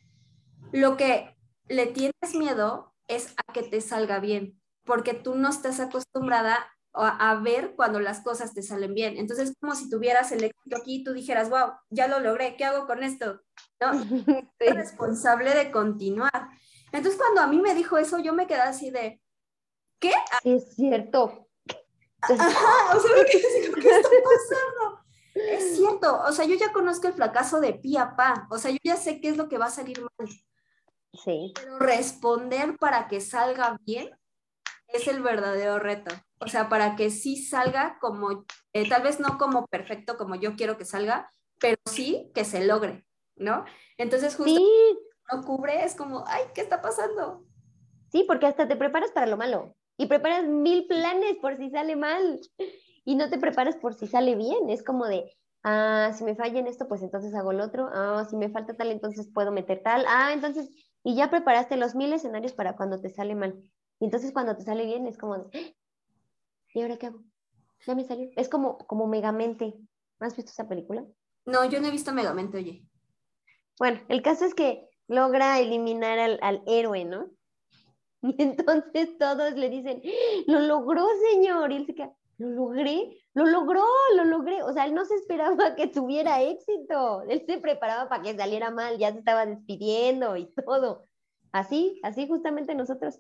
Lo 0.72 0.98
que 0.98 1.36
le 1.68 1.88
tienes 1.88 2.36
miedo 2.36 2.94
es 3.08 3.34
a 3.38 3.54
que 3.54 3.64
te 3.64 3.82
salga 3.82 4.20
bien, 4.20 4.62
porque 4.86 5.14
tú 5.14 5.36
no 5.36 5.50
estás 5.50 5.80
acostumbrada 5.80 6.68
a, 6.94 7.36
ver 7.36 7.74
cuando 7.76 8.00
las 8.00 8.22
cosas 8.22 8.54
te 8.54 8.62
salen 8.62 8.94
bien. 8.94 9.18
Entonces, 9.18 9.52
es 9.52 9.58
como 9.60 9.76
si 9.76 9.90
tuvieras 9.90 10.32
el 10.32 10.44
éxito 10.44 10.78
aquí 10.78 10.96
y 10.96 11.04
tú 11.04 11.14
dijeras, 11.14 11.50
wow, 11.50 11.74
ya 11.90 12.08
lo 12.08 12.20
logré, 12.20 12.56
¿qué 12.58 12.66
hago 12.66 12.86
con 12.86 13.04
esto? 13.04 13.42
¿No? 13.80 13.92
responsable 14.60 15.54
de 15.54 15.72
continuar. 15.72 16.50
Entonces, 16.92 17.20
cuando 17.20 17.42
a 17.42 17.48
mí 17.48 17.62
me 17.62 17.74
dijo 17.74 17.98
eso, 17.98 18.20
yo 18.20 18.34
me 18.34 18.48
quedé 18.48 18.62
así 18.62 18.92
de, 18.92 19.22
¿qué? 20.00 20.14
es 20.44 20.76
cierto. 20.76 21.48
Ajá, 22.22 22.98
o 22.98 23.00
sea, 23.00 23.26
¿qué, 23.32 23.42
¿qué 23.82 23.90
está 23.90 24.10
pasando? 24.10 25.02
Es 25.34 25.78
cierto, 25.78 26.22
o 26.28 26.32
sea, 26.34 26.46
yo 26.46 26.56
ya 26.56 26.74
conozco 26.74 27.08
el 27.08 27.14
fracaso 27.14 27.62
de 27.62 27.74
pi 27.74 27.98
a 27.98 28.16
pa, 28.16 28.48
o 28.52 28.58
sea, 28.58 28.70
yo 28.70 28.78
ya 28.84 28.98
sé 28.98 29.22
qué 29.22 29.30
es 29.30 29.38
lo 29.38 29.48
que 29.48 29.58
va 29.58 29.68
a 29.68 29.72
salir 29.72 30.02
mal. 30.02 30.30
Sí. 31.14 31.54
Pero 31.56 31.80
responder 31.80 32.78
para 32.78 33.08
que 33.08 33.22
salga 33.22 33.78
bien 33.86 34.12
es 34.94 35.08
el 35.08 35.22
verdadero 35.22 35.80
reto. 35.80 36.14
O 36.40 36.48
sea, 36.48 36.70
para 36.70 36.96
que 36.96 37.10
sí 37.10 37.38
salga 37.38 37.98
como, 38.00 38.46
eh, 38.74 38.90
tal 38.90 39.04
vez 39.04 39.20
no 39.20 39.38
como 39.38 39.68
perfecto 39.68 40.18
como 40.18 40.36
yo 40.36 40.56
quiero 40.56 40.78
que 40.78 40.86
salga, 40.86 41.32
pero 41.60 41.78
sí 41.86 42.32
que 42.34 42.46
se 42.46 42.66
logre, 42.66 43.06
¿no? 43.36 43.66
Entonces, 43.98 44.36
justo 44.36 44.56
sí. 44.56 45.00
no 45.32 45.44
cubre, 45.44 45.84
es 45.84 45.96
como, 45.96 46.24
ay, 46.28 46.44
¿qué 46.54 46.62
está 46.62 46.82
pasando? 46.82 47.46
Sí, 48.12 48.26
porque 48.28 48.48
hasta 48.48 48.68
te 48.68 48.76
preparas 48.76 49.12
para 49.12 49.28
lo 49.28 49.38
malo 49.38 49.76
y 49.98 50.08
preparas 50.08 50.46
mil 50.46 50.88
planes 50.88 51.38
por 51.42 51.56
si 51.58 51.70
sale 51.70 51.96
mal 51.96 52.40
y 53.06 53.16
no 53.16 53.30
te 53.30 53.38
preparas 53.38 53.78
por 53.78 53.94
si 53.94 54.08
sale 54.08 54.36
bien. 54.36 54.70
Es 54.70 54.84
como 54.84 55.06
de, 55.06 55.32
ah, 55.64 56.12
si 56.14 56.24
me 56.24 56.36
falla 56.36 56.60
en 56.60 56.68
esto, 56.68 56.88
pues 56.88 57.04
entonces 57.04 57.34
hago 57.36 57.52
el 57.52 57.62
otro. 57.62 57.88
Ah, 57.94 58.26
si 58.30 58.36
me 58.36 58.50
falta 58.50 58.76
tal, 58.76 58.92
entonces 58.92 59.30
puedo 59.32 59.52
meter 59.52 59.82
tal. 59.84 60.06
Ah, 60.08 60.34
entonces, 60.34 60.70
y 61.04 61.16
ya 61.16 61.30
preparaste 61.30 61.78
los 61.78 61.96
mil 61.96 62.12
escenarios 62.14 62.54
para 62.54 62.76
cuando 62.76 63.00
te 63.00 63.10
sale 63.10 63.36
mal. 63.36 63.62
Y 64.02 64.06
entonces 64.06 64.32
cuando 64.34 64.58
te 64.58 64.64
sale 64.64 64.84
bien 64.84 65.06
es 65.06 65.16
como, 65.16 65.38
de, 65.38 65.76
¿y 66.74 66.82
ahora 66.82 66.98
qué 66.98 67.06
hago? 67.06 67.22
Ya 67.86 67.94
me 67.94 68.04
salió. 68.04 68.32
Es 68.36 68.50
como, 68.50 68.80
como 68.80 69.06
Megamente. 69.06 69.76
¿Has 70.20 70.36
visto 70.36 70.52
esa 70.52 70.68
película? 70.68 71.06
No, 71.46 71.66
yo 71.66 71.80
no 71.80 71.88
he 71.88 71.92
visto 71.92 72.12
Megamente, 72.12 72.58
oye. 72.58 72.84
Bueno, 73.78 74.02
el 74.10 74.24
caso 74.24 74.46
es 74.46 74.56
que 74.56 74.90
logra 75.08 75.60
eliminar 75.60 76.18
al, 76.18 76.64
héroe, 76.66 77.06
¿no? 77.06 77.30
Y 78.24 78.42
entonces 78.42 79.18
todos 79.20 79.54
le 79.54 79.70
dicen, 79.70 80.02
lo 80.48 80.60
logró, 80.62 81.06
señor. 81.32 81.72
Y 81.72 81.76
él 81.78 81.86
se 81.86 81.94
queda, 81.94 82.12
lo 82.40 82.50
logré, 82.50 83.24
lo 83.36 83.46
logró, 83.46 83.86
lo 84.16 84.26
logré. 84.26 84.64
O 84.64 84.74
sea, 84.74 84.86
él 84.86 84.96
no 84.96 85.06
se 85.06 85.14
esperaba 85.14 85.76
que 85.76 85.88
tuviera 85.88 86.42
éxito. 86.42 87.22
Él 87.30 87.44
se 87.46 87.60
preparaba 87.60 88.10
para 88.10 88.24
que 88.24 88.36
saliera 88.36 88.72
mal, 88.72 88.98
ya 88.98 89.12
se 89.12 89.20
estaba 89.20 89.46
despidiendo 89.46 90.38
y 90.38 90.52
todo. 90.54 91.06
Así, 91.52 92.00
así 92.04 92.28
justamente 92.28 92.74
nosotros. 92.74 93.20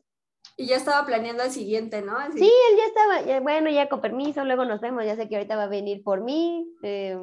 Y 0.57 0.67
ya 0.67 0.75
estaba 0.75 1.05
planeando 1.05 1.43
el 1.43 1.51
siguiente, 1.51 2.01
¿no? 2.01 2.17
Sí, 2.33 2.43
él 2.43 2.77
ya 2.77 2.85
estaba, 2.85 3.39
bueno, 3.39 3.69
ya 3.69 3.89
con 3.89 4.01
permiso, 4.01 4.43
luego 4.43 4.65
nos 4.65 4.81
vemos, 4.81 5.05
ya 5.05 5.15
sé 5.15 5.27
que 5.27 5.35
ahorita 5.35 5.55
va 5.55 5.63
a 5.63 5.67
venir 5.67 6.03
por 6.03 6.21
mí, 6.21 6.67
eh, 6.83 7.17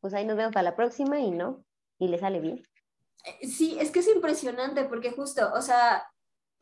pues 0.00 0.14
ahí 0.14 0.24
nos 0.24 0.36
vemos 0.36 0.52
para 0.52 0.70
la 0.70 0.76
próxima 0.76 1.18
y 1.18 1.30
no, 1.30 1.64
y 1.98 2.08
le 2.08 2.18
sale 2.18 2.40
bien. 2.40 2.62
Eh, 3.24 3.48
sí, 3.48 3.76
es 3.80 3.90
que 3.90 4.00
es 4.00 4.08
impresionante 4.08 4.84
porque 4.84 5.10
justo, 5.10 5.50
o 5.54 5.62
sea, 5.62 6.08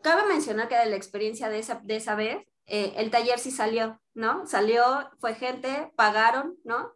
cabe 0.03 0.27
mencionar 0.27 0.69
que 0.69 0.77
de 0.77 0.87
la 0.87 0.97
experiencia 0.97 1.49
de 1.49 1.59
esa, 1.59 1.81
de 1.83 1.97
esa 1.97 2.15
vez, 2.15 2.47
eh, 2.67 2.95
el 2.97 3.11
taller 3.11 3.39
sí 3.39 3.51
salió, 3.51 4.01
¿no? 4.15 4.47
Salió, 4.47 5.11
fue 5.19 5.35
gente, 5.35 5.93
pagaron, 5.97 6.57
¿no? 6.65 6.93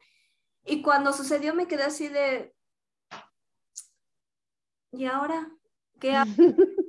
Y 0.65 0.81
cuando 0.83 1.13
sucedió 1.13 1.55
me 1.55 1.67
quedé 1.67 1.83
así 1.83 2.09
de, 2.09 2.55
¿y 4.93 5.05
ahora? 5.05 5.51
¿Qué 6.01 6.13
hago? 6.13 6.31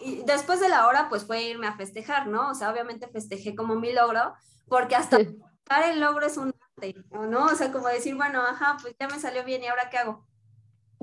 Y 0.00 0.22
después 0.24 0.60
de 0.60 0.68
la 0.68 0.86
hora, 0.86 1.08
pues 1.08 1.24
fue 1.24 1.42
irme 1.42 1.66
a 1.66 1.76
festejar, 1.76 2.26
¿no? 2.26 2.50
O 2.50 2.54
sea, 2.54 2.70
obviamente 2.70 3.08
festejé 3.08 3.54
como 3.54 3.76
mi 3.76 3.92
logro, 3.92 4.34
porque 4.68 4.96
hasta 4.96 5.18
el 5.18 6.00
logro 6.00 6.26
es 6.26 6.36
un 6.36 6.54
arte, 6.76 6.94
¿no? 7.10 7.46
O 7.46 7.54
sea, 7.54 7.72
como 7.72 7.88
decir, 7.88 8.14
bueno, 8.14 8.40
ajá, 8.40 8.76
pues 8.80 8.94
ya 8.98 9.08
me 9.08 9.18
salió 9.18 9.44
bien, 9.44 9.62
¿y 9.62 9.66
ahora 9.66 9.90
qué 9.90 9.98
hago? 9.98 10.26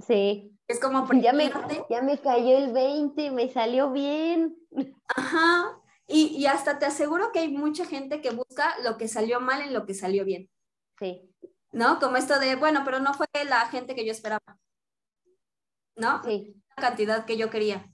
Sí. 0.05 0.57
Es 0.67 0.79
como 0.79 1.05
ya 1.13 1.33
me, 1.33 1.51
ya 1.89 2.01
me 2.01 2.17
cayó 2.19 2.57
el 2.57 2.71
20, 2.71 3.31
me 3.31 3.51
salió 3.51 3.91
bien. 3.91 4.55
Ajá. 5.15 5.77
Y, 6.07 6.27
y, 6.27 6.45
hasta 6.45 6.79
te 6.79 6.85
aseguro 6.85 7.31
que 7.31 7.39
hay 7.39 7.49
mucha 7.49 7.85
gente 7.85 8.21
que 8.21 8.31
busca 8.31 8.75
lo 8.83 8.97
que 8.97 9.07
salió 9.07 9.39
mal 9.39 9.61
en 9.61 9.73
lo 9.73 9.85
que 9.85 9.93
salió 9.93 10.25
bien. 10.25 10.49
Sí. 10.99 11.29
¿No? 11.71 11.99
Como 11.99 12.17
esto 12.17 12.39
de, 12.39 12.55
bueno, 12.55 12.81
pero 12.83 12.99
no 12.99 13.13
fue 13.13 13.27
la 13.47 13.67
gente 13.67 13.95
que 13.95 14.05
yo 14.05 14.11
esperaba. 14.11 14.59
¿No? 15.95 16.23
Sí. 16.23 16.55
La 16.75 16.83
cantidad 16.83 17.25
que 17.25 17.37
yo 17.37 17.49
quería. 17.49 17.90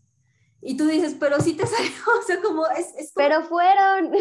Y 0.61 0.77
tú 0.77 0.85
dices, 0.87 1.15
pero 1.19 1.39
sí 1.39 1.53
te 1.53 1.65
salió, 1.67 1.91
o 2.19 2.23
sea, 2.23 2.41
como 2.41 2.67
es... 2.67 3.11
Pero 3.15 3.43
fueron. 3.43 4.11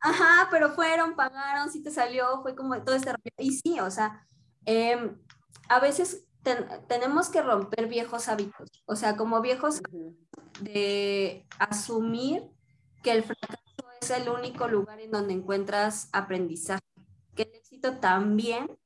Ajá, 0.00 0.48
pero 0.50 0.70
fueron, 0.70 1.16
pagaron, 1.16 1.70
sí 1.70 1.82
te 1.82 1.90
salió, 1.90 2.42
fue 2.42 2.54
como 2.54 2.80
todo 2.82 2.94
este... 2.94 3.12
Y 3.38 3.52
sí, 3.52 3.80
o 3.80 3.90
sea, 3.90 4.26
em, 4.64 5.18
a 5.68 5.80
veces 5.80 6.26
tenemos 6.86 7.28
que 7.28 7.42
romper 7.42 7.88
viejos 7.88 8.28
hábitos, 8.28 8.70
o 8.86 8.94
sea, 8.94 9.16
como 9.16 9.40
viejos 9.40 9.80
de 10.60 11.44
asumir 11.58 12.44
que 13.02 13.10
el 13.12 13.24
fracaso 13.24 13.64
es 14.00 14.10
el 14.10 14.28
único 14.28 14.68
lugar 14.68 15.00
en 15.00 15.10
donde 15.10 15.34
encuentras 15.34 16.08
aprendizaje, 16.12 16.84
que 17.34 17.42
el 17.42 17.54
éxito 17.54 17.98
también 17.98 18.78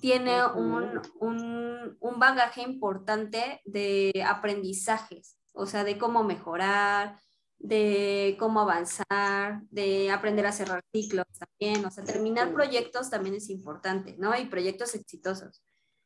tiene 0.00 0.44
un, 0.46 1.00
un, 1.20 1.96
un, 2.00 2.18
bagaje 2.18 2.62
importante 2.62 3.60
de 3.64 4.24
aprendizajes, 4.26 5.36
o 5.52 5.66
sea, 5.66 5.84
de 5.84 5.98
cómo 5.98 6.24
mejorar, 6.24 7.18
de 7.58 8.36
cómo 8.38 8.60
avanzar, 8.60 9.60
de 9.70 10.10
aprender 10.10 10.46
a 10.46 10.52
cerrar 10.52 10.82
ciclos 10.92 11.26
también, 11.38 11.84
o 11.84 11.90
sea, 11.90 12.04
terminar 12.04 12.52
proyectos 12.52 13.10
también 13.10 13.34
es 13.34 13.50
importante, 13.50 14.16
¿no? 14.18 14.36
Y 14.38 14.46
proyectos 14.46 14.94
exitosos. 14.94 15.62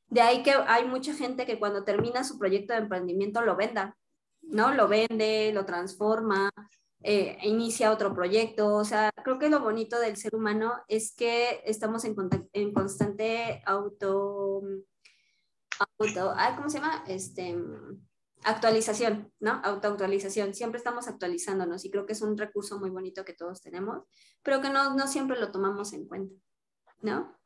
De 0.09 0.21
ahí 0.21 0.43
que 0.43 0.53
hay 0.67 0.87
mucha 0.87 1.15
gente 1.15 1.47
que 1.47 1.59
cuando 1.59 1.85
termina 1.85 2.25
su 2.25 2.39
proyecto 2.39 2.73
de 2.73 2.81
emprendimiento 2.81 3.41
lo 3.43 3.57
venda, 3.57 3.97
¿no? 4.43 4.75
Lo 4.75 4.89
vende, 4.89 5.53
lo 5.53 5.65
transforma, 5.65 6.51
eh, 7.03 7.39
inicia 7.43 7.93
otro 7.93 8.15
proyecto. 8.15 8.75
O 8.75 8.85
sea, 8.85 9.11
creo 9.23 9.39
que 9.39 9.49
lo 9.49 9.61
bonito 9.61 9.99
del 10.01 10.17
ser 10.17 10.35
humano 10.35 10.75
es 10.89 11.15
que 11.15 11.63
estamos 11.65 12.05
en, 12.05 12.17
en 12.53 12.73
constante 12.73 13.63
auto, 13.67 14.63
auto, 15.99 16.35
¿cómo 16.57 16.69
se 16.69 16.79
llama? 16.79 17.05
Este, 17.07 17.57
actualización, 18.45 19.33
¿no? 19.41 19.61
Autoactualización. 19.65 20.55
Siempre 20.55 20.79
estamos 20.79 21.09
actualizándonos 21.09 21.85
y 21.85 21.91
creo 21.91 22.07
que 22.07 22.13
es 22.13 22.23
un 22.23 22.37
recurso 22.37 22.79
muy 22.79 22.91
bonito 22.91 23.25
que 23.25 23.35
todos 23.35 23.61
tenemos, 23.61 24.03
pero 24.43 24.61
que 24.61 24.71
no, 24.71 24.95
no 24.95 25.07
siempre 25.07 25.39
lo 25.39 25.51
tomamos 25.51 25.93
en 25.93 26.07
cuenta, 26.07 26.35
¿no? 27.01 27.37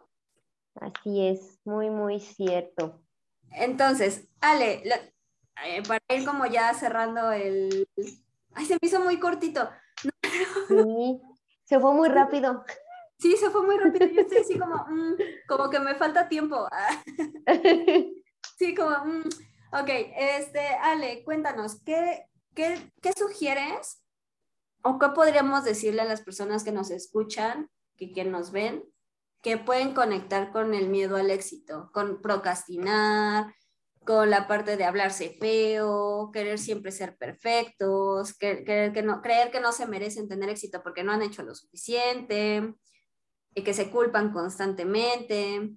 Así 0.75 1.27
es, 1.27 1.61
muy, 1.65 1.91
muy 1.91 2.21
cierto. 2.21 3.03
Entonces, 3.51 4.29
Ale, 4.41 4.83
eh, 5.65 5.83
para 5.87 6.01
ir 6.11 6.25
como 6.25 6.47
ya 6.47 6.73
cerrando 6.75 7.33
el... 7.33 7.89
Ay, 8.55 8.67
se 8.67 8.75
me 8.75 8.81
hizo 8.83 9.01
muy 9.01 9.19
cortito. 9.19 9.69
Sí, 10.69 11.21
se 11.65 11.81
fue 11.81 11.95
muy 11.95 12.09
rápido. 12.09 12.65
Sí, 13.21 13.37
se 13.37 13.51
fue 13.51 13.67
muy 13.67 13.77
rápido. 13.77 14.07
Yo 14.07 14.21
estoy 14.21 14.39
así 14.39 14.57
como, 14.57 14.77
mm, 14.77 15.17
como 15.49 15.69
que 15.69 15.81
me 15.81 15.97
falta 15.97 16.29
tiempo. 16.29 16.69
Sí, 18.57 18.77
como, 18.77 18.91
mm, 18.91 19.23
ok, 19.73 19.89
este, 20.17 20.61
Ale, 20.61 21.25
cuéntanos, 21.25 21.83
¿qué, 21.85 22.27
qué, 22.55 22.93
qué 23.03 23.13
sugieres 23.13 24.03
o 24.83 24.99
qué 24.99 25.09
podríamos 25.09 25.65
decirle 25.65 26.03
a 26.03 26.07
las 26.07 26.23
personas 26.23 26.65
que 26.65 26.73
nos 26.73 26.91
escuchan, 26.91 27.71
que, 27.97 28.13
que 28.13 28.25
nos 28.25 28.53
ven, 28.53 28.85
que 29.43 29.59
pueden 29.59 29.95
conectar 29.95 30.51
con 30.51 30.75
el 30.75 30.89
miedo 30.89 31.17
al 31.17 31.31
éxito, 31.31 31.91
con 31.93 32.21
procrastinar, 32.21 33.55
con 34.05 34.31
la 34.31 34.49
parte 34.49 34.77
de 34.77 34.85
hablarse 34.85 35.37
feo, 35.39 36.31
querer 36.33 36.59
siempre 36.59 36.93
ser 36.93 37.17
perfectos, 37.17 38.37
querer 38.39 38.93
que 38.93 39.03
no, 39.03 39.21
creer 39.21 39.51
que 39.51 39.61
no 39.61 39.73
se 39.73 39.87
merecen 39.87 40.29
tener 40.29 40.49
éxito 40.49 40.83
porque 40.83 41.05
no 41.05 41.13
han 41.13 41.23
hecho 41.23 41.43
lo 41.43 41.55
suficiente, 41.55 42.75
y 43.55 43.63
que 43.63 43.75
se 43.75 43.91
culpan 43.91 44.33
constantemente, 44.33 45.73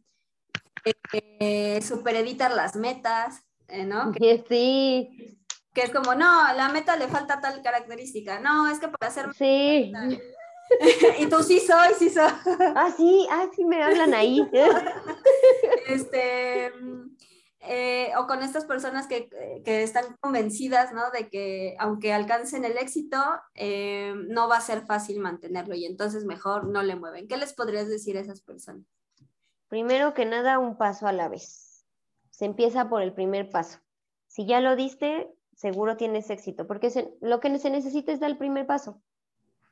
eh, 1.13 1.81
supereditar 1.81 2.53
las 2.53 2.75
metas, 2.75 3.41
eh, 3.71 3.85
¿no? 3.85 4.11
Que, 4.17 4.43
sí. 4.47 5.37
Que 5.73 5.81
es 5.81 5.91
como, 5.91 6.15
no, 6.15 6.53
la 6.53 6.69
meta 6.69 6.97
le 6.97 7.07
falta 7.07 7.39
tal 7.39 7.61
característica, 7.61 8.39
no, 8.39 8.69
es 8.69 8.79
que 8.79 8.89
para 8.89 9.09
hacer... 9.09 9.33
Sí. 9.33 9.91
y 11.19 11.25
tú 11.27 11.43
sí 11.43 11.59
soy, 11.59 11.93
sí 11.97 12.09
soy. 12.09 12.31
Ah, 12.75 12.91
sí, 12.95 13.27
ah, 13.29 13.47
sí 13.55 13.65
me 13.65 13.81
hablan 13.81 14.13
ahí. 14.13 14.41
este, 15.87 16.71
eh, 17.61 18.11
o 18.17 18.25
con 18.25 18.41
estas 18.41 18.65
personas 18.65 19.07
que, 19.07 19.29
que, 19.63 19.83
están 19.83 20.17
convencidas, 20.19 20.93
¿no? 20.93 21.11
De 21.11 21.29
que 21.29 21.75
aunque 21.79 22.11
alcancen 22.11 22.65
el 22.65 22.77
éxito, 22.77 23.17
eh, 23.53 24.13
no 24.29 24.47
va 24.47 24.57
a 24.57 24.61
ser 24.61 24.85
fácil 24.85 25.19
mantenerlo 25.19 25.75
y 25.75 25.85
entonces 25.85 26.25
mejor 26.25 26.67
no 26.67 26.81
le 26.83 26.95
mueven. 26.95 27.27
¿Qué 27.27 27.37
les 27.37 27.53
podrías 27.53 27.87
decir 27.87 28.17
a 28.17 28.21
esas 28.21 28.41
personas? 28.41 28.85
Primero 29.67 30.13
que 30.13 30.25
nada, 30.25 30.59
un 30.59 30.77
paso 30.77 31.07
a 31.07 31.13
la 31.13 31.29
vez. 31.29 31.70
Se 32.41 32.45
empieza 32.45 32.89
por 32.89 33.03
el 33.03 33.13
primer 33.13 33.51
paso. 33.51 33.77
Si 34.25 34.47
ya 34.47 34.61
lo 34.61 34.75
diste, 34.75 35.31
seguro 35.55 35.95
tienes 35.95 36.27
éxito, 36.31 36.65
porque 36.65 36.89
lo 37.21 37.39
que 37.39 37.59
se 37.59 37.69
necesita 37.69 38.11
es 38.11 38.19
dar 38.19 38.31
el 38.31 38.37
primer 38.39 38.65
paso. 38.65 38.99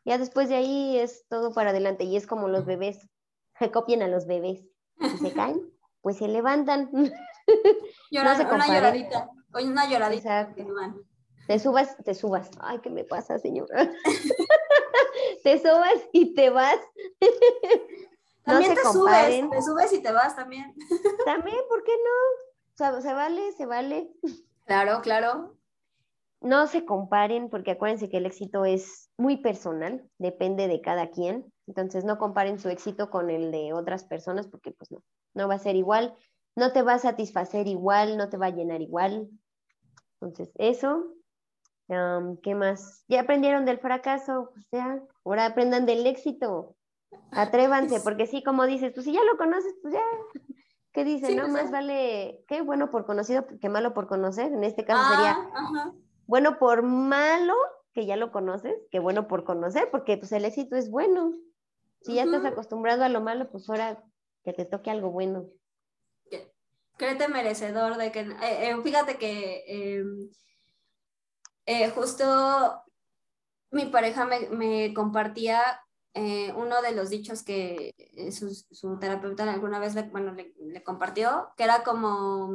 Ya 0.06 0.20
después 0.20 0.50
de 0.50 0.56
ahí 0.58 1.00
es 1.00 1.26
todo 1.30 1.52
para 1.52 1.72
adelante 1.72 2.04
y 2.04 2.16
es 2.16 2.28
como 2.28 2.48
los 2.48 2.68
bebés, 2.68 3.10
copien 3.74 4.04
a 4.04 4.08
los 4.08 4.28
bebés. 4.28 4.68
Si 5.02 5.18
se 5.18 5.34
caen, 5.34 5.68
pues 6.02 6.18
se 6.18 6.28
levantan. 6.28 6.92
Llorar, 8.12 8.54
una 8.54 8.68
lloradita, 8.68 9.32
una 9.52 9.90
lloradita. 9.90 10.54
Te 11.48 11.58
subas, 11.58 11.98
te 12.06 12.14
subas. 12.14 12.52
Ay, 12.60 12.82
¿qué 12.82 12.92
me 12.92 13.04
pasa, 13.04 13.40
señora? 13.40 13.92
te 15.44 15.58
subas 15.58 16.08
y 16.14 16.36
te 16.36 16.52
vas. 16.52 16.78
También 18.44 18.76
te 18.76 18.82
subes, 18.84 19.50
te 19.50 19.62
subes 19.64 19.94
y 19.94 20.04
te 20.04 20.12
vas 20.12 20.36
también. 20.36 20.76
También, 21.26 21.58
¿por 21.68 21.84
qué 21.84 21.94
no? 21.94 22.49
O 22.80 22.92
sea, 22.92 23.02
se 23.02 23.14
vale, 23.14 23.52
se 23.54 23.66
vale. 23.66 24.10
Claro, 24.66 25.02
claro 25.02 25.60
no 26.42 26.68
se 26.68 26.86
comparen 26.86 27.50
porque 27.50 27.72
acuérdense 27.72 28.10
que 28.10 28.18
el 28.18 28.26
éxito 28.26 28.66
es 28.66 29.10
muy 29.18 29.38
personal, 29.38 30.10
depende 30.18 30.68
de 30.68 30.82
cada 30.82 31.10
quien. 31.10 31.52
Entonces 31.68 32.06
no 32.06 32.18
comparen 32.18 32.60
su 32.60 32.70
éxito 32.70 33.10
con 33.10 33.30
el 33.30 33.52
de 33.52 33.74
otras 33.74 34.06
personas 34.06 34.48
porque 34.48 34.72
pues 34.72 34.92
no, 34.92 35.04
no 35.34 35.48
va 35.48 35.56
a 35.56 35.60
ser 35.60 35.76
igual, 35.76 36.16
no 36.56 36.72
te 36.72 36.82
va 36.82 36.94
a 36.94 37.00
satisfacer 37.00 37.68
igual, 37.68 38.18
no 38.18 38.30
te 38.30 38.38
va 38.38 38.48
a 38.48 38.52
llenar 38.52 38.82
igual. 38.82 39.30
Entonces 40.22 40.52
eso, 40.56 41.14
¿qué 41.88 42.56
más? 42.56 43.04
Ya 43.08 43.22
aprendieron 43.22 43.66
del 43.66 43.80
fracaso, 43.80 44.52
pues 44.54 44.68
ya, 44.72 45.02
ahora 45.26 45.46
aprendan 45.46 45.86
del 45.86 46.08
éxito. 46.08 46.76
Atrévanse, 47.32 48.00
porque 48.04 48.28
sí, 48.28 48.44
como 48.44 48.66
dices, 48.66 48.94
pues 48.94 49.06
si 49.06 49.14
ya 49.14 49.24
lo 49.24 49.38
conoces, 49.38 49.76
pues 49.82 49.94
ya. 49.94 50.02
¿Qué 50.92 51.04
dice? 51.04 51.36
no, 51.36 51.48
más 51.48 51.72
vale, 51.72 52.44
qué 52.48 52.62
bueno 52.62 52.90
por 52.90 53.06
conocido 53.06 53.46
que 53.62 53.70
malo 53.70 53.94
por 53.94 54.08
conocer. 54.08 54.52
En 54.52 54.64
este 54.64 54.86
caso 54.86 55.02
sería 55.14 55.38
ah, 55.54 55.92
bueno 56.26 56.58
por 56.58 56.82
malo, 56.82 57.54
que 57.94 58.06
ya 58.06 58.16
lo 58.16 58.32
conoces, 58.32 58.76
que 58.92 59.00
bueno 59.00 59.28
por 59.28 59.44
conocer, 59.44 59.90
porque 59.92 60.18
pues 60.18 60.32
el 60.32 60.46
éxito 60.46 60.76
es 60.76 60.90
bueno. 60.90 61.34
Si 62.02 62.16
ya 62.16 62.24
estás 62.24 62.46
acostumbrado 62.46 63.04
a 63.04 63.10
lo 63.10 63.22
malo, 63.22 63.52
pues 63.52 63.70
ahora 63.70 64.04
que 64.44 64.54
te 64.54 64.66
toque 64.66 64.90
algo 64.90 65.12
bueno. 65.12 65.48
Créete 67.00 67.30
merecedor 67.30 67.96
de 67.96 68.12
que, 68.12 68.20
eh, 68.20 68.36
eh, 68.42 68.82
fíjate 68.84 69.18
que 69.18 69.64
em, 69.68 70.30
eh, 71.66 71.90
justo 71.92 72.84
mi 73.72 73.86
pareja 73.86 74.26
me, 74.26 74.94
compartía 74.94 75.62
uno 76.56 76.82
de 76.82 76.92
los 76.92 77.10
dichos 77.10 77.44
que 77.44 77.94
su, 78.32 79.00
terapeuta 79.00 79.52
alguna 79.52 79.80
vez 79.80 79.94
bueno, 80.12 80.34
le, 80.34 80.84
compartió, 80.84 81.50
que 81.58 81.64
era 81.64 81.84
como, 81.84 82.50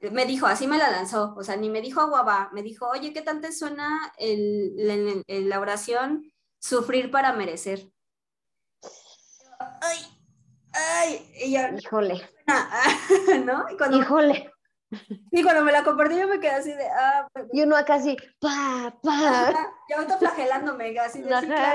me 0.00 0.26
dijo, 0.26 0.46
así 0.46 0.66
me 0.66 0.78
la 0.78 0.90
lanzó, 0.90 1.34
o 1.36 1.42
sea, 1.42 1.56
ni 1.56 1.70
me 1.70 1.80
dijo 1.80 2.00
aguaba, 2.00 2.50
me 2.52 2.62
dijo, 2.62 2.88
oye, 2.88 3.12
¿qué 3.12 3.22
tanto 3.22 3.50
suena 3.52 4.12
el, 4.18 5.24
la 5.26 5.60
oración 5.60 6.30
sufrir 6.58 7.10
para 7.10 7.32
merecer? 7.32 7.90
Ay, 9.80 9.98
ay, 10.72 11.32
y 11.44 11.56
híjole. 11.78 12.20
¿No? 13.44 13.64
Y 13.70 13.76
cuando, 13.76 13.98
híjole. 13.98 14.53
Y 15.30 15.42
cuando 15.42 15.64
me 15.64 15.72
la 15.72 15.84
compartí 15.84 16.16
yo 16.18 16.28
me 16.28 16.40
quedé 16.40 16.52
así 16.52 16.72
de, 16.72 16.86
ah, 16.86 17.28
pues, 17.32 17.46
y 17.52 17.62
uno 17.62 17.76
acá 17.76 17.94
así, 17.94 18.16
pa, 18.40 18.96
pa. 19.02 19.52
Yo 19.90 20.02
estoy 20.02 20.18
flagelándome, 20.18 20.98
así 20.98 21.22
de, 21.22 21.30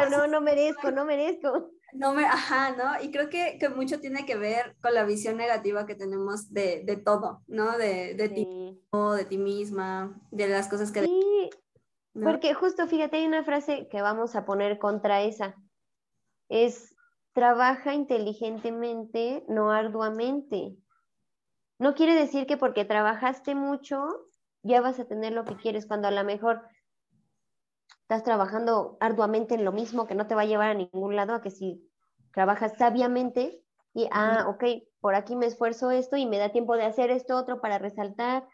no, 0.09 0.27
no 0.27 0.41
merezco, 0.41 0.91
no 0.91 1.05
merezco. 1.05 1.71
No 1.93 2.13
me, 2.13 2.23
ajá, 2.25 2.71
¿no? 2.71 3.03
Y 3.03 3.11
creo 3.11 3.29
que, 3.29 3.57
que, 3.59 3.69
mucho 3.69 3.99
tiene 3.99 4.25
que 4.25 4.35
ver 4.35 4.75
con 4.79 4.93
la 4.93 5.05
visión 5.05 5.37
negativa 5.37 5.87
que 5.87 5.95
tenemos 5.95 6.53
de, 6.53 6.83
de 6.85 6.97
todo, 6.97 7.41
¿no? 7.47 7.77
De, 7.77 8.13
de 8.13 8.29
ti 8.29 8.47
de 8.91 9.25
ti 9.25 9.37
misma, 9.37 10.19
de 10.31 10.47
las 10.47 10.67
cosas 10.67 10.91
que... 10.91 11.03
Sí, 11.03 11.49
porque 12.13 12.53
justo, 12.53 12.87
fíjate, 12.87 13.17
hay 13.17 13.27
una 13.27 13.43
frase 13.43 13.87
que 13.89 14.01
vamos 14.01 14.35
a 14.35 14.45
poner 14.45 14.79
contra 14.79 15.21
esa. 15.21 15.55
Es, 16.49 16.95
trabaja 17.33 17.93
inteligentemente, 17.93 19.45
no 19.47 19.71
arduamente. 19.71 20.75
No 21.79 21.95
quiere 21.95 22.13
decir 22.13 22.45
que 22.45 22.57
porque 22.57 22.83
trabajaste 22.83 23.55
mucho, 23.55 24.05
ya 24.63 24.81
vas 24.81 24.99
a 24.99 25.05
tener 25.05 25.31
lo 25.31 25.45
que 25.45 25.55
quieres, 25.55 25.87
cuando 25.87 26.09
a 26.09 26.11
lo 26.11 26.25
mejor 26.25 26.67
estás 28.01 28.23
trabajando 28.23 28.97
arduamente 28.99 29.55
en 29.55 29.63
lo 29.63 29.71
mismo 29.71 30.05
que 30.05 30.15
no 30.15 30.27
te 30.27 30.35
va 30.35 30.41
a 30.41 30.45
llevar 30.45 30.71
a 30.71 30.73
ningún 30.73 31.15
lado, 31.15 31.33
a 31.33 31.41
que 31.41 31.51
si 31.51 31.89
trabajas 32.33 32.77
sabiamente 32.77 33.63
y, 33.93 34.09
ah, 34.11 34.45
ok, 34.49 34.63
por 34.99 35.15
aquí 35.15 35.37
me 35.37 35.45
esfuerzo 35.45 35.89
esto 35.89 36.17
y 36.17 36.25
me 36.25 36.37
da 36.37 36.49
tiempo 36.51 36.75
de 36.75 36.83
hacer 36.83 37.11
esto 37.11 37.37
otro 37.37 37.61
para 37.61 37.77
resaltar, 37.77 38.45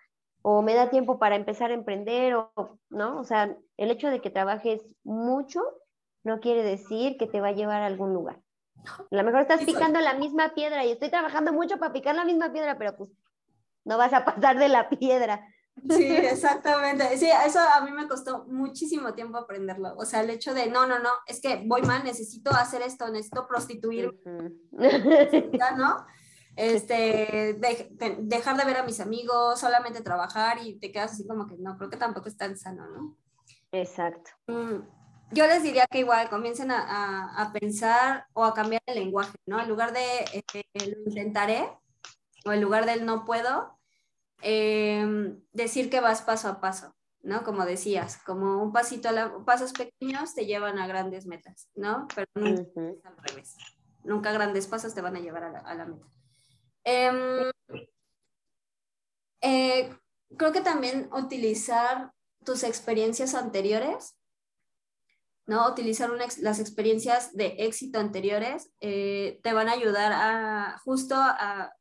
o 0.43 0.61
me 0.61 0.75
da 0.75 0.91
tiempo 0.91 1.17
para 1.17 1.35
empezar 1.35 1.71
a 1.71 1.73
emprender, 1.73 2.35
o, 2.35 2.51
¿no? 2.89 3.19
O 3.19 3.23
sea, 3.23 3.57
el 3.77 3.89
hecho 3.89 4.09
de 4.09 4.21
que 4.21 4.29
trabajes 4.29 4.95
mucho 5.03 5.61
no 6.23 6.39
quiere 6.39 6.61
decir 6.61 7.17
que 7.17 7.25
te 7.25 7.41
va 7.41 7.47
a 7.49 7.53
llevar 7.53 7.81
a 7.81 7.87
algún 7.87 8.13
lugar. 8.13 8.44
A 8.87 9.15
lo 9.15 9.23
mejor 9.23 9.41
estás 9.41 9.63
picando 9.63 9.99
la 9.99 10.13
misma 10.13 10.53
piedra 10.53 10.85
y 10.85 10.91
estoy 10.91 11.09
trabajando 11.09 11.53
mucho 11.53 11.77
para 11.77 11.93
picar 11.93 12.15
la 12.15 12.25
misma 12.25 12.51
piedra, 12.51 12.77
pero 12.77 12.95
pues 12.95 13.09
no 13.83 13.97
vas 13.97 14.13
a 14.13 14.25
pasar 14.25 14.57
de 14.57 14.69
la 14.69 14.89
piedra. 14.89 15.47
Sí, 15.89 16.15
exactamente. 16.15 17.17
Sí, 17.17 17.29
eso 17.45 17.59
a 17.59 17.81
mí 17.81 17.91
me 17.91 18.07
costó 18.07 18.45
muchísimo 18.45 19.13
tiempo 19.13 19.37
aprenderlo. 19.37 19.93
O 19.97 20.05
sea, 20.05 20.21
el 20.21 20.29
hecho 20.29 20.53
de, 20.53 20.67
no, 20.67 20.87
no, 20.87 20.99
no, 20.99 21.09
es 21.27 21.41
que 21.41 21.63
voy 21.65 21.81
mal, 21.81 22.03
necesito 22.03 22.51
hacer 22.51 22.81
esto, 22.81 23.09
necesito 23.09 23.47
prostituir, 23.47 24.11
¿no? 24.23 26.05
Este, 26.57 27.59
dejar 28.19 28.55
de 28.55 28.63
ver 28.63 28.77
a 28.77 28.83
mis 28.83 29.01
amigos, 29.01 29.59
solamente 29.59 29.99
trabajar 29.99 30.59
y 30.63 30.79
te 30.79 30.89
quedas 30.89 31.11
así 31.11 31.27
como 31.27 31.47
que 31.47 31.57
no, 31.57 31.77
creo 31.77 31.89
que 31.89 31.97
tampoco 31.97 32.29
es 32.29 32.37
tan 32.37 32.57
sano, 32.57 32.87
¿no? 32.87 33.17
Exacto. 33.73 34.31
Mm, 34.47 34.79
yo 35.31 35.47
les 35.47 35.63
diría 35.63 35.87
que 35.87 35.99
igual 35.99 36.29
comiencen 36.29 36.71
a, 36.71 37.51
pensar 37.53 38.27
o 38.33 38.43
a 38.43 38.53
cambiar 38.53 38.81
el 38.85 38.95
lenguaje, 38.95 39.37
¿no? 39.45 39.59
En 39.59 39.67
lugar 39.67 39.93
de 39.93 40.25
eh, 40.33 40.63
lo 40.73 41.09
intentaré 41.09 41.69
o 42.45 42.51
en 42.51 42.61
lugar 42.61 42.85
del 42.85 43.05
no 43.05 43.25
puedo, 43.25 43.75
Em, 44.41 45.41
decir 45.53 45.89
que 45.89 46.01
vas 46.01 46.21
paso 46.21 46.47
a 46.47 46.59
paso, 46.61 46.93
¿no? 47.23 47.43
Como 47.43 47.65
decías, 47.65 48.17
como 48.17 48.61
un 48.61 48.71
pasito, 48.71 49.09
a 49.09 49.11
la, 49.11 49.43
pasos 49.43 49.73
pequeños 49.73 50.35
te 50.35 50.45
llevan 50.45 50.77
a 50.77 50.85
grandes 50.85 51.25
metas, 51.25 51.69
¿no? 51.73 52.07
Pero 52.13 52.27
nunca 52.35 53.09
al 53.09 53.17
revés. 53.23 53.55
Nunca 54.03 54.31
grandes 54.31 54.67
pasos 54.67 54.93
te 54.93 55.01
van 55.01 55.15
a 55.15 55.19
llevar 55.19 55.45
a 55.45 55.73
la, 55.73 55.85
meta. 55.85 56.05
Em, 56.83 57.51
eh, 59.41 59.97
creo 60.37 60.51
que 60.51 60.61
también 60.61 61.09
utilizar 61.11 62.11
tus 62.43 62.63
experiencias 62.63 63.33
anteriores, 63.33 64.15
¿no? 65.45 65.69
Utilizar 65.69 66.09
las 66.09 66.59
experiencias 66.59 67.33
de 67.33 67.55
éxito 67.59 67.99
anteriores 67.99 68.71
eh, 68.79 69.39
te 69.43 69.53
van 69.53 69.69
a 69.69 69.73
ayudar 69.73 70.11
a 70.13 70.79
justo 70.83 71.15
a 71.15 71.71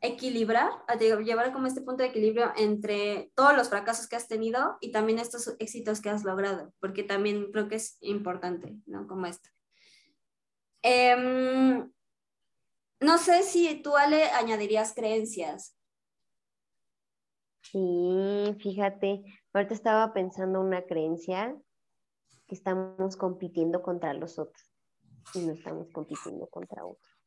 equilibrar, 0.00 0.70
a 0.86 0.96
llevar 0.96 1.52
como 1.52 1.66
este 1.66 1.80
punto 1.80 2.02
de 2.02 2.10
equilibrio 2.10 2.52
entre 2.56 3.32
todos 3.34 3.56
los 3.56 3.68
fracasos 3.68 4.06
que 4.06 4.16
has 4.16 4.28
tenido 4.28 4.76
y 4.80 4.92
también 4.92 5.18
estos 5.18 5.56
éxitos 5.58 6.00
que 6.00 6.10
has 6.10 6.24
logrado, 6.24 6.72
porque 6.80 7.02
también 7.02 7.50
creo 7.50 7.68
que 7.68 7.76
es 7.76 7.98
importante, 8.00 8.76
¿no? 8.86 9.08
Como 9.08 9.26
esto. 9.26 9.48
Em, 10.82 11.90
no 13.00 13.18
sé 13.18 13.42
si 13.42 13.82
tú, 13.82 13.96
Ale, 13.96 14.24
añadirías 14.30 14.94
creencias. 14.94 15.76
Sí, 17.62 18.56
fíjate, 18.60 19.24
ahorita 19.52 19.74
estaba 19.74 20.12
pensando 20.14 20.60
una 20.60 20.82
creencia 20.86 21.56
que 22.48 22.54
estamos 22.54 23.16
compitiendo 23.16 23.82
contra 23.82 24.14
los 24.14 24.38
otros 24.38 24.68
y 25.34 25.40
no 25.40 25.52
estamos 25.52 25.90
compitiendo 25.92 26.46
contra 26.46 26.84
otros. 26.84 27.18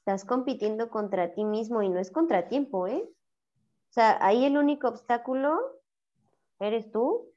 Estás 0.00 0.24
compitiendo 0.26 0.90
contra 0.90 1.32
ti 1.32 1.44
mismo 1.44 1.82
y 1.82 1.88
no 1.88 1.98
es 1.98 2.10
contratiempo, 2.10 2.86
¿eh? 2.86 3.02
O 3.02 3.92
sea, 3.94 4.18
ahí 4.20 4.44
el 4.44 4.58
único 4.58 4.88
obstáculo 4.88 5.58
eres 6.60 6.90
tú. 6.90 7.32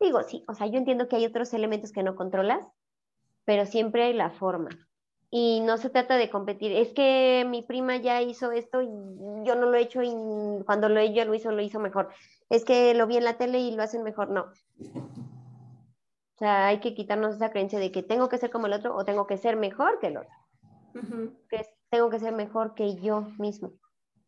Digo, 0.00 0.22
sí, 0.22 0.44
o 0.48 0.54
sea, 0.54 0.66
yo 0.66 0.78
entiendo 0.78 1.08
que 1.08 1.16
hay 1.16 1.26
otros 1.26 1.52
elementos 1.52 1.92
que 1.92 2.02
no 2.02 2.16
controlas, 2.16 2.66
pero 3.44 3.66
siempre 3.66 4.04
hay 4.04 4.14
la 4.14 4.30
forma. 4.30 4.70
Y 5.30 5.60
no 5.60 5.76
se 5.76 5.90
trata 5.90 6.16
de 6.16 6.30
competir. 6.30 6.72
Es 6.72 6.92
que 6.92 7.44
mi 7.46 7.62
prima 7.62 7.96
ya 7.96 8.22
hizo 8.22 8.52
esto 8.52 8.80
y 8.80 8.86
yo 9.44 9.56
no 9.56 9.66
lo 9.66 9.74
he 9.74 9.82
hecho 9.82 10.00
y 10.02 10.14
cuando 10.64 10.88
lo 10.88 11.00
ella 11.00 11.24
lo 11.24 11.34
hizo, 11.34 11.50
lo 11.50 11.60
hizo 11.60 11.80
mejor. 11.80 12.08
Es 12.48 12.64
que 12.64 12.94
lo 12.94 13.06
vi 13.06 13.16
en 13.16 13.24
la 13.24 13.36
tele 13.36 13.58
y 13.58 13.72
lo 13.72 13.82
hacen 13.82 14.04
mejor. 14.04 14.30
No. 14.30 14.46
O 16.34 16.38
sea, 16.38 16.66
hay 16.66 16.80
que 16.80 16.94
quitarnos 16.94 17.36
esa 17.36 17.50
creencia 17.50 17.78
de 17.78 17.92
que 17.92 18.02
tengo 18.02 18.28
que 18.28 18.38
ser 18.38 18.50
como 18.50 18.66
el 18.66 18.72
otro 18.72 18.94
o 18.94 19.04
tengo 19.04 19.26
que 19.26 19.38
ser 19.38 19.56
mejor 19.56 19.98
que 20.00 20.08
el 20.08 20.16
otro 20.16 20.34
que 21.48 21.66
tengo 21.90 22.10
que 22.10 22.18
ser 22.18 22.32
mejor 22.32 22.74
que 22.74 22.96
yo 22.96 23.22
mismo. 23.38 23.72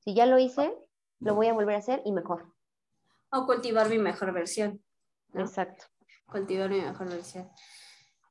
Si 0.00 0.14
ya 0.14 0.26
lo 0.26 0.38
hice, 0.38 0.74
lo 1.20 1.34
voy 1.34 1.48
a 1.48 1.52
volver 1.52 1.76
a 1.76 1.78
hacer 1.78 2.02
y 2.04 2.12
mejor. 2.12 2.52
O 3.30 3.46
cultivar 3.46 3.88
mi 3.88 3.98
mejor 3.98 4.32
versión. 4.32 4.82
Exacto. 5.34 5.84
Cultivar 6.26 6.70
mi 6.70 6.80
mejor 6.80 7.08
versión. 7.08 7.48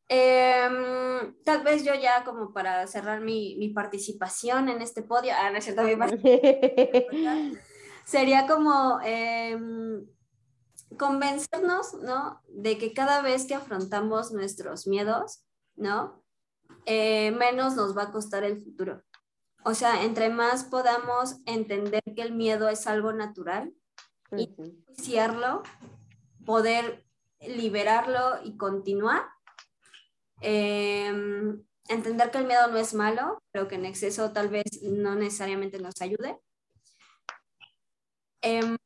Em, 0.07 1.35
tal 1.43 1.63
vez 1.63 1.83
yo 1.83 1.93
ya 1.95 2.23
como 2.23 2.53
para 2.53 2.85
cerrar 2.87 3.21
mi, 3.21 3.55
mi 3.57 3.69
participación 3.69 4.69
en 4.69 4.81
este 4.81 5.01
podio, 5.01 5.33
ah, 5.35 5.49
no 5.49 5.57
es 5.57 5.63
cierto, 5.63 5.81
mi 5.81 5.95
sería 8.05 8.45
como 8.45 8.99
em, 9.03 10.05
convencernos, 10.97 11.93
¿no? 11.95 12.41
De 12.47 12.77
que 12.77 12.93
cada 12.93 13.21
vez 13.21 13.45
que 13.45 13.55
afrontamos 13.55 14.31
nuestros 14.31 14.87
miedos, 14.87 15.43
¿no? 15.75 16.23
Eh, 16.85 17.31
menos 17.31 17.75
nos 17.75 17.97
va 17.97 18.03
a 18.03 18.11
costar 18.11 18.43
el 18.43 18.63
futuro. 18.63 19.03
O 19.63 19.73
sea, 19.73 20.03
entre 20.03 20.29
más 20.29 20.63
podamos 20.63 21.37
entender 21.45 22.03
que 22.15 22.21
el 22.21 22.33
miedo 22.33 22.69
es 22.69 22.85
algo 22.85 23.13
natural 23.13 23.73
y 24.37 24.53
iniciarlo, 24.87 25.63
poder 26.45 27.05
liberarlo 27.39 28.43
y 28.43 28.57
continuar. 28.57 29.23
Em, 30.41 31.63
entender 31.87 32.29
que 32.29 32.37
el 32.37 32.45
miedo 32.45 32.67
no 32.67 32.77
es 32.77 32.93
malo, 32.93 33.41
pero 33.51 33.67
que 33.67 33.75
en 33.75 33.85
exceso 33.85 34.31
tal 34.31 34.49
vez 34.49 34.83
no 34.83 35.15
necesariamente 35.15 35.79
nos 35.79 35.99
ayude. 35.99 36.39
Em, 38.41 38.77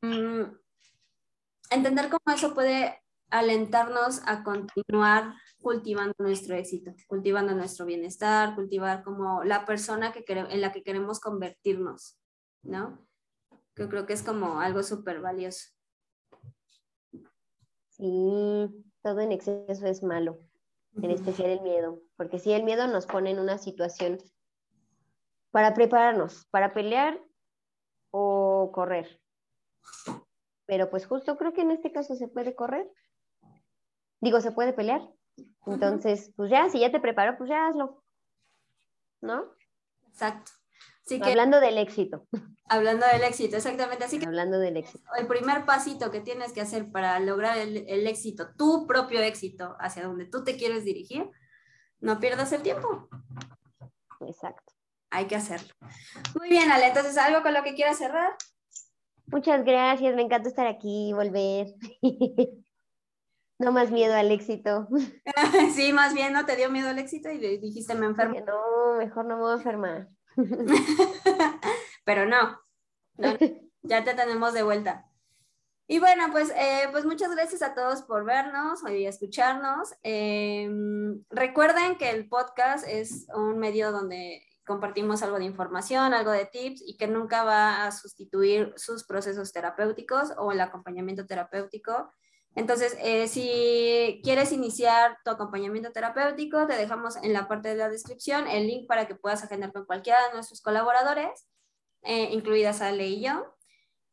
entender 1.70 2.10
cómo 2.10 2.34
eso 2.34 2.54
puede 2.54 3.00
alentarnos 3.30 4.22
a 4.26 4.42
continuar 4.42 5.34
cultivando 5.62 6.14
nuestro 6.18 6.56
éxito, 6.56 6.92
cultivando 7.06 7.54
nuestro 7.54 7.86
bienestar, 7.86 8.54
cultivar 8.54 9.02
como 9.02 9.44
la 9.44 9.64
persona 9.64 10.12
que 10.12 10.24
en 10.26 10.60
la 10.60 10.72
que 10.72 10.82
queremos 10.82 11.20
convertirnos, 11.20 12.18
¿no? 12.62 13.06
Yo 13.76 13.88
creo 13.88 14.06
que 14.06 14.12
es 14.12 14.22
como 14.22 14.60
algo 14.60 14.82
súper 14.82 15.20
valioso. 15.20 15.68
Sí, 17.88 18.68
todo 19.02 19.20
en 19.20 19.32
exceso 19.32 19.86
es 19.86 20.02
malo, 20.02 20.40
en 21.00 21.10
especial 21.10 21.50
el 21.50 21.60
miedo, 21.60 22.00
porque 22.16 22.38
si 22.38 22.52
el 22.52 22.64
miedo 22.64 22.86
nos 22.88 23.06
pone 23.06 23.30
en 23.30 23.38
una 23.38 23.58
situación 23.58 24.18
para 25.50 25.74
prepararnos, 25.74 26.46
para 26.50 26.72
pelear 26.72 27.22
o 28.10 28.70
correr. 28.72 29.20
Pero 30.70 30.88
pues 30.88 31.04
justo 31.04 31.36
creo 31.36 31.52
que 31.52 31.62
en 31.62 31.72
este 31.72 31.90
caso 31.90 32.14
se 32.14 32.28
puede 32.28 32.54
correr. 32.54 32.88
Digo, 34.20 34.40
se 34.40 34.52
puede 34.52 34.72
pelear. 34.72 35.02
Entonces, 35.66 36.32
pues 36.36 36.48
ya, 36.48 36.68
si 36.68 36.78
ya 36.78 36.92
te 36.92 37.00
preparo, 37.00 37.36
pues 37.36 37.50
ya 37.50 37.66
hazlo. 37.66 38.04
¿No? 39.20 39.46
Exacto. 40.06 40.52
hablando 41.22 41.58
del 41.58 41.76
éxito. 41.76 42.24
Hablando 42.68 43.04
del 43.04 43.24
éxito, 43.24 43.56
exactamente. 43.56 44.04
Así 44.04 44.20
que 44.20 44.26
hablando 44.26 44.60
del 44.60 44.76
éxito. 44.76 45.10
El 45.18 45.26
primer 45.26 45.66
pasito 45.66 46.12
que 46.12 46.20
tienes 46.20 46.52
que 46.52 46.60
hacer 46.60 46.92
para 46.92 47.18
lograr 47.18 47.58
el, 47.58 47.84
el 47.88 48.06
éxito, 48.06 48.54
tu 48.56 48.86
propio 48.86 49.20
éxito, 49.22 49.76
hacia 49.80 50.04
donde 50.04 50.26
tú 50.26 50.44
te 50.44 50.56
quieres 50.56 50.84
dirigir, 50.84 51.28
no 51.98 52.20
pierdas 52.20 52.52
el 52.52 52.62
tiempo. 52.62 53.08
Exacto. 54.20 54.72
Hay 55.10 55.26
que 55.26 55.34
hacerlo. 55.34 55.74
Muy 56.38 56.48
bien, 56.48 56.70
Ale, 56.70 56.86
entonces, 56.86 57.18
¿algo 57.18 57.42
con 57.42 57.54
lo 57.54 57.64
que 57.64 57.74
quieras 57.74 57.98
cerrar? 57.98 58.36
Muchas 59.30 59.64
gracias, 59.64 60.14
me 60.14 60.22
encanta 60.22 60.48
estar 60.48 60.66
aquí, 60.66 61.12
volver. 61.12 61.74
No 63.60 63.72
más 63.72 63.90
miedo 63.90 64.14
al 64.14 64.30
éxito. 64.30 64.88
sí, 65.74 65.92
más 65.92 66.14
bien 66.14 66.32
no 66.32 66.46
te 66.46 66.56
dio 66.56 66.70
miedo 66.70 66.88
al 66.88 66.98
éxito 66.98 67.30
y 67.30 67.58
dijiste 67.58 67.94
me 67.94 68.06
enfermo. 68.06 68.40
No, 68.40 68.96
mejor 68.96 69.26
no 69.26 69.36
me 69.36 69.42
voy 69.42 69.50
a 69.50 69.56
enfermar. 69.56 70.08
Pero 72.04 72.24
no, 72.24 72.58
ya 73.82 74.02
te 74.02 74.14
tenemos 74.14 74.54
de 74.54 74.62
vuelta. 74.62 75.10
Y 75.86 75.98
bueno, 75.98 76.28
pues, 76.32 76.50
eh, 76.56 76.88
pues 76.90 77.04
muchas 77.04 77.34
gracias 77.34 77.60
a 77.62 77.74
todos 77.74 78.02
por 78.02 78.24
vernos 78.24 78.80
y 78.88 79.04
escucharnos. 79.04 79.92
Em, 80.04 81.22
recuerden 81.28 81.98
que 81.98 82.10
el 82.10 82.28
podcast 82.28 82.86
es 82.88 83.26
un 83.34 83.58
medio 83.58 83.92
donde 83.92 84.46
compartimos 84.64 85.22
algo 85.22 85.38
de 85.38 85.44
información, 85.44 86.14
algo 86.14 86.30
de 86.30 86.46
tips 86.46 86.82
y 86.86 86.96
que 86.96 87.06
nunca 87.06 87.44
va 87.44 87.86
a 87.86 87.92
sustituir 87.92 88.72
sus 88.76 89.04
procesos 89.04 89.52
terapéuticos 89.52 90.32
o 90.38 90.52
el 90.52 90.60
acompañamiento 90.60 91.26
terapéutico. 91.26 92.12
Entonces, 92.54 92.96
eh, 93.00 93.28
si 93.28 94.20
quieres 94.24 94.52
iniciar 94.52 95.18
tu 95.24 95.30
acompañamiento 95.30 95.92
terapéutico, 95.92 96.66
te 96.66 96.76
dejamos 96.76 97.16
en 97.16 97.32
la 97.32 97.46
parte 97.46 97.68
de 97.68 97.76
la 97.76 97.88
descripción 97.88 98.48
el 98.48 98.66
link 98.66 98.88
para 98.88 99.06
que 99.06 99.14
puedas 99.14 99.44
agendar 99.44 99.72
con 99.72 99.84
cualquiera 99.84 100.18
de 100.26 100.34
nuestros 100.34 100.60
colaboradores, 100.60 101.48
eh, 102.02 102.28
incluidas 102.32 102.80
Ale 102.80 103.06
y 103.06 103.22
yo. 103.22 103.54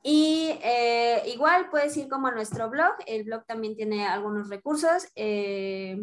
Y 0.03 0.57
eh, 0.61 1.23
igual 1.33 1.69
puedes 1.69 1.97
ir 1.97 2.07
como 2.07 2.27
a 2.27 2.31
nuestro 2.31 2.69
blog, 2.69 2.93
el 3.07 3.23
blog 3.23 3.45
también 3.45 3.75
tiene 3.75 4.07
algunos 4.07 4.49
recursos. 4.49 5.07
y, 5.15 5.95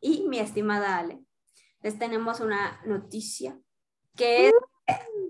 y 0.00 0.28
mi 0.28 0.38
estimada 0.38 0.98
Ale, 0.98 1.25
les 1.82 1.98
tenemos 1.98 2.40
una 2.40 2.80
noticia 2.84 3.58
que 4.14 4.48
es 4.48 4.54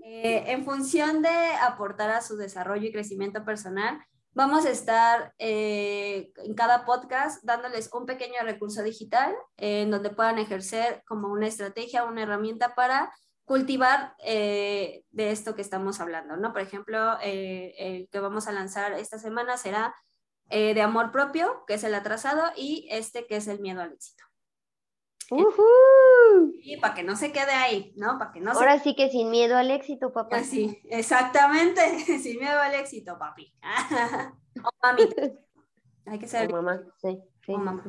en 0.03 0.63
función 0.63 1.21
de 1.21 1.29
aportar 1.61 2.09
a 2.11 2.21
su 2.21 2.37
desarrollo 2.37 2.87
y 2.87 2.91
crecimiento 2.91 3.43
personal, 3.43 3.99
Vamos 4.37 4.67
a 4.67 4.69
estar 4.69 5.33
eh, 5.39 6.31
en 6.35 6.53
cada 6.53 6.85
podcast 6.85 7.43
dándoles 7.43 7.89
un 7.91 8.05
pequeño 8.05 8.35
recurso 8.43 8.83
digital 8.83 9.35
en 9.57 9.89
donde 9.89 10.11
puedan 10.11 10.37
ejercer 10.37 11.01
como 11.07 11.29
una 11.29 11.47
estrategia, 11.47 12.03
una 12.03 12.21
herramienta 12.21 12.75
para 12.75 13.11
cultivar 13.45 14.13
eh, 14.23 15.05
de 15.09 15.31
esto 15.31 15.55
que 15.55 15.63
estamos 15.63 15.99
hablando, 15.99 16.37
¿no? 16.37 16.53
Por 16.53 16.61
ejemplo, 16.61 17.17
eh, 17.23 17.73
el 17.79 18.09
que 18.09 18.19
vamos 18.19 18.47
a 18.47 18.51
lanzar 18.51 18.93
esta 18.93 19.17
semana 19.17 19.57
será 19.57 19.95
eh, 20.51 20.75
de 20.75 20.83
amor 20.83 21.11
propio, 21.11 21.63
que 21.65 21.73
es 21.73 21.83
el 21.83 21.95
atrasado, 21.95 22.43
y 22.55 22.87
este 22.91 23.25
que 23.25 23.37
es 23.37 23.47
el 23.47 23.59
miedo 23.59 23.81
al 23.81 23.93
éxito. 23.93 24.23
Y 25.29 26.77
para 26.77 26.93
que 26.93 27.03
no 27.03 27.15
se 27.15 27.31
quede 27.31 27.51
ahí, 27.51 27.93
¿no? 27.97 28.17
Para 28.17 28.31
que 28.31 28.39
no 28.39 28.51
Ahora 28.51 28.79
sí 28.79 28.95
que 28.95 29.09
sin 29.09 29.29
miedo 29.29 29.57
al 29.57 29.71
éxito, 29.71 30.13
papá. 30.13 30.43
Sí, 30.43 30.81
exactamente, 30.89 31.81
sin 32.19 32.39
miedo 32.39 32.59
al 32.59 32.75
éxito, 32.75 33.17
papi. 33.19 33.53
o 34.63 34.69
mami. 34.81 35.03
Hay 36.05 36.19
que 36.19 36.27
ser. 36.27 36.49
O 36.49 36.55
mamá, 36.55 36.81
sí. 37.01 37.19
sí. 37.45 37.51
O 37.51 37.57
mamá. 37.57 37.83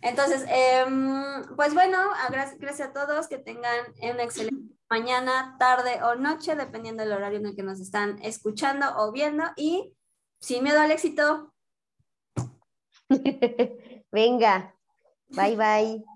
Entonces, 0.00 0.44
em, 0.48 1.44
pues 1.56 1.72
bueno, 1.72 1.98
gracias, 2.30 2.88
a 2.88 2.92
todos, 2.92 3.26
que 3.26 3.38
tengan 3.38 3.86
una 4.02 4.22
excelente 4.22 4.74
mañana, 4.90 5.56
tarde 5.58 6.02
o 6.02 6.14
noche, 6.14 6.54
dependiendo 6.56 7.02
del 7.02 7.12
horario 7.12 7.38
en 7.38 7.46
el 7.46 7.56
que 7.56 7.62
nos 7.62 7.80
están 7.80 8.18
escuchando 8.22 8.86
o 8.98 9.12
viendo. 9.12 9.44
Y 9.56 9.94
sin 10.40 10.62
miedo 10.62 10.80
al 10.80 10.90
éxito. 10.90 11.54
Venga, 14.12 14.74
bye 15.28 15.56
bye. 15.56 16.13